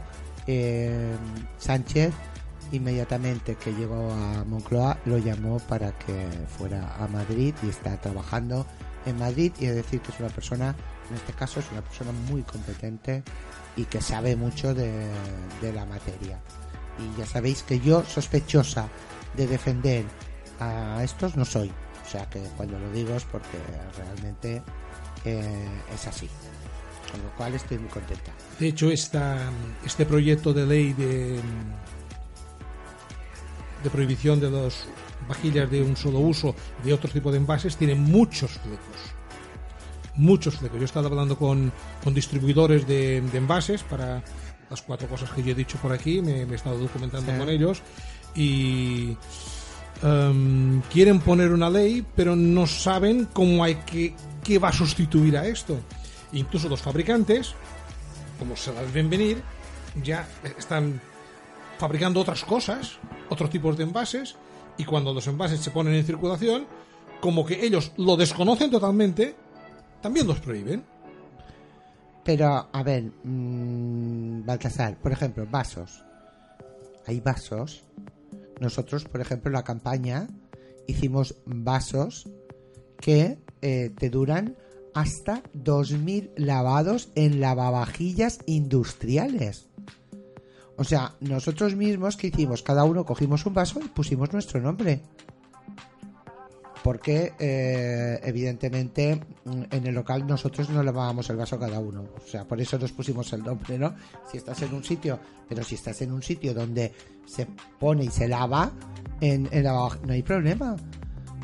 Sánchez, 1.60 2.14
inmediatamente 2.72 3.56
que 3.56 3.74
llegó 3.74 4.12
a 4.12 4.44
Moncloa, 4.44 5.00
lo 5.06 5.18
llamó 5.18 5.60
para 5.60 5.92
que 5.98 6.28
fuera 6.58 6.96
a 6.98 7.08
Madrid 7.08 7.54
y 7.64 7.70
está 7.70 8.00
trabajando 8.00 8.66
en 9.06 9.18
Madrid 9.18 9.52
y 9.60 9.66
es 9.66 9.76
decir 9.76 10.02
que 10.02 10.12
es 10.12 10.20
una 10.20 10.30
persona, 10.30 10.76
en 11.10 11.16
este 11.16 11.34
caso 11.34 11.60
es 11.60 11.72
una 11.72 11.82
persona 11.82 12.12
muy 12.30 12.44
competente 12.44 13.24
y 13.76 13.86
que 13.86 14.02
sabe 14.02 14.36
mucho 14.36 14.74
de, 14.74 15.10
la 15.62 15.86
materia. 15.86 16.40
Y 17.00 17.20
ya 17.20 17.26
sabéis 17.26 17.64
que 17.64 17.80
yo 17.80 18.04
sospechosa 18.04 18.88
de 19.36 19.48
defender 19.48 20.04
a 20.60 21.02
estos 21.04 21.36
no 21.36 21.46
soy. 21.46 21.72
O 22.06 22.10
sea 22.10 22.28
que 22.30 22.42
cuando 22.56 22.80
lo 22.80 22.92
digo 22.92 23.16
es 23.16 23.24
porque 23.26 23.58
realmente 23.98 24.64
eh, 25.26 25.68
es 25.94 26.08
así. 26.08 26.30
Con 27.12 27.22
lo 27.22 27.30
cual 27.38 27.54
estoy 27.54 27.78
muy 27.78 27.90
contenta. 27.90 28.32
De 28.60 28.68
hecho, 28.68 28.90
este 28.92 30.06
proyecto 30.06 30.54
de 30.54 30.66
ley 30.66 30.94
de, 30.94 31.40
de 33.84 33.90
prohibición 33.90 34.40
de 34.40 34.50
las 34.52 34.86
vajillas 35.28 35.70
de 35.70 35.82
un 35.82 35.96
solo 35.98 36.20
uso 36.20 36.56
de 36.84 36.94
otro 36.94 37.10
tipo 37.12 37.32
de 37.32 37.38
envases 37.38 37.76
tiene 37.78 37.96
muchos 37.96 38.52
flecos. 38.52 38.98
Muchos 40.16 40.56
flecos. 40.58 40.78
Yo 40.78 40.84
he 40.84 40.86
estado 40.86 41.08
hablando 41.08 41.38
con, 41.38 41.72
con 42.04 42.14
distribuidores 42.14 42.88
de, 42.88 43.22
de 43.22 43.38
envases 43.38 43.84
para 43.84 44.24
las 44.70 44.82
cuatro 44.82 45.08
cosas 45.08 45.30
que 45.32 45.44
yo 45.44 45.52
he 45.52 45.56
dicho 45.56 45.78
por 45.78 45.92
aquí. 45.94 46.22
Me, 46.22 46.46
me 46.46 46.54
he 46.54 46.56
estado 46.56 46.78
documentando 46.80 47.32
Sí. 47.32 47.38
con 47.38 47.50
ellos 47.50 47.82
y 48.36 49.16
em, 50.04 50.82
quieren 50.92 51.20
poner 51.20 51.52
una 51.52 51.70
ley, 51.70 52.06
pero 52.16 52.36
no 52.36 52.66
saben 52.68 53.28
cómo 53.32 53.64
hay 53.64 53.76
que 53.76 54.16
qué 54.44 54.58
va 54.60 54.70
a 54.70 54.74
sustituir 54.74 55.38
a 55.38 55.46
esto. 55.48 55.80
Incluso 56.34 56.68
los 56.70 56.82
fabricantes 56.82 57.54
como 58.40 58.56
se 58.56 58.72
las 58.74 58.92
ven 58.94 59.10
venir, 59.10 59.42
ya 60.04 60.28
están 60.60 61.02
fabricando 61.78 62.22
otras 62.22 62.44
cosas, 62.44 62.98
otros 63.30 63.50
tipos 63.50 63.78
de 63.78 63.84
envases, 63.84 64.36
y 64.78 64.86
cuando 64.86 65.14
los 65.14 65.28
envases 65.28 65.60
se 65.60 65.72
ponen 65.72 65.94
en 65.94 66.06
circulación, 66.06 66.68
como 67.20 67.46
que 67.46 67.66
ellos 67.66 67.92
lo 67.98 68.16
desconocen 68.16 68.70
totalmente, 68.70 69.36
también 70.02 70.28
los 70.28 70.40
prohíben. 70.40 70.84
Pero, 72.24 72.68
a 72.72 72.84
ver, 72.84 73.12
mm, 73.24 74.46
Baltasar, 74.46 74.98
por 74.98 75.12
ejemplo, 75.12 75.48
vasos. 75.50 76.04
Hay 77.06 77.22
vasos. 77.22 77.86
Nosotros, 78.60 79.06
por 79.06 79.22
ejemplo, 79.22 79.50
en 79.50 79.54
la 79.54 79.64
campaña 79.64 80.28
hicimos 80.88 81.36
vasos 81.46 82.30
que 83.00 83.38
eh, 83.62 83.92
te 83.98 84.10
duran 84.10 84.58
hasta 84.94 85.44
2.000 85.54 86.32
lavados 86.38 87.10
en 87.16 87.40
lavavajillas 87.40 88.40
industriales. 88.46 89.67
O 90.78 90.84
sea, 90.84 91.16
nosotros 91.22 91.76
mismos 91.76 92.16
que 92.18 92.28
hicimos, 92.28 92.62
cada 92.62 92.84
uno 92.84 93.04
cogimos 93.04 93.46
un 93.46 93.54
vaso 93.54 93.80
y 93.84 93.88
pusimos 93.88 94.32
nuestro 94.32 94.62
nombre. 94.62 95.02
Porque, 96.84 97.34
eh, 97.40 98.20
evidentemente, 98.24 99.20
mm, 99.44 99.64
en 99.72 99.88
el 99.88 99.96
local 99.96 100.26
nosotros 100.26 100.70
no 100.70 100.84
lavábamos 100.84 101.30
el 101.32 101.36
vaso 101.36 101.60
cada 101.60 101.80
uno. 101.80 102.06
O 102.16 102.28
sea, 102.28 102.46
por 102.46 102.62
eso 102.62 102.78
nos 102.78 102.92
pusimos 102.92 103.34
el 103.34 103.44
nombre, 103.44 103.78
¿no? 103.78 103.96
Si 104.32 104.38
estás 104.38 104.62
en 104.62 104.74
un 104.74 104.84
sitio, 104.84 105.20
pero 105.50 105.64
si 105.64 105.76
estás 105.76 106.02
en 106.04 106.12
un 106.12 106.22
sitio 106.22 106.54
donde 106.54 106.94
se 107.26 107.48
pone 107.80 108.06
y 108.06 108.10
se 108.10 108.28
lava, 108.28 108.72
en, 109.20 109.50
en 109.52 109.64
la, 109.64 109.72
no 109.74 110.14
hay 110.14 110.22
problema. 110.22 110.76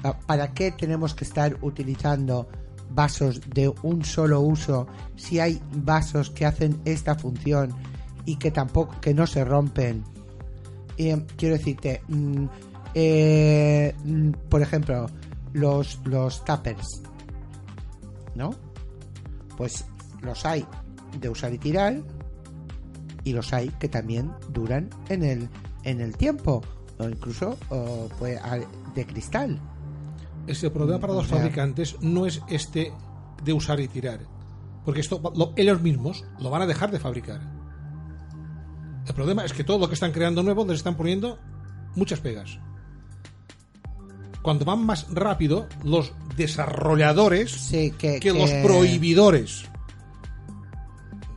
Ah, 0.04 0.18
¿Para 0.28 0.54
qué 0.54 0.72
tenemos 0.72 1.16
que 1.16 1.26
estar 1.26 1.58
utilizando 1.62 2.48
vasos 2.92 3.42
de 3.50 3.74
un 3.82 4.06
solo 4.06 4.42
uso 4.42 4.86
si 5.16 5.40
hay 5.40 5.60
vasos 5.72 6.30
que 6.30 6.46
hacen 6.46 6.80
esta 6.86 7.16
función 7.16 7.74
y 8.26 8.36
que 8.38 8.52
tampoco, 8.52 9.00
que 9.02 9.14
no 9.14 9.28
se 9.28 9.44
rompen? 9.44 10.04
Eh, 10.98 11.26
quiero 11.38 11.56
decirte, 11.58 12.02
mm, 12.08 12.46
eh, 12.94 13.96
mm, 14.04 14.30
por 14.50 14.62
ejemplo, 14.62 15.08
los, 15.54 16.00
los 16.06 16.44
tuppers, 16.46 17.02
¿no? 18.36 18.52
Pues 19.58 19.86
los 20.22 20.46
hay 20.46 20.66
de 21.20 21.30
usar 21.30 21.54
y 21.54 21.58
tirar 21.58 22.02
y 23.24 23.34
los 23.34 23.54
hay 23.54 23.70
que 23.80 23.88
también 23.90 24.32
duran 24.52 24.90
en 25.10 25.24
el, 25.24 25.50
en 25.84 26.02
el 26.02 26.18
tiempo 26.18 26.62
o 27.00 27.08
incluso 27.08 27.58
o, 27.70 28.08
pues, 28.20 28.40
de 28.96 29.06
cristal. 29.06 29.60
Ese 30.48 30.70
problema 30.70 31.00
para 31.00 31.14
los 31.14 31.28
fabricantes 31.28 31.96
no 32.02 32.26
es 32.26 32.42
este 32.50 32.92
de 33.44 33.54
usar 33.54 33.80
y 33.80 33.88
tirar, 33.88 34.20
porque 34.86 35.00
esto 35.02 35.22
lo- 35.36 35.54
ellos 35.56 35.82
mismos 35.82 36.26
lo 36.40 36.50
van 36.50 36.62
a 36.64 36.66
dejar 36.68 36.92
de 36.92 37.00
fabricar. 37.00 37.53
El 39.08 39.14
problema 39.14 39.44
es 39.46 39.54
que 39.54 39.64
todo 39.64 39.78
lo 39.80 39.88
que 39.88 39.94
están 39.96 40.12
creando 40.12 40.44
nuevo 40.44 40.66
les 40.66 40.78
están 40.78 40.96
poniendo 40.96 41.38
muchas 41.96 42.20
pegas. 42.20 42.58
Cuando 44.42 44.66
van 44.66 44.86
más 44.86 45.08
rápido, 45.14 45.68
los 45.84 46.14
desarrolladores 46.36 47.52
Sí, 47.52 47.92
que, 47.98 48.20
que 48.20 48.34
los 48.34 48.52
prohibidores. 48.52 49.66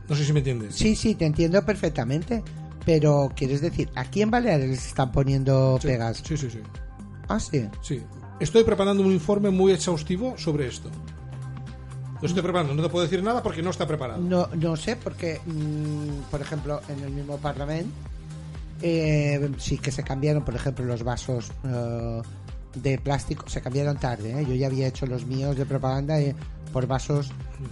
No 0.09 0.15
sé 0.15 0.25
si 0.25 0.33
me 0.33 0.39
entiendes. 0.39 0.75
Sí, 0.75 0.95
sí, 0.95 1.15
te 1.15 1.25
entiendo 1.25 1.63
perfectamente. 1.65 2.43
Pero, 2.85 3.29
¿quieres 3.35 3.59
decir, 3.59 3.89
aquí 3.95 4.21
en 4.21 4.31
Baleares 4.31 4.69
les 4.69 4.87
están 4.87 5.11
poniendo 5.11 5.77
Sí, 5.81 5.87
pegas? 5.87 6.23
Sí, 6.25 6.37
sí, 6.37 6.49
sí. 6.49 6.59
Ah, 7.27 7.39
sí. 7.39 7.67
Sí. 7.81 8.01
Estoy 8.39 8.63
preparando 8.63 9.03
un 9.03 9.11
informe 9.11 9.49
muy 9.49 9.73
exhaustivo 9.73 10.37
sobre 10.37 10.67
esto. 10.67 10.89
Lo 12.21 12.27
estoy 12.27 12.41
preparando, 12.41 12.73
no 12.73 12.81
te 12.81 12.89
puedo 12.89 13.03
decir 13.03 13.21
nada 13.23 13.43
porque 13.43 13.61
no 13.61 13.69
está 13.69 13.87
preparado. 13.87 14.21
No, 14.21 14.47
no 14.55 14.75
sé, 14.75 14.95
porque, 14.95 15.39
mm, 15.45 16.29
por 16.31 16.41
ejemplo, 16.41 16.81
en 16.89 17.03
el 17.03 17.11
mismo 17.11 17.37
Parlamento 17.37 17.93
eh, 18.81 19.49
sí 19.57 19.77
que 19.77 19.91
se 19.91 20.03
cambiaron, 20.03 20.43
por 20.43 20.55
ejemplo, 20.55 20.85
los 20.85 21.03
vasos 21.03 21.51
eh, 21.63 22.21
de 22.75 22.97
plástico, 22.97 23.49
se 23.49 23.61
cambiaron 23.61 23.97
tarde. 23.97 24.39
¿eh? 24.39 24.45
Yo 24.47 24.55
ya 24.55 24.67
había 24.67 24.87
hecho 24.87 25.05
los 25.05 25.25
míos 25.25 25.55
de 25.55 25.65
propaganda 25.65 26.19
eh, 26.19 26.35
por 26.71 26.87
vasos 26.87 27.31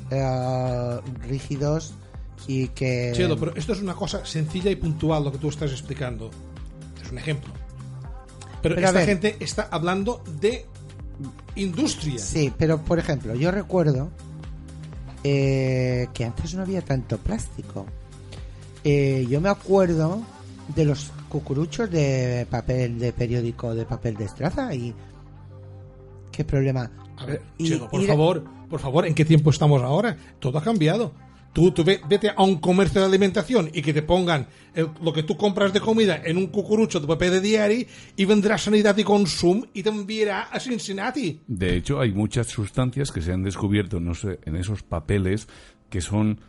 eh, 0.09 0.99
rígidos 1.27 1.93
y 2.47 2.69
que... 2.69 3.11
Chelo, 3.15 3.37
pero 3.37 3.55
esto 3.55 3.73
es 3.73 3.81
una 3.81 3.93
cosa 3.93 4.25
sencilla 4.25 4.71
y 4.71 4.75
puntual 4.75 5.23
lo 5.23 5.31
que 5.31 5.37
tú 5.37 5.49
estás 5.49 5.71
explicando. 5.71 6.31
Es 7.03 7.11
un 7.11 7.17
ejemplo. 7.17 7.53
Pero, 8.61 8.75
Pero 8.75 8.87
esta 8.87 9.05
gente 9.05 9.37
está 9.39 9.67
hablando 9.69 10.23
de 10.39 10.65
industria. 11.55 12.17
Sí, 12.17 12.51
pero 12.57 12.79
por 12.79 12.97
ejemplo, 12.97 13.35
yo 13.35 13.51
recuerdo 13.51 14.09
eh, 15.27 16.07
que 16.13 16.23
antes 16.23 16.53
no 16.53 16.61
había 16.61 16.81
tanto 16.83 17.17
plástico. 17.17 17.87
Eh, 18.83 19.25
yo 19.27 19.41
me 19.41 19.49
acuerdo 19.49 20.21
de 20.75 20.85
los 20.85 21.11
cucuruchos 21.29 21.89
de 21.89 22.45
papel 22.47 22.99
de 22.99 23.11
periódico 23.11 23.73
de 23.73 23.85
papel 23.85 24.15
de 24.17 24.25
estraza 24.25 24.73
y 24.75 24.93
qué 26.31 26.45
problema. 26.45 26.91
A 27.17 27.25
ver, 27.25 27.41
Y- 27.57 27.69
Chelo, 27.69 27.89
por 27.89 28.01
y- 28.03 28.05
favor, 28.05 28.43
por 28.69 28.79
favor, 28.79 29.07
¿en 29.07 29.15
qué 29.15 29.25
tiempo 29.25 29.49
estamos 29.49 29.81
ahora? 29.81 30.15
Todo 30.39 30.59
ha 30.59 30.63
cambiado. 30.63 31.11
Tú, 31.55 31.71
tú 31.71 31.85
ve- 31.85 32.01
vete 32.09 32.29
a 32.35 32.43
un 32.43 32.57
comercio 32.59 32.99
de 32.99 33.07
alimentación 33.07 33.69
y 33.73 33.81
que 33.81 33.93
te 33.93 34.01
pongan 34.01 34.45
el- 34.73 34.89
lo 35.01 35.13
que 35.13 35.23
tú 35.23 35.37
compras 35.37 35.71
de 35.71 35.79
comida 35.79 36.21
en 36.25 36.35
un 36.35 36.47
cucurucho 36.47 36.99
de 36.99 37.07
papel 37.07 37.31
de 37.31 37.39
diario 37.39 37.85
y 38.17 38.25
vendrá 38.25 38.57
Sanidad 38.57 38.97
y 38.97 39.05
Consum 39.05 39.63
y 39.73 39.81
te 39.81 39.87
enviará 39.89 40.41
a 40.51 40.59
Cincinnati. 40.59 41.39
De 41.47 41.77
hecho, 41.77 42.01
hay 42.01 42.11
muchas 42.11 42.47
sustancias 42.47 43.09
que 43.09 43.21
se 43.21 43.31
han 43.31 43.41
descubierto 43.41 44.01
no 44.01 44.13
sé, 44.13 44.39
en 44.43 44.57
esos 44.57 44.83
papeles 44.83 45.47
que 45.89 46.01
son 46.01 46.41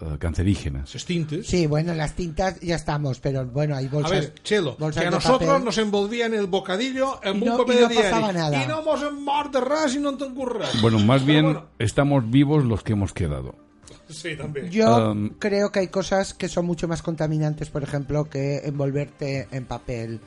eh, 0.00 0.16
cancerígenas. 0.18 0.94
Extintes. 0.94 1.46
Sí, 1.48 1.66
bueno, 1.66 1.92
las 1.94 2.14
tintas 2.14 2.60
ya 2.60 2.76
estamos, 2.76 3.18
pero 3.20 3.44
bueno, 3.46 3.74
hay 3.76 3.86
A 3.86 3.90
bolsas. 3.90 4.10
ver, 4.12 4.34
Chelo, 4.44 4.76
bolsas 4.78 5.02
que 5.02 5.08
a 5.08 5.10
nosotros 5.10 5.48
papel. 5.48 5.64
nos 5.64 5.78
envolvían 5.78 6.34
el 6.34 6.46
bocadillo 6.46 7.20
en 7.24 7.36
Y 7.38 7.42
un 7.42 7.48
no- 7.48 7.56
papel 7.58 7.76
y 7.78 7.80
no 7.82 7.88
de 7.88 7.94
diario. 7.94 8.10
pasaba 8.10 8.32
nada. 8.32 8.64
Y 8.64 8.66
no 8.68 8.80
hemos 8.80 9.52
de 9.52 9.60
ras 9.60 9.94
y 9.94 9.98
no 10.00 10.16
te 10.16 10.24
ocurras. 10.24 10.80
Bueno, 10.82 10.98
más 11.00 11.22
Pero 11.22 11.32
bien 11.32 11.44
bueno, 11.46 11.66
estamos 11.78 12.28
vivos 12.30 12.64
los 12.64 12.82
que 12.84 12.92
hemos 12.94 13.12
quedado. 13.12 13.56
sí, 14.14 14.36
también. 14.36 14.70
Yo 14.70 15.10
Um, 15.12 15.30
creo 15.38 15.70
que 15.72 15.80
hay 15.80 15.88
cosas 15.88 16.34
que 16.34 16.48
son 16.48 16.66
mucho 16.66 16.88
más 16.88 17.02
contaminantes, 17.02 17.70
por 17.70 17.82
ejemplo, 17.82 18.28
que 18.28 18.58
envolverte 18.64 19.48
en 19.50 19.64
papel 19.66 20.20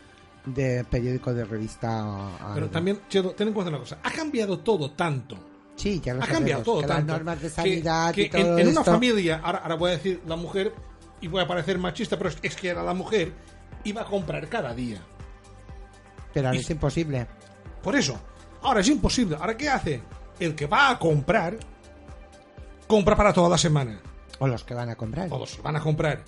de 0.45 0.83
periódico 0.89 1.33
de 1.33 1.45
revista. 1.45 1.99
a- 2.01 2.53
Pero 2.53 2.69
también, 2.69 2.99
Chelo, 3.09 3.31
ten 3.31 3.49
en 3.49 3.53
cuenta 3.53 3.69
una 3.69 3.79
cosa. 3.79 3.99
Ha 4.03 4.11
cambiado 4.11 4.59
todo 4.59 4.91
tanto. 4.91 5.37
Sí, 5.75 5.99
ya 6.03 6.13
lo 6.13 6.19
ha 6.19 6.25
sabemos, 6.25 6.39
cambiado 6.39 6.63
todo 6.63 6.81
que 6.81 6.87
tanto. 6.87 7.07
las 7.13 7.17
normas 7.19 7.41
de 7.41 7.49
sanidad 7.49 8.13
que 8.13 8.21
y 8.23 8.29
todo 8.29 8.57
en, 8.57 8.59
en 8.59 8.67
una 8.67 8.83
familia, 8.83 9.41
ahora, 9.43 9.59
ahora 9.59 9.75
voy 9.75 9.89
a 9.89 9.93
decir 9.93 10.21
la 10.27 10.35
mujer, 10.35 10.73
y 11.21 11.27
voy 11.27 11.41
a 11.41 11.47
parecer 11.47 11.77
machista, 11.79 12.17
pero 12.17 12.29
es, 12.29 12.37
es 12.41 12.55
que 12.55 12.69
era 12.69 12.83
la 12.83 12.93
mujer, 12.93 13.31
iba 13.83 14.01
a 14.01 14.05
comprar 14.05 14.47
cada 14.47 14.73
día. 14.75 14.99
Pero 16.33 16.47
ahora 16.47 16.57
y- 16.57 16.61
es 16.61 16.69
imposible. 16.69 17.27
Por 17.81 17.95
eso, 17.95 18.19
ahora 18.61 18.81
es 18.81 18.87
imposible. 18.89 19.35
¿Ahora 19.39 19.55
qué 19.57 19.69
hace? 19.69 20.01
El 20.39 20.55
que 20.55 20.65
va 20.67 20.91
a 20.91 20.99
comprar, 20.99 21.57
compra 22.91 23.15
para 23.15 23.31
toda 23.33 23.47
la 23.49 23.57
semana. 23.57 23.99
O 24.39 24.47
los 24.47 24.63
que 24.63 24.73
van 24.73 24.89
a 24.89 24.95
comprar. 24.95 25.29
Todos 25.29 25.59
van 25.63 25.75
a 25.77 25.79
comprar. 25.79 26.23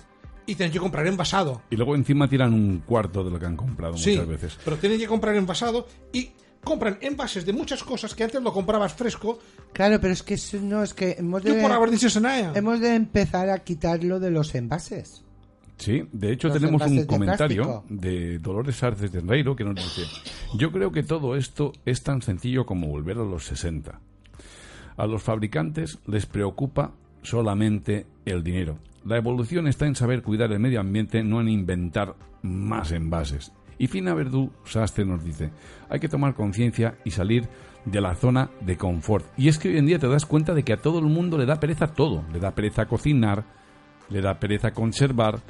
Y 0.46 0.54
tienen 0.54 0.72
que 0.72 0.78
comprar 0.78 1.06
envasado. 1.06 1.62
Y 1.70 1.76
luego 1.76 1.94
encima 1.94 2.28
tiran 2.28 2.52
un 2.54 2.82
cuarto 2.86 3.22
de 3.24 3.30
lo 3.30 3.38
que 3.38 3.46
han 3.46 3.56
comprado 3.56 3.96
Sí, 3.96 4.10
muchas 4.12 4.28
veces. 4.28 4.58
pero 4.64 4.76
tienen 4.76 4.98
que 4.98 5.06
comprar 5.06 5.34
envasado 5.36 5.86
y 6.12 6.30
compran 6.62 6.96
envases 7.02 7.44
de 7.44 7.52
muchas 7.52 7.82
cosas 7.84 8.14
que 8.14 8.24
antes 8.24 8.42
lo 8.42 8.52
comprabas 8.52 8.94
fresco. 8.94 9.38
Claro, 9.72 10.00
pero 10.00 10.12
es 10.12 10.22
que 10.22 10.34
eso 10.34 10.58
no 10.62 10.82
es 10.82 10.94
que 10.94 11.16
hemos 11.18 11.42
de, 11.42 11.54
por 11.60 11.70
haber 11.72 11.90
dicho 11.90 12.08
Senaya. 12.08 12.52
hemos 12.54 12.80
de 12.80 12.94
empezar 12.94 13.50
a 13.50 13.58
quitarlo 13.58 14.18
de 14.20 14.30
los 14.30 14.54
envases. 14.54 15.22
Sí, 15.76 16.04
de 16.12 16.32
hecho 16.32 16.48
Los 16.48 16.58
tenemos 16.60 16.82
un 16.86 16.96
de 16.98 17.06
comentario 17.06 17.62
plástico. 17.64 17.84
de 17.88 18.38
Dolores 18.38 18.80
Arces 18.82 19.10
de 19.12 19.18
Enreiro 19.18 19.56
que 19.56 19.64
nos 19.64 19.74
dice, 19.74 20.02
yo 20.56 20.70
creo 20.70 20.92
que 20.92 21.02
todo 21.02 21.34
esto 21.36 21.72
es 21.84 22.02
tan 22.04 22.22
sencillo 22.22 22.64
como 22.64 22.86
volver 22.86 23.16
a 23.18 23.24
los 23.24 23.44
60. 23.46 23.98
A 24.96 25.06
los 25.06 25.22
fabricantes 25.22 25.98
les 26.06 26.26
preocupa 26.26 26.92
solamente 27.22 28.06
el 28.24 28.42
dinero. 28.42 28.78
La 29.04 29.16
evolución 29.16 29.66
está 29.66 29.86
en 29.86 29.96
saber 29.96 30.22
cuidar 30.22 30.52
el 30.52 30.60
medio 30.60 30.80
ambiente, 30.80 31.22
no 31.22 31.40
en 31.40 31.48
inventar 31.48 32.14
más 32.42 32.92
envases. 32.92 33.52
Y 33.76 33.88
Fina 33.88 34.14
Verdú 34.14 34.50
Sastre 34.64 35.04
nos 35.04 35.24
dice, 35.24 35.50
hay 35.88 35.98
que 35.98 36.08
tomar 36.08 36.34
conciencia 36.34 36.96
y 37.04 37.10
salir 37.10 37.48
de 37.84 38.00
la 38.00 38.14
zona 38.14 38.50
de 38.60 38.76
confort. 38.76 39.26
Y 39.36 39.48
es 39.48 39.58
que 39.58 39.68
hoy 39.68 39.78
en 39.78 39.86
día 39.86 39.98
te 39.98 40.08
das 40.08 40.26
cuenta 40.26 40.54
de 40.54 40.62
que 40.62 40.72
a 40.72 40.80
todo 40.80 41.00
el 41.00 41.06
mundo 41.06 41.36
le 41.36 41.46
da 41.46 41.60
pereza 41.60 41.88
todo. 41.88 42.24
Le 42.32 42.38
da 42.38 42.54
pereza 42.54 42.86
cocinar, 42.86 43.44
le 44.08 44.20
da 44.20 44.38
pereza 44.38 44.72
conservar 44.72 45.40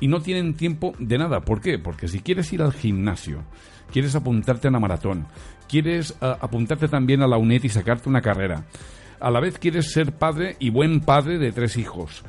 y 0.00 0.08
no 0.08 0.20
tienen 0.20 0.54
tiempo 0.54 0.92
de 0.98 1.18
nada. 1.18 1.40
¿Por 1.40 1.60
qué? 1.60 1.78
Porque 1.78 2.08
si 2.08 2.20
quieres 2.20 2.52
ir 2.52 2.62
al 2.62 2.72
gimnasio, 2.72 3.44
quieres 3.90 4.14
apuntarte 4.14 4.68
a 4.68 4.70
una 4.70 4.80
maratón, 4.80 5.26
quieres 5.72 6.14
ah, 6.20 6.36
apuntarte 6.38 6.86
también 6.86 7.22
a 7.22 7.26
la 7.26 7.38
UNED 7.38 7.64
y 7.64 7.68
sacarte 7.70 8.10
una 8.10 8.20
carrera, 8.20 8.66
a 9.18 9.30
la 9.30 9.40
vez 9.40 9.58
quieres 9.58 9.90
ser 9.90 10.12
padre 10.12 10.56
y 10.58 10.68
buen 10.68 11.00
padre 11.00 11.38
de 11.38 11.50
tres 11.50 11.78
hijos. 11.78 12.22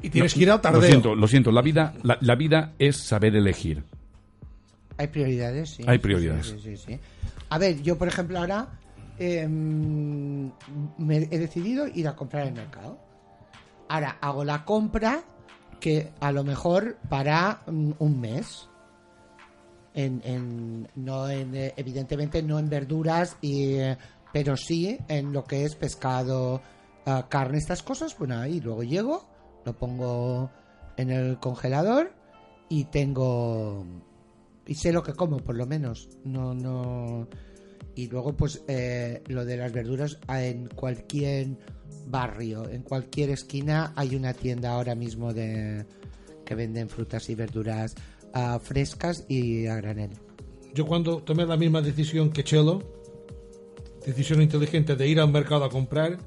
Y 0.00 0.08
tienes 0.08 0.32
No, 0.34 0.38
que 0.38 0.42
ir 0.44 0.50
al 0.50 0.60
tardeo. 0.62 0.80
Lo 0.80 0.86
siento, 0.86 1.14
lo 1.14 1.28
siento. 1.28 1.52
La 1.52 1.60
vida, 1.60 1.92
la, 2.02 2.16
la 2.20 2.36
vida 2.36 2.72
es 2.78 2.96
saber 2.96 3.36
elegir. 3.36 3.84
Hay 4.96 5.08
prioridades, 5.08 5.70
sí. 5.70 5.84
Hay 5.86 5.98
prioridades. 5.98 6.46
Sí, 6.46 6.58
sí, 6.62 6.76
sí, 6.76 6.84
sí. 6.94 7.00
A 7.50 7.58
ver, 7.58 7.82
yo 7.82 7.98
por 7.98 8.08
ejemplo 8.08 8.38
ahora 8.38 8.68
eh, 9.18 9.46
me 9.48 11.16
he 11.16 11.38
decidido 11.38 11.86
ir 11.88 12.08
a 12.08 12.16
comprar 12.16 12.46
al 12.46 12.52
mercado. 12.54 12.98
Ahora 13.88 14.16
hago 14.20 14.44
la 14.44 14.64
compra 14.64 15.20
que 15.80 16.10
a 16.20 16.32
lo 16.32 16.44
mejor 16.44 16.96
para 17.08 17.60
mm, 17.66 17.92
un 17.98 18.20
mes. 18.20 18.68
En, 19.98 20.22
en- 20.24 20.88
no 20.94 21.28
en, 21.28 21.54
eh, 21.56 21.74
evidentemente 21.76 22.40
no 22.42 22.58
en 22.60 22.68
verduras 22.68 23.36
y 23.40 23.72
eh, 23.74 23.96
pero 24.32 24.56
sí 24.56 24.96
en 25.08 25.32
lo 25.32 25.42
que 25.42 25.64
es 25.64 25.74
pescado 25.74 26.62
ah, 27.06 27.26
carne 27.28 27.58
estas 27.58 27.82
cosas. 27.82 28.16
Bueno 28.16 28.38
ahí 28.38 28.60
luego 28.60 28.84
llego 28.84 29.24
lo 29.64 29.72
pongo 29.76 30.50
en 30.96 31.10
el 31.10 31.38
congelador 31.40 32.12
y 32.68 32.84
tengo 32.84 33.84
y 34.66 34.74
sé 34.76 34.92
lo 34.92 35.02
que 35.02 35.14
como 35.14 35.38
por 35.38 35.56
lo 35.56 35.66
menos. 35.66 36.08
No 36.24 36.54
no. 36.54 37.26
Y 37.96 38.06
luego 38.06 38.36
pues 38.36 38.62
eh, 38.68 39.22
lo 39.26 39.44
de 39.44 39.56
las 39.56 39.72
verduras 39.72 40.18
ah, 40.28 40.44
en 40.44 40.68
cualquier 40.68 41.48
barrio 42.06 42.68
en 42.70 42.82
cualquier 42.82 43.30
esquina 43.30 43.92
hay 43.96 44.14
una 44.14 44.32
tienda 44.32 44.70
ahora 44.74 44.94
mismo 44.94 45.32
de 45.34 45.84
que 46.44 46.54
venden 46.54 46.88
frutas 46.88 47.28
y 47.30 47.34
verduras 47.34 47.94
ah, 48.34 48.58
frescas 48.62 49.24
y 49.28 49.66
a 49.66 49.76
granel. 49.76 50.10
Yo 50.74 50.86
cuando 50.86 51.18
tomé 51.18 51.46
la 51.46 51.56
misma 51.56 51.80
decisión 51.80 52.30
que 52.30 52.44
Chelo, 52.44 52.82
decisión 54.04 54.42
inteligente 54.42 54.96
de 54.96 55.08
ir 55.08 55.20
al 55.20 55.30
mercado 55.30 55.64
a 55.64 55.70
comprar, 55.70 56.18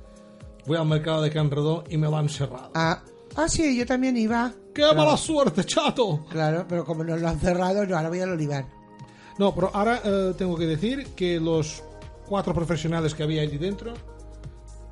voy 0.65 0.77
al 0.77 0.87
mercado 0.87 1.21
de 1.21 1.29
Canredó 1.29 1.83
y 1.89 1.97
me 1.97 2.07
lo 2.07 2.17
han 2.17 2.29
cerrado. 2.29 2.71
ah, 2.73 3.03
ah 3.35 3.47
sí 3.47 3.77
yo 3.77 3.85
también 3.85 4.17
iba. 4.17 4.53
¡Qué 4.73 4.83
mala 4.95 5.17
suerte, 5.17 5.63
chato! 5.65 6.25
claro 6.29 6.65
pero 6.67 6.85
como 6.85 7.03
nos 7.03 7.19
lo 7.19 7.27
han 7.27 7.39
cerrado 7.39 7.85
no 7.85 7.97
ahora 7.97 8.09
voy 8.09 8.19
al 8.19 8.31
olivar. 8.31 8.65
No, 9.37 9.55
pero 9.55 9.71
ahora 9.73 10.01
eh, 10.03 10.33
tengo 10.37 10.57
que 10.57 10.65
decir 10.65 11.07
que 11.15 11.39
los 11.39 11.83
cuatro 12.27 12.53
profesionales 12.53 13.15
que 13.15 13.23
había 13.23 13.41
allí 13.41 13.57
dentro 13.57 13.93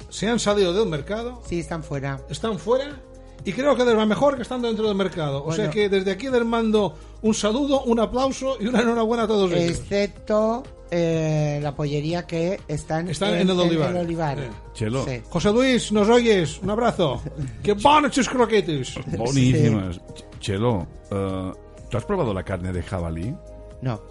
se 0.10 0.28
han 0.28 0.40
salido 0.40 0.74
del 0.74 0.90
mercado, 0.90 1.42
sí 1.48 1.60
están 1.60 1.84
fuera. 1.84 2.20
Están 2.30 2.58
fuera 2.58 3.00
y 3.46 3.54
creo 3.54 3.76
que 3.76 3.86
les 3.86 3.98
va 3.98 4.06
mejor 4.06 4.36
que 4.36 4.42
estando 4.44 4.68
dentro 4.68 4.88
del 4.88 4.96
mercado. 4.96 5.44
O 5.46 5.52
sea 5.54 5.70
que 5.70 5.90
desde 5.90 6.12
aquí 6.12 6.30
les 6.30 6.46
mando 6.46 6.96
un 7.22 7.34
saludo, 7.34 7.84
un 7.84 8.00
aplauso 8.00 8.58
y 8.60 8.68
una 8.68 8.82
enhorabuena 8.82 9.24
a 9.24 9.28
todos 9.28 9.52
ellos. 9.52 9.80
excepto 9.80 10.64
eh, 10.92 11.60
la 11.62 11.76
pollería 11.76 12.26
que 12.26 12.60
están, 12.68 13.10
Están 13.10 13.36
en 13.36 13.50
el 13.50 13.60
olivar. 13.60 13.96
olivar. 13.96 14.40
Eh. 14.40 14.50
Chelo. 14.74 15.06
Sí. 15.06 15.22
José 15.30 15.52
Luis, 15.52 15.92
¿nos 15.92 16.10
oyes? 16.10 16.60
Un 16.64 16.70
abrazo. 16.72 17.22
¡Qué 17.64 17.74
buenos 17.74 18.12
tus 18.12 18.28
croquetes! 18.28 18.96
Buenísimas. 19.18 20.00
Ch- 20.00 20.40
Chelo, 20.40 20.88
eh, 21.12 21.52
¿tú 21.90 21.98
has 21.98 22.06
probado 22.06 22.34
la 22.34 22.44
carne 22.44 22.72
de 22.74 22.82
jabalí? 22.82 23.36
No. 23.82 24.02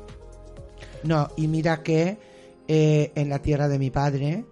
No, 1.04 1.28
y 1.36 1.46
mira 1.48 1.82
que 1.82 2.16
eh, 2.68 3.12
en 3.14 3.28
la 3.28 3.40
tierra 3.40 3.68
de 3.68 3.78
mi 3.78 3.90
padre 3.90 4.44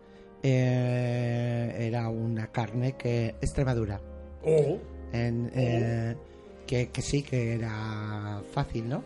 eh, 0.42 1.76
era 1.88 2.08
una 2.08 2.48
carne 2.52 2.96
que 2.96 3.34
Extremadura. 3.40 4.00
Oh. 4.46 4.78
En, 5.12 5.50
eh, 5.54 6.16
que, 6.66 6.88
que 6.88 7.02
sí 7.02 7.22
que 7.22 7.54
era 7.54 8.40
fácil, 8.52 8.88
¿no? 8.88 9.02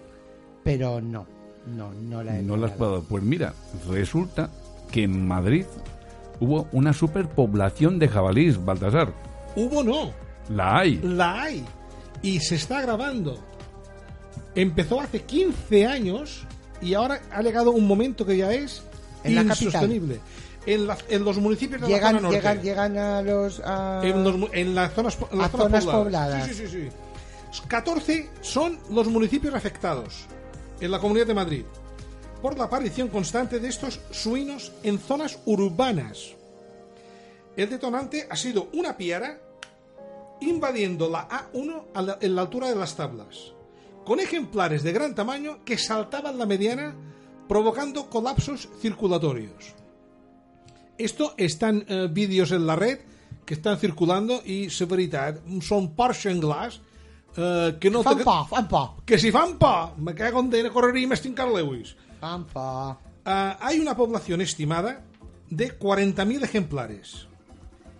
Pero 0.64 1.00
no, 1.00 1.26
no, 1.66 1.92
no 1.92 2.22
la 2.22 2.38
he 2.38 2.42
No 2.42 2.56
la 2.56 2.66
has 2.66 2.72
probado. 2.72 3.02
Pues 3.02 3.22
mira, 3.22 3.54
resulta 3.88 4.50
que 4.90 5.04
en 5.04 5.26
Madrid 5.26 5.64
hubo 6.40 6.68
una 6.72 6.92
superpoblación 6.92 7.98
de 7.98 8.08
jabalís, 8.08 8.62
Baltasar. 8.64 9.12
Hubo 9.56 9.82
no, 9.82 10.12
La 10.48 10.78
hay. 10.78 10.98
la 11.02 11.42
hay. 11.42 11.64
Y 12.22 12.40
se 12.40 12.56
está 12.56 12.82
grabando. 12.82 13.38
Empezó 14.54 15.00
hace 15.00 15.22
15 15.22 15.86
años 15.86 16.46
y 16.82 16.94
ahora 16.94 17.20
ha 17.30 17.42
llegado 17.42 17.70
un 17.72 17.86
momento 17.86 18.26
que 18.26 18.36
ya 18.36 18.52
es 18.52 18.82
En 19.24 19.34
la 19.34 19.44
capital. 19.44 19.90
En, 20.74 20.86
la- 20.86 20.98
en 21.08 21.24
los 21.24 21.36
municipios 21.38 21.80
de 21.80 21.88
la 21.88 21.94
Llegan, 21.94 22.10
zona 22.16 22.20
norte. 22.22 22.36
llegan, 22.36 22.62
llegan 22.62 22.98
a 22.98 23.22
los. 23.22 23.60
a- 23.64 24.00
En, 24.04 24.24
los 24.24 24.36
mu- 24.36 24.48
en 24.52 24.74
las 24.74 24.92
zonas, 24.94 25.18
en 25.30 25.38
las 25.38 25.54
A 25.54 25.56
zonas 25.58 25.84
pobladas. 25.86 26.46
Sí, 26.48 26.54
sí, 26.54 26.66
sí, 26.68 26.88
sí. 27.52 27.60
14 27.68 28.30
son 28.42 28.78
los 28.90 29.08
municipios 29.08 29.54
afectados 29.54 30.26
en 30.80 30.90
la 30.90 30.98
Comunidad 31.00 31.26
de 31.26 31.34
Madrid 31.34 31.64
por 32.40 32.56
la 32.56 32.64
aparición 32.64 33.08
constante 33.08 33.58
de 33.60 33.68
estos 33.68 34.00
suinos 34.10 34.72
en 34.82 34.98
zonas 34.98 35.38
urbanas. 35.46 36.34
El 37.56 37.68
detonante 37.68 38.26
ha 38.30 38.36
sido 38.36 38.68
una 38.72 38.96
piara 38.96 39.38
invadiendo 40.40 41.10
la 41.10 41.28
A1 41.28 41.84
a 41.94 42.02
la- 42.02 42.18
en 42.20 42.34
la 42.34 42.42
altura 42.42 42.68
de 42.70 42.76
las 42.76 42.96
tablas, 42.96 43.52
con 44.06 44.20
ejemplares 44.20 44.82
de 44.82 44.92
gran 44.92 45.14
tamaño 45.14 45.58
que 45.64 45.76
saltaban 45.76 46.38
la 46.38 46.46
mediana 46.46 46.94
provocando 47.48 48.08
colapsos 48.08 48.68
circulatorios. 48.80 49.74
Esto 51.00 51.34
están 51.38 51.84
eh, 51.88 52.08
vídeos 52.12 52.52
en 52.52 52.66
la 52.66 52.76
red 52.76 52.98
que 53.46 53.54
están 53.54 53.78
circulando 53.78 54.42
y, 54.44 54.66
es 54.68 54.76
veritat, 54.86 55.40
són 55.64 55.88
porcs 55.96 56.20
senglars 56.28 56.76
eh, 57.36 57.76
que 57.80 57.90
no... 57.90 58.02
Fan 58.04 58.20
por, 58.22 58.44
fan 58.50 58.68
por. 58.68 58.88
Que 59.08 59.18
si 59.18 59.32
fan 59.34 59.56
por, 59.58 59.96
me 59.98 60.14
cago 60.14 60.40
en 60.44 60.50
de 60.50 60.70
correría 60.70 61.04
y 61.04 61.06
me 61.08 61.16
estincar 61.16 61.48
Lewis. 61.48 61.96
Fan 62.20 62.44
por. 62.52 62.98
Ah, 63.24 63.56
hay 63.60 63.80
una 63.80 63.96
población 63.96 64.40
estimada 64.40 65.02
de 65.48 65.76
40.000 65.78 66.44
ejemplares, 66.44 67.26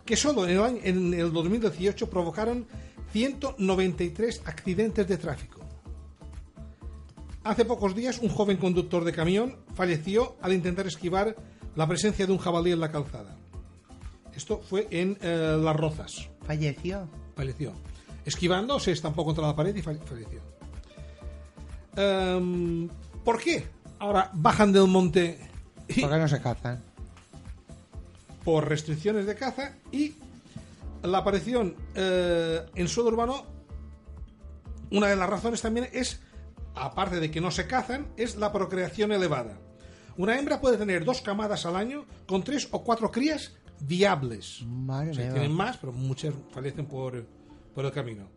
que 0.04 0.14
solo 0.16 0.44
en 0.44 0.50
el, 0.56 0.62
año- 0.62 0.80
en 0.84 1.14
el 1.14 1.32
2018 1.32 2.08
provocaron 2.10 2.66
193 3.12 4.42
accidentes 4.46 5.08
de 5.08 5.16
tráfico. 5.16 5.60
Hace 7.42 7.64
pocos 7.64 7.94
días 7.96 8.18
un 8.20 8.28
joven 8.28 8.58
conductor 8.58 9.02
de 9.04 9.12
camión 9.12 9.56
falleció 9.74 10.36
al 10.42 10.52
intentar 10.52 10.86
esquivar 10.86 11.34
la 11.80 11.86
presencia 11.88 12.26
de 12.26 12.32
un 12.32 12.36
jabalí 12.38 12.72
en 12.72 12.80
la 12.80 12.92
calzada. 12.92 13.34
Esto 14.34 14.58
fue 14.60 14.86
en 14.90 15.16
eh, 15.22 15.56
Las 15.58 15.74
Rozas. 15.74 16.28
Falleció. 16.46 17.08
Falleció. 17.34 17.72
Esquivando, 18.26 18.78
se 18.78 18.92
estampó 18.92 19.24
contra 19.24 19.46
la 19.46 19.56
pared 19.56 19.74
y 19.74 19.80
falle- 19.80 20.02
falleció. 20.04 20.42
Em, 21.96 22.86
¿Por 23.24 23.40
qué 23.40 23.66
ahora 23.98 24.30
bajan 24.34 24.72
del 24.74 24.88
monte 24.88 25.38
y- 25.88 26.02
¿Por 26.02 26.10
qué 26.10 26.18
no 26.18 26.28
se 26.28 26.42
cazan? 26.42 26.82
por 28.44 28.68
restricciones 28.68 29.24
de 29.26 29.34
caza 29.34 29.72
y 29.92 30.14
la 31.02 31.18
aparición 31.18 31.74
eh, 31.94 32.60
en 32.74 32.88
suelo 32.88 33.08
urbano? 33.10 33.42
Una 34.90 35.06
de 35.08 35.16
las 35.16 35.30
razones 35.30 35.62
también 35.62 35.88
es, 35.94 36.20
aparte 36.74 37.20
de 37.20 37.30
que 37.30 37.40
no 37.40 37.50
se 37.50 37.66
cazan, 37.66 38.06
es 38.18 38.36
la 38.36 38.52
procreación 38.52 39.12
elevada. 39.12 39.58
Una 40.16 40.38
hembra 40.38 40.60
puede 40.60 40.76
tener 40.76 41.04
dos 41.04 41.20
camadas 41.22 41.66
al 41.66 41.76
año 41.76 42.04
con 42.26 42.42
tres 42.42 42.68
o 42.70 42.82
cuatro 42.82 43.10
crías 43.10 43.52
viables. 43.80 44.62
Madre 44.66 45.10
O 45.10 45.14
sea, 45.14 45.32
tienen 45.32 45.52
más, 45.52 45.76
pero 45.78 45.92
muchas 45.92 46.34
fallecen 46.52 46.86
por, 46.86 47.24
por 47.74 47.84
el 47.84 47.92
camino. 47.92 48.28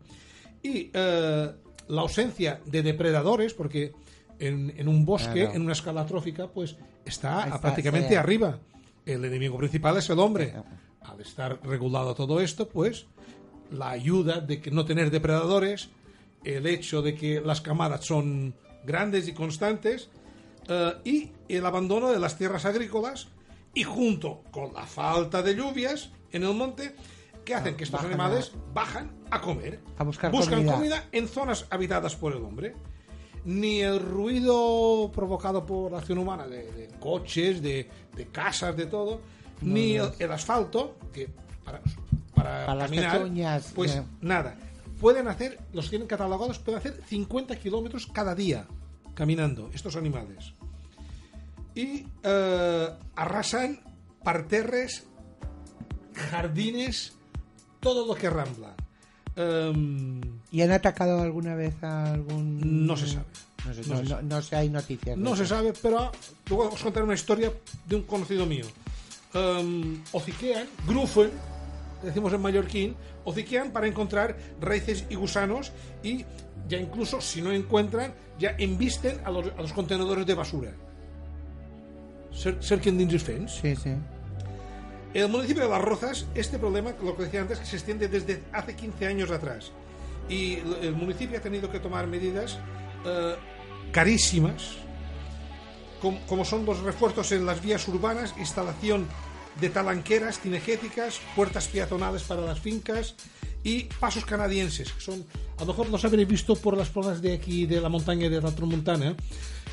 Y 0.62 0.90
eh, 0.92 1.50
la 1.88 2.00
ausencia 2.00 2.60
de 2.64 2.82
depredadores, 2.82 3.52
porque 3.52 3.92
en, 4.38 4.72
en 4.76 4.88
un 4.88 5.04
bosque, 5.04 5.40
Claro. 5.42 5.54
en 5.54 5.62
una 5.62 5.72
escala 5.72 6.06
trófica, 6.06 6.48
pues 6.48 6.76
está, 7.04 7.58
prácticamente 7.60 8.08
sí. 8.10 8.14
arriba. 8.14 8.58
El 9.04 9.24
enemigo 9.24 9.58
principal 9.58 9.98
es 9.98 10.08
el 10.08 10.18
hombre. 10.18 10.54
Al 11.02 11.20
estar 11.20 11.60
regulado 11.62 12.14
todo 12.14 12.40
esto, 12.40 12.66
pues 12.68 13.06
la 13.70 13.90
ayuda 13.90 14.40
de 14.40 14.60
que 14.62 14.70
no 14.70 14.86
tener 14.86 15.10
depredadores, 15.10 15.90
el 16.44 16.66
hecho 16.66 17.02
de 17.02 17.14
que 17.14 17.40
las 17.42 17.60
camadas 17.60 18.06
son 18.06 18.54
grandes 18.86 19.28
y 19.28 19.32
constantes, 19.32 20.08
eh, 20.68 20.94
y 21.04 21.32
el 21.48 21.64
abandono 21.66 22.10
de 22.10 22.18
las 22.18 22.36
tierras 22.36 22.64
agrícolas, 22.64 23.28
y 23.74 23.82
junto 23.82 24.42
con 24.50 24.72
la 24.72 24.86
falta 24.86 25.42
de 25.42 25.54
lluvias 25.54 26.10
en 26.32 26.44
el 26.44 26.54
monte, 26.54 26.94
que 27.44 27.54
hacen 27.54 27.76
que 27.76 27.84
estos 27.84 27.98
bajan 28.00 28.12
animales 28.12 28.52
bajan 28.72 29.10
a 29.30 29.40
comer. 29.40 29.80
A 29.98 30.04
buscar 30.04 30.30
Buscan 30.30 30.60
comida. 30.60 30.74
comida 30.74 31.04
en 31.12 31.28
zonas 31.28 31.66
habitadas 31.70 32.16
por 32.16 32.32
el 32.32 32.42
hombre. 32.42 32.74
Ni 33.44 33.80
el 33.80 34.00
ruido 34.00 35.12
provocado 35.12 35.66
por 35.66 35.92
la 35.92 35.98
acción 35.98 36.16
humana 36.16 36.46
de, 36.46 36.72
de 36.72 36.88
coches, 36.98 37.60
de, 37.60 37.90
de 38.16 38.26
casas, 38.28 38.74
de 38.74 38.86
todo, 38.86 39.20
ni 39.60 39.96
el, 39.96 40.10
el 40.18 40.32
asfalto, 40.32 40.96
que 41.12 41.28
para, 41.62 41.82
para, 42.34 42.66
Para 42.66 42.74
las 42.74 42.90
caminar, 42.90 43.18
pezuñas, 43.18 43.72
pues 43.74 44.00
nada. 44.22 44.56
Pueden 44.98 45.28
hacer, 45.28 45.58
los 45.74 45.90
tienen 45.90 46.08
catalogados, 46.08 46.58
pueden 46.58 46.78
hacer 46.78 47.02
50 47.06 47.56
kilómetros 47.56 48.06
cada 48.06 48.34
día 48.34 48.66
caminando 49.14 49.70
estos 49.74 49.96
animales. 49.96 50.52
Y 51.74 52.06
eh, 52.22 52.88
arrasan 53.16 53.80
parterres, 54.22 55.04
jardines, 56.14 57.12
todo 57.80 58.06
lo 58.06 58.14
que 58.14 58.30
rambla. 58.30 58.74
Em, 59.36 60.20
¿Y 60.50 60.62
han 60.62 60.70
atacado 60.70 61.20
alguna 61.20 61.54
vez 61.56 61.74
a 61.82 62.12
algún.? 62.12 62.86
No 62.86 62.96
se 62.96 63.08
sabe. 63.08 63.24
No, 63.66 63.74
sé, 63.74 63.80
No 63.88 64.02
no, 64.02 64.06
se 64.18 64.22
no- 64.22 64.42
sé, 64.42 64.56
hay 64.56 64.68
noticias. 64.70 65.16
No 65.18 65.34
se 65.34 65.46
sabe, 65.46 65.72
pero 65.82 66.12
luego 66.48 66.68
os 66.74 66.82
contaré 66.82 67.04
una 67.04 67.14
historia 67.14 67.52
de 67.86 67.96
un 67.96 68.02
conocido 68.02 68.46
mío. 68.46 68.66
Um, 69.34 70.00
hociquean, 70.12 70.68
grufen, 70.86 71.30
decimos 72.02 72.32
en 72.32 72.40
mallorquín, 72.42 72.94
hociquean 73.24 73.72
para 73.72 73.88
encontrar 73.88 74.36
raíces 74.60 75.06
y 75.10 75.16
gusanos 75.16 75.72
y 76.04 76.24
ya 76.68 76.78
incluso 76.78 77.20
si 77.20 77.42
no 77.42 77.52
encuentran, 77.52 78.14
ya 78.38 78.54
embisten 78.58 79.20
a 79.24 79.30
los, 79.30 79.46
a 79.56 79.62
los 79.62 79.72
contenedores 79.72 80.26
de 80.26 80.34
basura. 80.34 80.72
Ser, 82.32 82.62
ser 82.62 82.80
quien 82.80 82.98
dins. 82.98 83.22
Sí, 83.22 83.76
sí. 83.76 83.90
En 85.14 85.22
el 85.22 85.28
municipio 85.28 85.62
de 85.62 85.68
Las 85.68 85.80
Rozas, 85.82 86.26
este 86.34 86.58
problema, 86.58 86.92
lo 87.02 87.16
que 87.16 87.24
decía 87.24 87.40
antes, 87.42 87.60
que 87.60 87.66
se 87.66 87.76
extiende 87.76 88.08
desde 88.08 88.42
hace 88.52 88.74
15 88.74 89.06
años 89.06 89.30
atrás. 89.30 89.70
Y 90.28 90.54
el 90.82 90.94
municipio 90.96 91.38
ha 91.38 91.40
tenido 91.40 91.70
que 91.70 91.78
tomar 91.78 92.06
medidas 92.08 92.58
eh, 93.06 93.36
carísimas, 93.92 94.76
com- 96.02 96.18
como 96.26 96.44
son 96.44 96.64
los 96.66 96.80
refuerzos 96.80 97.30
en 97.30 97.46
las 97.46 97.62
vías 97.62 97.86
urbanas, 97.86 98.34
instalación 98.38 99.06
de 99.60 99.70
talanqueras 99.70 100.40
cinegéticas, 100.40 101.20
puertas 101.36 101.68
peatonales 101.68 102.24
para 102.24 102.40
las 102.40 102.58
fincas 102.58 103.14
y 103.64 103.84
pasos 103.84 104.24
canadienses, 104.24 104.92
que 104.92 105.00
son, 105.00 105.24
a 105.56 105.60
lo 105.62 105.66
mejor 105.68 105.88
los 105.88 106.04
habréis 106.04 106.28
visto 106.28 106.54
por 106.54 106.76
las 106.76 106.92
zonas 106.92 107.20
de 107.20 107.32
aquí, 107.32 107.66
de 107.66 107.80
la 107.80 107.88
montaña 107.88 108.28
de 108.28 108.40
la 108.40 108.52
Tramontana, 108.52 109.16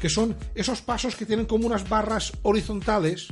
que 0.01 0.09
son 0.09 0.35
esos 0.55 0.81
pasos 0.81 1.15
que 1.15 1.25
tienen 1.25 1.45
como 1.45 1.67
unas 1.67 1.87
barras 1.87 2.31
horizontales 2.41 3.27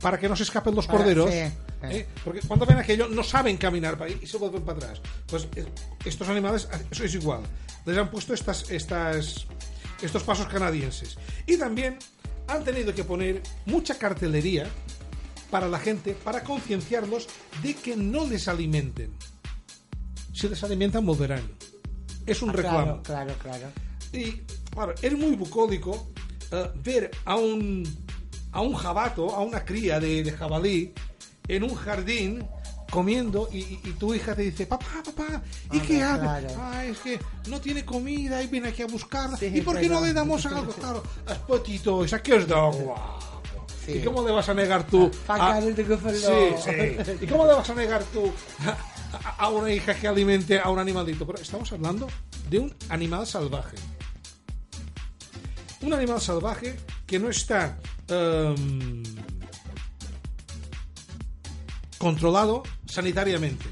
para 0.00 0.18
que 0.18 0.28
no 0.28 0.36
se 0.36 0.44
escapen 0.44 0.74
los 0.74 0.86
corderos. 0.86 1.28
sí, 1.28 1.36
sí. 1.36 1.96
¿eh? 1.96 2.06
Porque 2.24 2.40
cuando 2.46 2.64
ven 2.64 2.78
aquello 2.78 3.08
no 3.08 3.24
saben 3.24 3.56
caminar 3.56 3.98
para 3.98 4.10
ahí 4.10 4.18
y 4.22 4.26
se 4.26 4.36
vuelven 4.38 4.62
para 4.62 4.78
atrás. 4.78 5.00
Pues 5.26 5.48
eh, 5.56 5.66
estos 6.04 6.28
animales, 6.28 6.68
eso 6.90 7.04
es 7.04 7.14
igual. 7.14 7.42
Les 7.84 7.98
han 7.98 8.10
puesto 8.10 8.32
estas, 8.32 8.70
estas, 8.70 9.46
estos 10.00 10.22
pasos 10.22 10.46
canadienses. 10.46 11.18
Y 11.46 11.56
también 11.56 11.98
han 12.46 12.62
tenido 12.62 12.94
que 12.94 13.02
poner 13.02 13.42
mucha 13.66 13.98
cartelería 13.98 14.68
para 15.50 15.68
la 15.68 15.78
gente, 15.78 16.14
para 16.14 16.44
concienciarlos 16.44 17.28
de 17.62 17.74
que 17.74 17.96
no 17.96 18.26
les 18.26 18.46
alimenten. 18.48 19.12
Si 20.32 20.48
les 20.48 20.62
alimentan, 20.64 21.04
volverán. 21.04 21.42
Es 22.26 22.42
un 22.42 22.50
Ah, 22.50 22.52
reclamo. 22.52 23.02
Claro, 23.02 23.02
claro, 23.02 23.34
claro. 23.42 23.66
Y 24.12 24.32
claro, 24.70 24.94
es 25.00 25.12
muy 25.18 25.36
bucólico 25.36 26.08
eh, 26.50 26.70
ver 26.84 27.10
a 27.24 27.36
un, 27.36 27.82
a 28.52 28.60
un 28.60 28.74
jabato, 28.74 29.30
a 29.34 29.40
una 29.40 29.64
cría 29.64 29.98
de, 30.00 30.22
de 30.22 30.32
jabalí, 30.32 30.92
en 31.48 31.62
un 31.64 31.74
jardín 31.74 32.46
comiendo 32.90 33.48
y, 33.50 33.58
y- 33.58 33.80
y 33.84 33.90
tu 33.92 34.12
hija 34.14 34.34
te 34.34 34.42
dice, 34.42 34.66
papá, 34.66 35.02
papá, 35.04 35.42
¿y 35.72 35.78
Ah, 35.78 35.82
qué 35.86 36.02
hace? 36.02 36.20
claro. 36.20 36.48
Ah, 36.58 36.84
es 36.84 36.98
que 36.98 37.18
no 37.48 37.58
tiene 37.60 37.84
comida 37.86 38.42
y 38.42 38.48
viene 38.48 38.68
aquí 38.68 38.82
a 38.82 38.86
buscarla. 38.86 39.36
Sí, 39.38 39.46
¿Y 39.52 39.60
por 39.62 39.80
qué 39.80 39.88
no 39.88 40.00
le 40.02 40.12
damos 40.12 40.44
algo? 40.46 40.70
Claro, 40.72 41.02
es 41.26 41.38
potito, 41.38 42.04
¿a 42.12 42.18
qué 42.22 42.34
os 42.34 42.46
da? 42.46 42.70
Sí. 43.86 43.92
¿Y 43.94 44.04
cómo 44.04 44.22
le 44.24 44.30
vas 44.30 44.48
a 44.48 44.54
negar 44.54 44.86
tú? 44.86 45.10
Pa' 45.26 45.56
a- 45.56 45.60
Sí, 45.62 45.74
sí. 46.62 46.70
¿Y 47.22 47.26
cómo 47.26 47.46
le 47.46 47.54
vas 47.54 47.68
a 47.70 47.74
negar 47.74 48.04
tú 48.12 48.30
a, 49.12 49.48
una 49.48 49.72
hija 49.72 49.94
que 49.94 50.08
alimente 50.08 50.58
a 50.58 50.70
un 50.70 50.78
animalito? 50.78 51.26
Pero 51.26 51.40
estamos 51.40 51.70
hablando 51.72 52.08
de 52.48 52.58
un 52.58 52.74
animal 52.88 53.26
salvaje. 53.26 53.76
Un 55.80 55.92
animal 55.92 56.20
salvaje 56.20 56.76
que 57.06 57.18
no 57.18 57.28
está 57.28 57.78
em, 58.08 59.02
controlado 61.98 62.62
sanitariamente. 62.86 63.66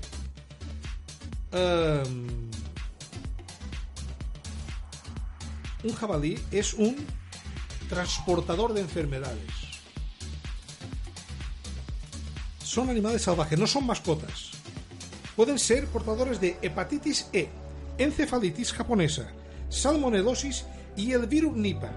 Em, 1.53 2.51
un 5.83 5.95
jabalí 5.95 6.39
es 6.51 6.75
un 6.75 6.97
transportador 7.89 8.73
de 8.73 8.83
enfermedades. 8.83 9.51
Son 12.63 12.89
animales 12.89 13.23
salvajes, 13.23 13.59
no 13.59 13.67
son 13.67 13.85
mascotas. 13.87 14.50
Pueden 15.37 15.59
ser 15.59 15.87
portadores 15.87 16.41
de 16.41 16.57
hepatitis 16.63 17.29
E, 17.33 17.49
encefalitis 17.99 18.73
japonesa, 18.73 19.31
salmonelosis 19.69 20.65
y 20.97 21.13
el 21.13 21.27
virus 21.27 21.57
Nipah. 21.57 21.93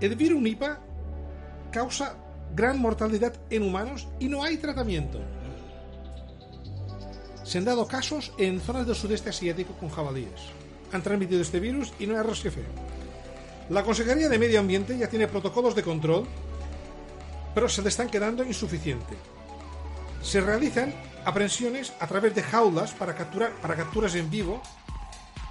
El 0.00 0.14
virus 0.14 0.40
Nipah 0.40 0.78
causa 1.72 2.16
gran 2.54 2.78
mortalidad 2.78 3.34
en 3.50 3.62
humanos 3.62 4.08
y 4.18 4.28
no 4.28 4.42
hay 4.42 4.56
tratamiento. 4.56 5.20
Se 7.44 7.58
han 7.58 7.64
dado 7.64 7.86
casos 7.86 8.32
en 8.38 8.60
zonas 8.60 8.86
del 8.86 8.94
sudeste 8.94 9.30
asiático 9.30 9.72
con 9.74 9.88
jabalíes. 9.88 10.52
Han 10.92 11.02
transmitido 11.02 11.40
este 11.40 11.60
virus 11.60 11.92
y 11.98 12.06
no 12.06 12.14
hay 12.14 12.20
arroz 12.20 12.42
que 12.42 12.50
fe. 12.50 12.62
La 13.70 13.82
Consejería 13.82 14.28
de 14.28 14.38
Medio 14.38 14.60
Ambiente 14.60 14.96
ya 14.96 15.08
tiene 15.08 15.28
protocolos 15.28 15.74
de 15.74 15.82
control, 15.82 16.26
pero 17.54 17.68
se 17.68 17.82
le 17.82 17.88
están 17.88 18.08
quedando 18.08 18.44
insuficientes. 18.44 19.18
Se 20.22 20.40
realizan 20.40 20.94
aprehensiones 21.28 21.92
a 22.00 22.06
través 22.06 22.34
de 22.34 22.42
jaulas 22.42 22.92
para, 22.92 23.14
capturar, 23.14 23.52
para 23.60 23.76
capturas 23.76 24.14
en 24.14 24.30
vivo 24.30 24.62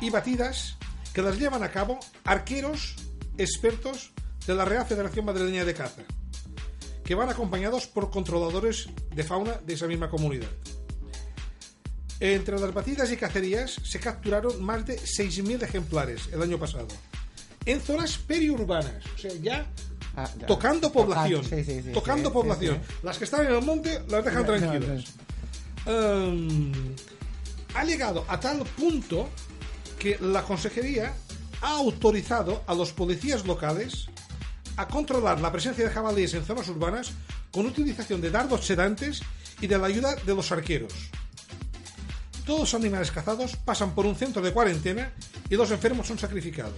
y 0.01 0.09
batidas 0.09 0.75
que 1.13 1.21
las 1.21 1.38
llevan 1.38 1.61
a 1.61 1.69
cabo 1.69 1.99
arqueros 2.25 2.95
expertos 3.38 4.11
de 4.47 4.55
la 4.55 4.65
Real 4.65 4.88
Federación 4.88 5.25
Madrileña 5.25 5.65
de 5.65 5.75
Caza, 5.75 6.01
que 7.03 7.13
van 7.13 7.30
acompañados 7.30 7.86
por 7.86 8.09
controladores 8.09 8.89
de 9.13 9.23
fauna 9.23 9.53
de 9.63 9.75
esa 9.75 9.86
misma 9.86 10.09
comunidad. 10.09 10.49
Entre 12.19 12.59
las 12.59 12.73
batidas 12.73 13.11
y 13.11 13.17
cacerías 13.17 13.80
se 13.84 13.99
capturaron 13.99 14.63
más 14.63 14.84
de 14.84 14.99
6.000 14.99 15.61
ejemplares 15.61 16.28
el 16.34 16.41
año 16.41 16.57
pasado, 16.57 16.88
en 17.67 17.80
zonas 17.82 18.17
periurbanas, 18.17 19.05
o 19.15 19.17
sea, 19.19 19.34
ya 19.36 19.67
Ah, 20.19 20.28
tocando 20.47 20.91
población. 20.91 21.43
sí, 21.43 21.63
sí, 21.63 21.84
sí, 21.84 21.91
tocando 21.91 22.34
población. 22.34 22.82
Las 23.03 23.19
que 23.19 23.25
están 23.25 23.45
en 23.45 23.53
el 23.53 23.61
monte 23.61 24.01
las 24.09 24.25
dejan 24.25 24.47
tranquilas. 24.47 25.13
Um, 25.88 26.71
ha 27.73 27.85
llegado 27.85 28.25
a 28.27 28.38
tal 28.39 28.59
punto 28.75 29.29
que 29.97 30.17
la 30.19 30.43
consejería 30.43 31.13
ha 31.61 31.77
autorizado 31.77 32.61
a 32.67 32.73
los 32.73 32.91
policías 32.91 33.45
locales 33.45 34.09
a 34.75 34.88
controlar 34.88 35.39
la 35.39 35.51
presencia 35.51 35.85
de 35.85 35.89
jabalíes 35.89 36.33
en 36.33 36.43
zonas 36.43 36.67
urbanas 36.67 37.11
con 37.51 37.65
utilización 37.65 38.19
de 38.19 38.31
dardos 38.31 38.65
sedantes 38.65 39.21
y 39.61 39.67
de 39.67 39.77
la 39.77 39.88
ayuda 39.88 40.15
de 40.15 40.35
los 40.35 40.51
arqueros. 40.51 40.93
Todos 42.45 42.59
los 42.59 42.73
animales 42.73 43.11
cazados 43.11 43.55
pasan 43.55 43.95
por 43.95 44.05
un 44.05 44.15
centro 44.15 44.41
de 44.41 44.51
cuarentena 44.51 45.13
y 45.49 45.55
los 45.55 45.71
enfermos 45.71 46.07
son 46.07 46.19
sacrificados. 46.19 46.75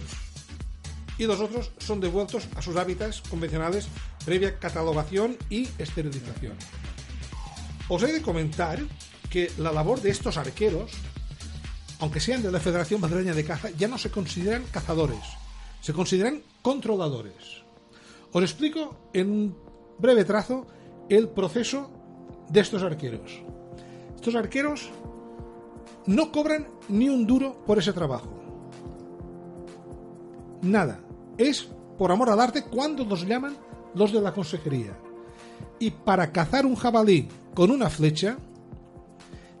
Y 1.18 1.24
los 1.24 1.40
otros 1.40 1.72
son 1.78 2.00
devueltos 2.00 2.46
a 2.56 2.62
sus 2.62 2.76
hábitats 2.76 3.20
convencionales 3.22 3.88
previa 4.24 4.58
catalogación 4.58 5.36
y 5.50 5.68
esterilización. 5.78 6.54
Os 7.90 8.06
he 8.06 8.14
de 8.14 8.22
comentar 8.22 8.78
que 9.26 9.50
la 9.58 9.74
labor 9.74 9.98
de 9.98 10.14
estos 10.14 10.38
arqueros, 10.38 10.94
aunque 11.98 12.22
sean 12.22 12.40
de 12.40 12.54
la 12.54 12.62
Federación 12.62 13.00
Madrileña 13.00 13.34
de 13.34 13.42
Caza, 13.44 13.70
ya 13.74 13.88
no 13.88 13.98
se 13.98 14.14
consideran 14.14 14.62
cazadores, 14.70 15.26
se 15.82 15.92
consideran 15.92 16.40
controladores. 16.62 17.66
Os 18.30 18.42
explico 18.46 19.10
en 19.12 19.26
un 19.28 19.56
breve 19.98 20.24
trazo 20.24 20.68
el 21.08 21.28
proceso 21.28 21.90
de 22.48 22.60
estos 22.60 22.84
arqueros. 22.84 23.42
Estos 24.14 24.36
arqueros 24.36 24.88
no 26.06 26.30
cobran 26.30 26.68
ni 26.88 27.08
un 27.08 27.26
duro 27.26 27.58
por 27.66 27.78
ese 27.78 27.92
trabajo. 27.92 28.30
Nada. 30.62 31.00
Es 31.36 31.66
por 31.98 32.12
amor 32.12 32.30
al 32.30 32.40
arte 32.40 32.62
cuando 32.62 33.04
los 33.04 33.26
llaman 33.26 33.56
los 33.94 34.12
de 34.12 34.20
la 34.20 34.32
consejería. 34.32 34.96
Y 35.80 35.90
para 35.90 36.30
cazar 36.30 36.66
un 36.66 36.76
jabalí 36.76 37.26
con 37.54 37.70
una 37.72 37.90
flecha, 37.90 38.38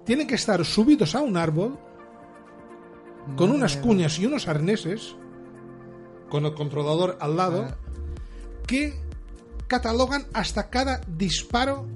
tienen 0.04 0.26
que 0.26 0.34
estar 0.36 0.64
subidos 0.64 1.14
a 1.14 1.22
un 1.22 1.36
árbol 1.36 1.78
con 3.36 3.50
unas 3.50 3.76
cuñas 3.76 4.18
y 4.18 4.26
unos 4.26 4.46
arneses, 4.46 5.16
con 6.28 6.44
el 6.46 6.54
controlador 6.54 7.16
al 7.20 7.36
lado, 7.36 7.68
que 8.66 8.94
catalogan 9.66 10.26
hasta 10.32 10.68
cada 10.68 11.00
disparo 11.16 11.86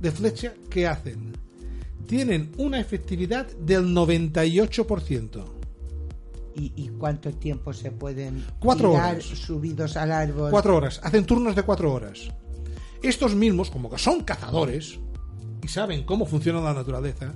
de 0.00 0.10
flecha 0.12 0.54
que 0.70 0.86
hacen. 0.86 1.32
Tienen 2.06 2.52
una 2.58 2.78
efectividad 2.78 3.46
del 3.58 3.86
98%. 3.86 5.44
¿Y, 6.54 6.72
y 6.76 6.88
cuánto 6.88 7.32
tiempo 7.32 7.72
se 7.72 7.90
pueden 7.90 8.44
Cuatro 8.60 8.90
tirar 8.92 9.14
horas. 9.16 9.24
subidos 9.24 9.96
al 9.96 10.12
árbol? 10.12 10.50
Cuatro 10.50 10.76
horas. 10.76 11.00
Hacen 11.02 11.26
turnos 11.26 11.54
de 11.54 11.62
cuatro 11.62 11.92
horas. 11.92 12.30
Estos 13.02 13.34
mismos, 13.34 13.70
como 13.70 13.90
que 13.90 13.98
son 13.98 14.22
cazadores 14.22 14.98
y 15.62 15.68
saben 15.68 16.04
cómo 16.04 16.26
funciona 16.26 16.60
la 16.60 16.74
naturaleza, 16.74 17.32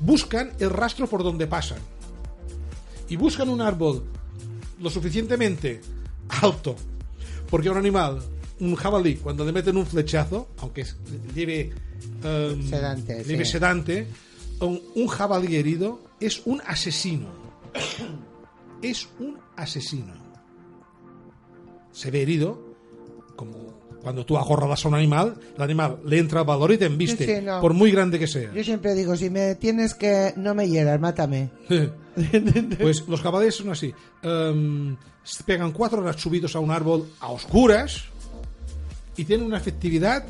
buscan 0.00 0.52
el 0.58 0.70
rastro 0.70 1.06
por 1.06 1.22
donde 1.22 1.46
pasan. 1.46 1.78
Y 3.08 3.16
buscan 3.16 3.48
un 3.48 3.60
árbol 3.60 4.04
lo 4.80 4.90
suficientemente 4.90 5.80
alto. 6.42 6.74
Porque 7.50 7.70
un 7.70 7.76
animal, 7.76 8.22
un 8.60 8.74
jabalí, 8.74 9.16
cuando 9.16 9.44
le 9.44 9.52
meten 9.52 9.76
un 9.76 9.86
flechazo, 9.86 10.48
aunque 10.58 10.86
lleve, 11.34 11.72
em, 12.22 12.68
Sedante, 12.68 13.24
lleve 13.24 13.44
sí. 13.44 13.52
sedante, 13.52 14.06
un, 14.60 14.80
un 14.94 15.06
jabalí 15.06 15.56
herido 15.56 16.00
es 16.20 16.42
un 16.46 16.62
asesino. 16.66 17.28
Es 18.82 19.08
un 19.18 19.38
asesino 19.56 20.24
se 21.94 22.10
ve 22.10 22.22
herido, 22.22 22.60
como 23.36 23.72
cuando 24.04 24.24
tú 24.24 24.38
acorralas 24.38 24.84
a 24.84 24.88
un 24.88 24.94
animal, 24.94 25.34
el 25.56 25.62
animal 25.62 25.98
le 26.06 26.18
entra 26.18 26.44
valor 26.44 26.70
y 26.72 26.78
te 26.78 26.84
embiste, 26.86 27.26
Sí, 27.26 27.34
sí, 27.36 27.40
no. 27.44 27.60
por 27.60 27.72
muy 27.74 27.90
grande 27.90 28.18
que 28.20 28.28
sea. 28.28 28.52
Yo 28.54 28.62
siempre 28.62 28.94
digo, 28.94 29.16
si 29.16 29.30
me 29.30 29.56
tienes 29.56 29.94
que... 29.94 30.32
No 30.36 30.54
me 30.54 30.68
hieras, 30.68 31.00
mátame. 31.00 31.48
pues 32.80 33.08
los 33.08 33.20
jabalíes 33.20 33.56
son 33.56 33.70
así. 33.70 33.92
Se 34.22 35.42
pegan 35.44 35.72
cuatro 35.72 36.00
horas 36.02 36.20
subidos 36.20 36.54
a 36.54 36.60
un 36.60 36.70
árbol 36.70 37.08
a 37.20 37.30
oscuras 37.32 38.04
y 39.16 39.24
tienen 39.24 39.46
una 39.46 39.56
efectividad 39.56 40.24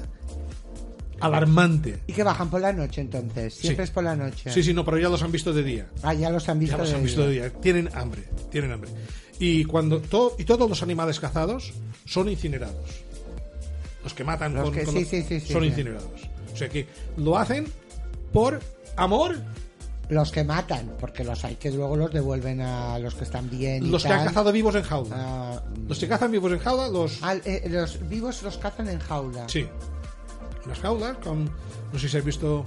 alarmante. 1.20 2.00
¿Y 2.06 2.12
que 2.12 2.22
bajan 2.22 2.50
por 2.50 2.60
la 2.60 2.72
noche 2.72 3.00
entonces? 3.00 3.54
Siempre 3.54 3.84
Sí. 3.86 3.88
es 3.88 3.94
por 3.94 4.04
la 4.04 4.14
noche. 4.16 4.50
Sí, 4.52 4.62
sí, 4.62 4.74
no, 4.74 4.84
pero 4.84 4.98
ya 4.98 5.08
los 5.08 5.22
han 5.22 5.32
visto 5.32 5.52
de 5.52 5.62
día. 5.62 5.86
Ah, 6.02 6.14
ya 6.14 6.30
los 6.30 6.48
han 6.48 6.58
visto, 6.58 6.76
Ya 6.76 6.82
los 6.82 6.90
de 6.90 6.96
han 6.96 7.02
visto 7.02 7.20
día. 7.28 7.42
de 7.44 7.50
día. 7.50 7.60
Tienen 7.60 7.88
hambre, 7.94 8.24
tienen 8.50 8.72
hambre. 8.72 8.90
Y 9.38 9.64
cuando 9.64 10.00
y 10.38 10.44
todos 10.44 10.68
los 10.68 10.82
animales 10.82 11.18
cazados 11.18 11.72
son 12.04 12.28
incinerados. 12.28 13.02
Los 14.04 14.14
que 14.14 14.22
matan 14.24 14.54
Los 14.54 14.64
con, 14.64 14.72
que- 14.74 14.84
con- 14.84 14.94
sí, 14.94 15.04
sí, 15.04 15.22
sí, 15.22 15.40
sí, 15.40 15.52
son 15.52 15.64
incinerados. 15.64 16.08
O 16.52 16.56
sea 16.56 16.68
que 16.68 16.86
lo 17.16 17.36
hacen 17.36 17.66
por 18.32 18.60
amor. 18.96 19.36
Los 20.10 20.30
que 20.30 20.44
matan, 20.44 20.92
porque 21.00 21.24
los 21.24 21.42
hay 21.46 21.54
que 21.56 21.70
luego 21.70 21.96
los 21.96 22.12
devuelven 22.12 22.60
a 22.60 22.98
los 22.98 23.14
que 23.14 23.24
están 23.24 23.48
bien. 23.48 23.86
y 23.86 23.88
Los 23.88 24.04
que 24.04 24.12
han 24.12 24.26
cazado 24.26 24.52
vivos 24.52 24.74
en 24.74 24.82
jaula. 24.82 25.16
Ah, 25.18 25.62
Los 25.88 25.98
que 25.98 26.06
cazan 26.06 26.30
vivos 26.30 26.52
en 26.52 26.58
jaula, 26.58 26.88
los 26.88 27.22
al- 27.22 27.40
eh, 27.46 27.66
los 27.70 28.06
vivos 28.06 28.42
los 28.42 28.58
cazan 28.58 28.88
en 28.90 28.98
jaula. 28.98 29.48
sí, 29.48 29.66
unas 30.66 30.78
jaulas 30.78 31.16
con 31.18 31.44
no 31.92 31.98
sé 31.98 32.08
si 32.10 32.18
has 32.18 32.24
visto 32.24 32.66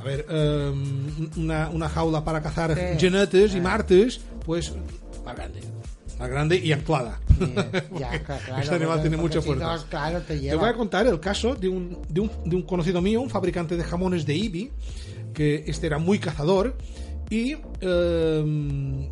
a 0.00 0.04
ver 0.04 0.24
em, 0.30 1.30
una, 1.36 1.68
una 1.68 1.88
jaula 1.90 2.24
para 2.24 2.40
cazar 2.42 2.74
genetes 2.98 3.54
y 3.54 3.58
Ah. 3.58 3.62
martes, 3.62 4.20
pues 4.46 4.72
más 5.26 5.36
grande, 5.36 5.60
más 6.18 6.30
grande 6.30 6.56
y 6.58 6.72
anclada. 6.72 7.20
Sí, 7.38 7.54
ya, 7.98 8.22
claro, 8.24 8.62
este 8.62 8.74
animal 8.74 9.00
tiene 9.00 9.16
mucha 9.16 9.40
si 9.40 9.46
fuerza. 9.46 9.76
no, 9.76 9.84
claro, 9.88 10.20
te 10.22 10.54
voy 10.54 10.68
a 10.68 10.74
contar 10.74 11.06
el 11.06 11.20
caso 11.20 11.54
de 11.54 11.68
un, 11.68 11.98
de, 12.08 12.20
un, 12.20 12.30
de 12.44 12.56
un 12.56 12.62
conocido 12.62 13.00
mío, 13.00 13.20
un 13.20 13.30
fabricante 13.30 13.76
de 13.76 13.84
jamones 13.84 14.26
de 14.26 14.34
Ibi, 14.34 14.70
que 15.34 15.64
este 15.66 15.86
era 15.86 15.98
muy 15.98 16.18
cazador 16.18 16.76
y 17.30 17.56
eh, 17.80 19.10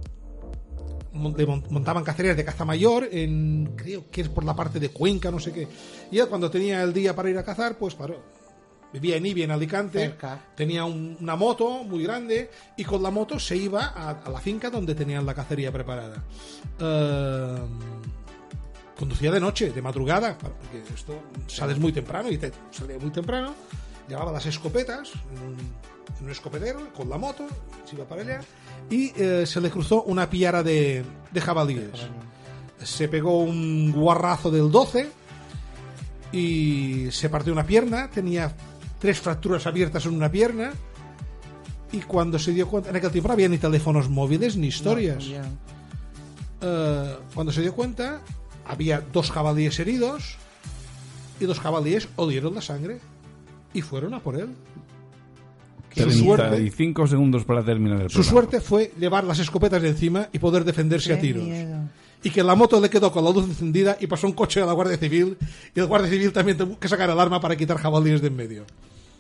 montaban 1.13 2.05
cacerías 2.05 2.37
de 2.37 2.45
caza 2.45 2.65
mayor 2.65 3.09
en, 3.11 3.73
creo 3.77 4.05
que 4.11 4.21
es 4.21 4.29
por 4.29 4.45
la 4.45 4.55
parte 4.55 4.79
de 4.79 4.91
Cuenca, 4.91 5.31
no 5.31 5.41
sé 5.41 5.53
qué. 5.53 5.67
Y 6.11 6.19
él 6.19 6.29
cuando 6.29 6.51
tenía 6.51 6.83
el 6.83 6.93
día 6.93 7.15
para 7.15 7.31
ir 7.31 7.39
a 7.39 7.45
cazar, 7.45 7.77
pues 7.79 7.95
paró. 7.95 8.40
Vivía 8.93 9.17
en 9.17 9.27
Ibi, 9.27 9.43
en 9.45 9.51
Alicante, 9.53 10.01
Cerca. 10.01 10.41
tenía 10.57 10.85
un- 10.85 11.17
una 11.21 11.37
moto 11.37 11.85
muy 11.85 12.03
grande 12.03 12.51
y 12.77 12.85
con 12.85 13.03
la 13.03 13.11
moto 13.11 13.39
se 13.39 13.57
iba 13.57 13.87
a, 13.95 14.11
a 14.25 14.31
la 14.31 14.41
finca 14.41 14.69
donde 14.71 14.95
tenían 14.95 15.25
la 15.25 15.33
cacería 15.35 15.71
preparada. 15.71 16.23
Eh, 16.79 17.57
conducía 18.99 19.31
de 19.31 19.41
noche, 19.41 19.71
de 19.71 19.81
madrugada, 19.81 20.37
porque 20.37 20.83
esto 20.93 21.15
sales 21.47 21.79
muy 21.79 21.93
temprano 21.93 22.31
y 22.31 22.37
te 22.39 22.53
salía 22.71 22.99
muy 22.99 23.11
temprano, 23.11 23.55
llevaba 24.09 24.33
las 24.33 24.45
escopetas 24.47 25.13
en 25.35 25.43
un, 25.43 25.55
en 26.19 26.25
un 26.25 26.31
escopetero 26.31 26.93
con 26.93 27.09
la 27.09 27.17
moto, 27.17 27.47
se 27.89 27.95
iba 27.97 28.05
para 28.05 28.23
allá 28.23 28.41
y 28.91 29.13
eh, 29.17 29.47
se 29.47 29.61
le 29.61 29.71
cruzó 29.71 30.03
una 30.03 30.29
piara 30.29 30.63
de, 30.63 31.03
de 31.31 31.41
jabalíes. 31.41 31.89
Se 32.83 33.09
pegó 33.09 33.39
un 33.41 33.93
guarrazo 33.93 34.51
del 34.51 34.71
12 34.71 35.09
y 36.33 37.09
se 37.11 37.29
partió 37.29 37.53
una 37.53 37.65
pierna, 37.67 38.09
tenía 38.11 38.53
tres 39.01 39.19
fracturas 39.19 39.67
abiertas 39.67 40.07
en 40.07 40.15
una 40.15 40.31
pierna 40.31 40.73
y 41.93 41.99
cuando 41.99 42.39
se 42.39 42.53
dio 42.53 42.69
cuenta, 42.69 42.91
en 42.91 42.97
aquel 42.97 43.11
tiempo 43.11 43.29
no 43.29 43.35
había 43.35 43.49
ni 43.49 43.59
teléfonos 43.59 44.09
móviles 44.09 44.57
ni 44.57 44.69
historias. 44.69 45.25
Eh, 46.61 47.17
cuando 47.35 47.53
se 47.53 47.63
dio 47.63 47.75
cuenta, 47.75 48.21
había 48.67 49.03
dos 49.13 49.31
jabalíes 49.31 49.81
heridos 49.81 50.37
y 51.41 51.47
los 51.47 51.59
jabalíes 51.59 52.09
olieron 52.17 52.55
la 52.55 52.61
sangre 52.61 53.01
y 53.73 53.83
fueron 53.83 54.15
a 54.15 54.21
por 54.21 54.37
él. 54.37 54.51
Su 55.93 56.11
suerte, 56.13 56.49
35 56.49 57.07
segundos 57.09 57.45
para 57.45 57.65
terminar 57.65 58.03
el 58.03 58.11
su 58.11 58.21
programa. 58.21 58.31
suerte 58.31 58.61
fue 58.61 58.93
llevar 58.97 59.25
las 59.25 59.41
escopetas 59.41 59.83
de 59.83 59.89
encima 59.89 60.29
y 60.33 60.39
poder 60.39 60.65
defenderse 60.65 61.13
a 61.13 61.19
tiros. 61.19 61.43
miedo. 61.43 61.79
y 62.23 62.31
que 62.31 62.45
la 62.45 62.55
moto 62.55 62.81
le 62.81 62.89
quedó 62.89 63.11
con 63.11 63.25
la 63.25 63.31
luz 63.31 63.47
encendida 63.47 63.97
y 63.99 64.07
pasó 64.07 64.29
un 64.29 64.35
coche 64.35 64.63
a 64.63 64.67
la 64.67 64.73
Guardia 64.73 64.97
Civil 64.99 65.37
y 65.75 65.81
el 65.81 65.87
Guardia 65.87 66.09
Civil 66.09 66.33
también 66.33 66.59
tuvo 66.59 66.79
que 66.79 66.87
sacar 66.87 67.11
el 67.11 67.19
arma 67.19 67.41
para 67.41 67.57
quitar 67.57 67.79
jabalíes 67.79 68.21
de 68.21 68.29
en 68.29 68.37
medio. 68.37 68.67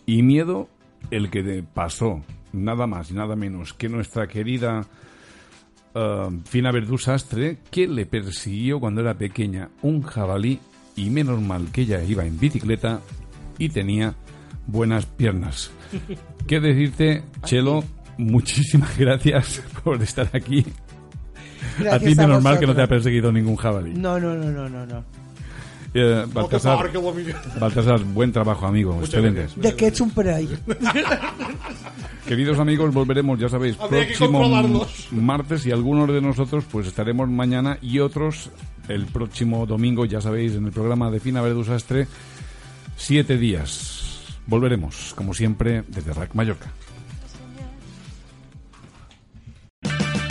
Y 0.06 0.22
miedo 0.22 0.68
el 1.10 1.30
que 1.30 1.64
pasó, 1.74 2.22
nada 2.52 2.86
más 2.86 3.10
y 3.10 3.14
nada 3.14 3.36
menos 3.36 3.74
que 3.74 3.88
nuestra 3.88 4.26
querida 4.26 4.86
eh, 5.94 6.28
Fina 6.44 6.72
Verdú 6.72 6.98
Sastre, 6.98 7.58
que 7.70 7.86
le 7.86 8.06
persiguió 8.06 8.80
cuando 8.80 9.00
era 9.00 9.14
pequeña 9.14 9.70
un 9.82 10.02
jabalí 10.02 10.60
y 10.96 11.10
menos 11.10 11.40
mal 11.40 11.70
que 11.72 11.82
ella 11.82 12.02
iba 12.02 12.24
en 12.24 12.38
bicicleta 12.38 13.00
y 13.58 13.68
tenía 13.68 14.14
buenas 14.66 15.06
piernas. 15.06 15.70
¿Qué 16.46 16.60
decirte, 16.60 17.22
Chelo? 17.44 17.84
Muchísimas 18.18 18.96
gracias 18.98 19.62
por 19.82 20.02
estar 20.02 20.28
aquí. 20.32 20.64
Gracias 21.78 21.94
a 21.94 21.98
ti 21.98 22.14
menos 22.14 22.42
mal 22.42 22.58
que 22.58 22.66
no 22.66 22.74
te 22.74 22.82
ha 22.82 22.86
perseguido 22.86 23.32
ningún 23.32 23.56
jabalí. 23.56 23.92
No, 23.94 24.18
no, 24.18 24.34
no, 24.34 24.50
no, 24.50 24.68
no, 24.68 24.86
no. 24.86 25.04
Eh, 25.92 26.24
Baltasar. 26.32 26.90
Baltasar, 27.58 28.00
buen 28.04 28.32
trabajo, 28.32 28.66
amigo. 28.66 28.98
Excelente. 29.00 29.48
De 29.56 29.74
ketchup 29.74 30.12
por 30.12 30.28
ahí. 30.28 30.48
Queridos 32.26 32.58
amigos, 32.60 32.94
volveremos, 32.94 33.40
ya 33.40 33.48
sabéis, 33.48 33.76
Habría 33.80 34.06
que 34.06 34.14
próximo 34.14 34.86
martes 35.10 35.66
y 35.66 35.72
algunos 35.72 36.08
de 36.08 36.20
nosotros 36.20 36.64
pues 36.70 36.86
estaremos 36.86 37.28
mañana 37.28 37.78
y 37.82 37.98
otros 37.98 38.50
el 38.86 39.06
próximo 39.06 39.66
domingo, 39.66 40.04
ya 40.04 40.20
sabéis, 40.20 40.54
en 40.54 40.66
el 40.66 40.72
programa 40.72 41.10
de 41.10 41.18
Fina 41.18 41.42
Verdus 41.42 41.68
Astre, 41.70 42.06
siete 42.96 43.36
días. 43.36 44.36
Volveremos, 44.46 45.12
como 45.16 45.34
siempre, 45.34 45.82
desde 45.88 46.12
Rack 46.12 46.34
Mallorca. 46.34 46.70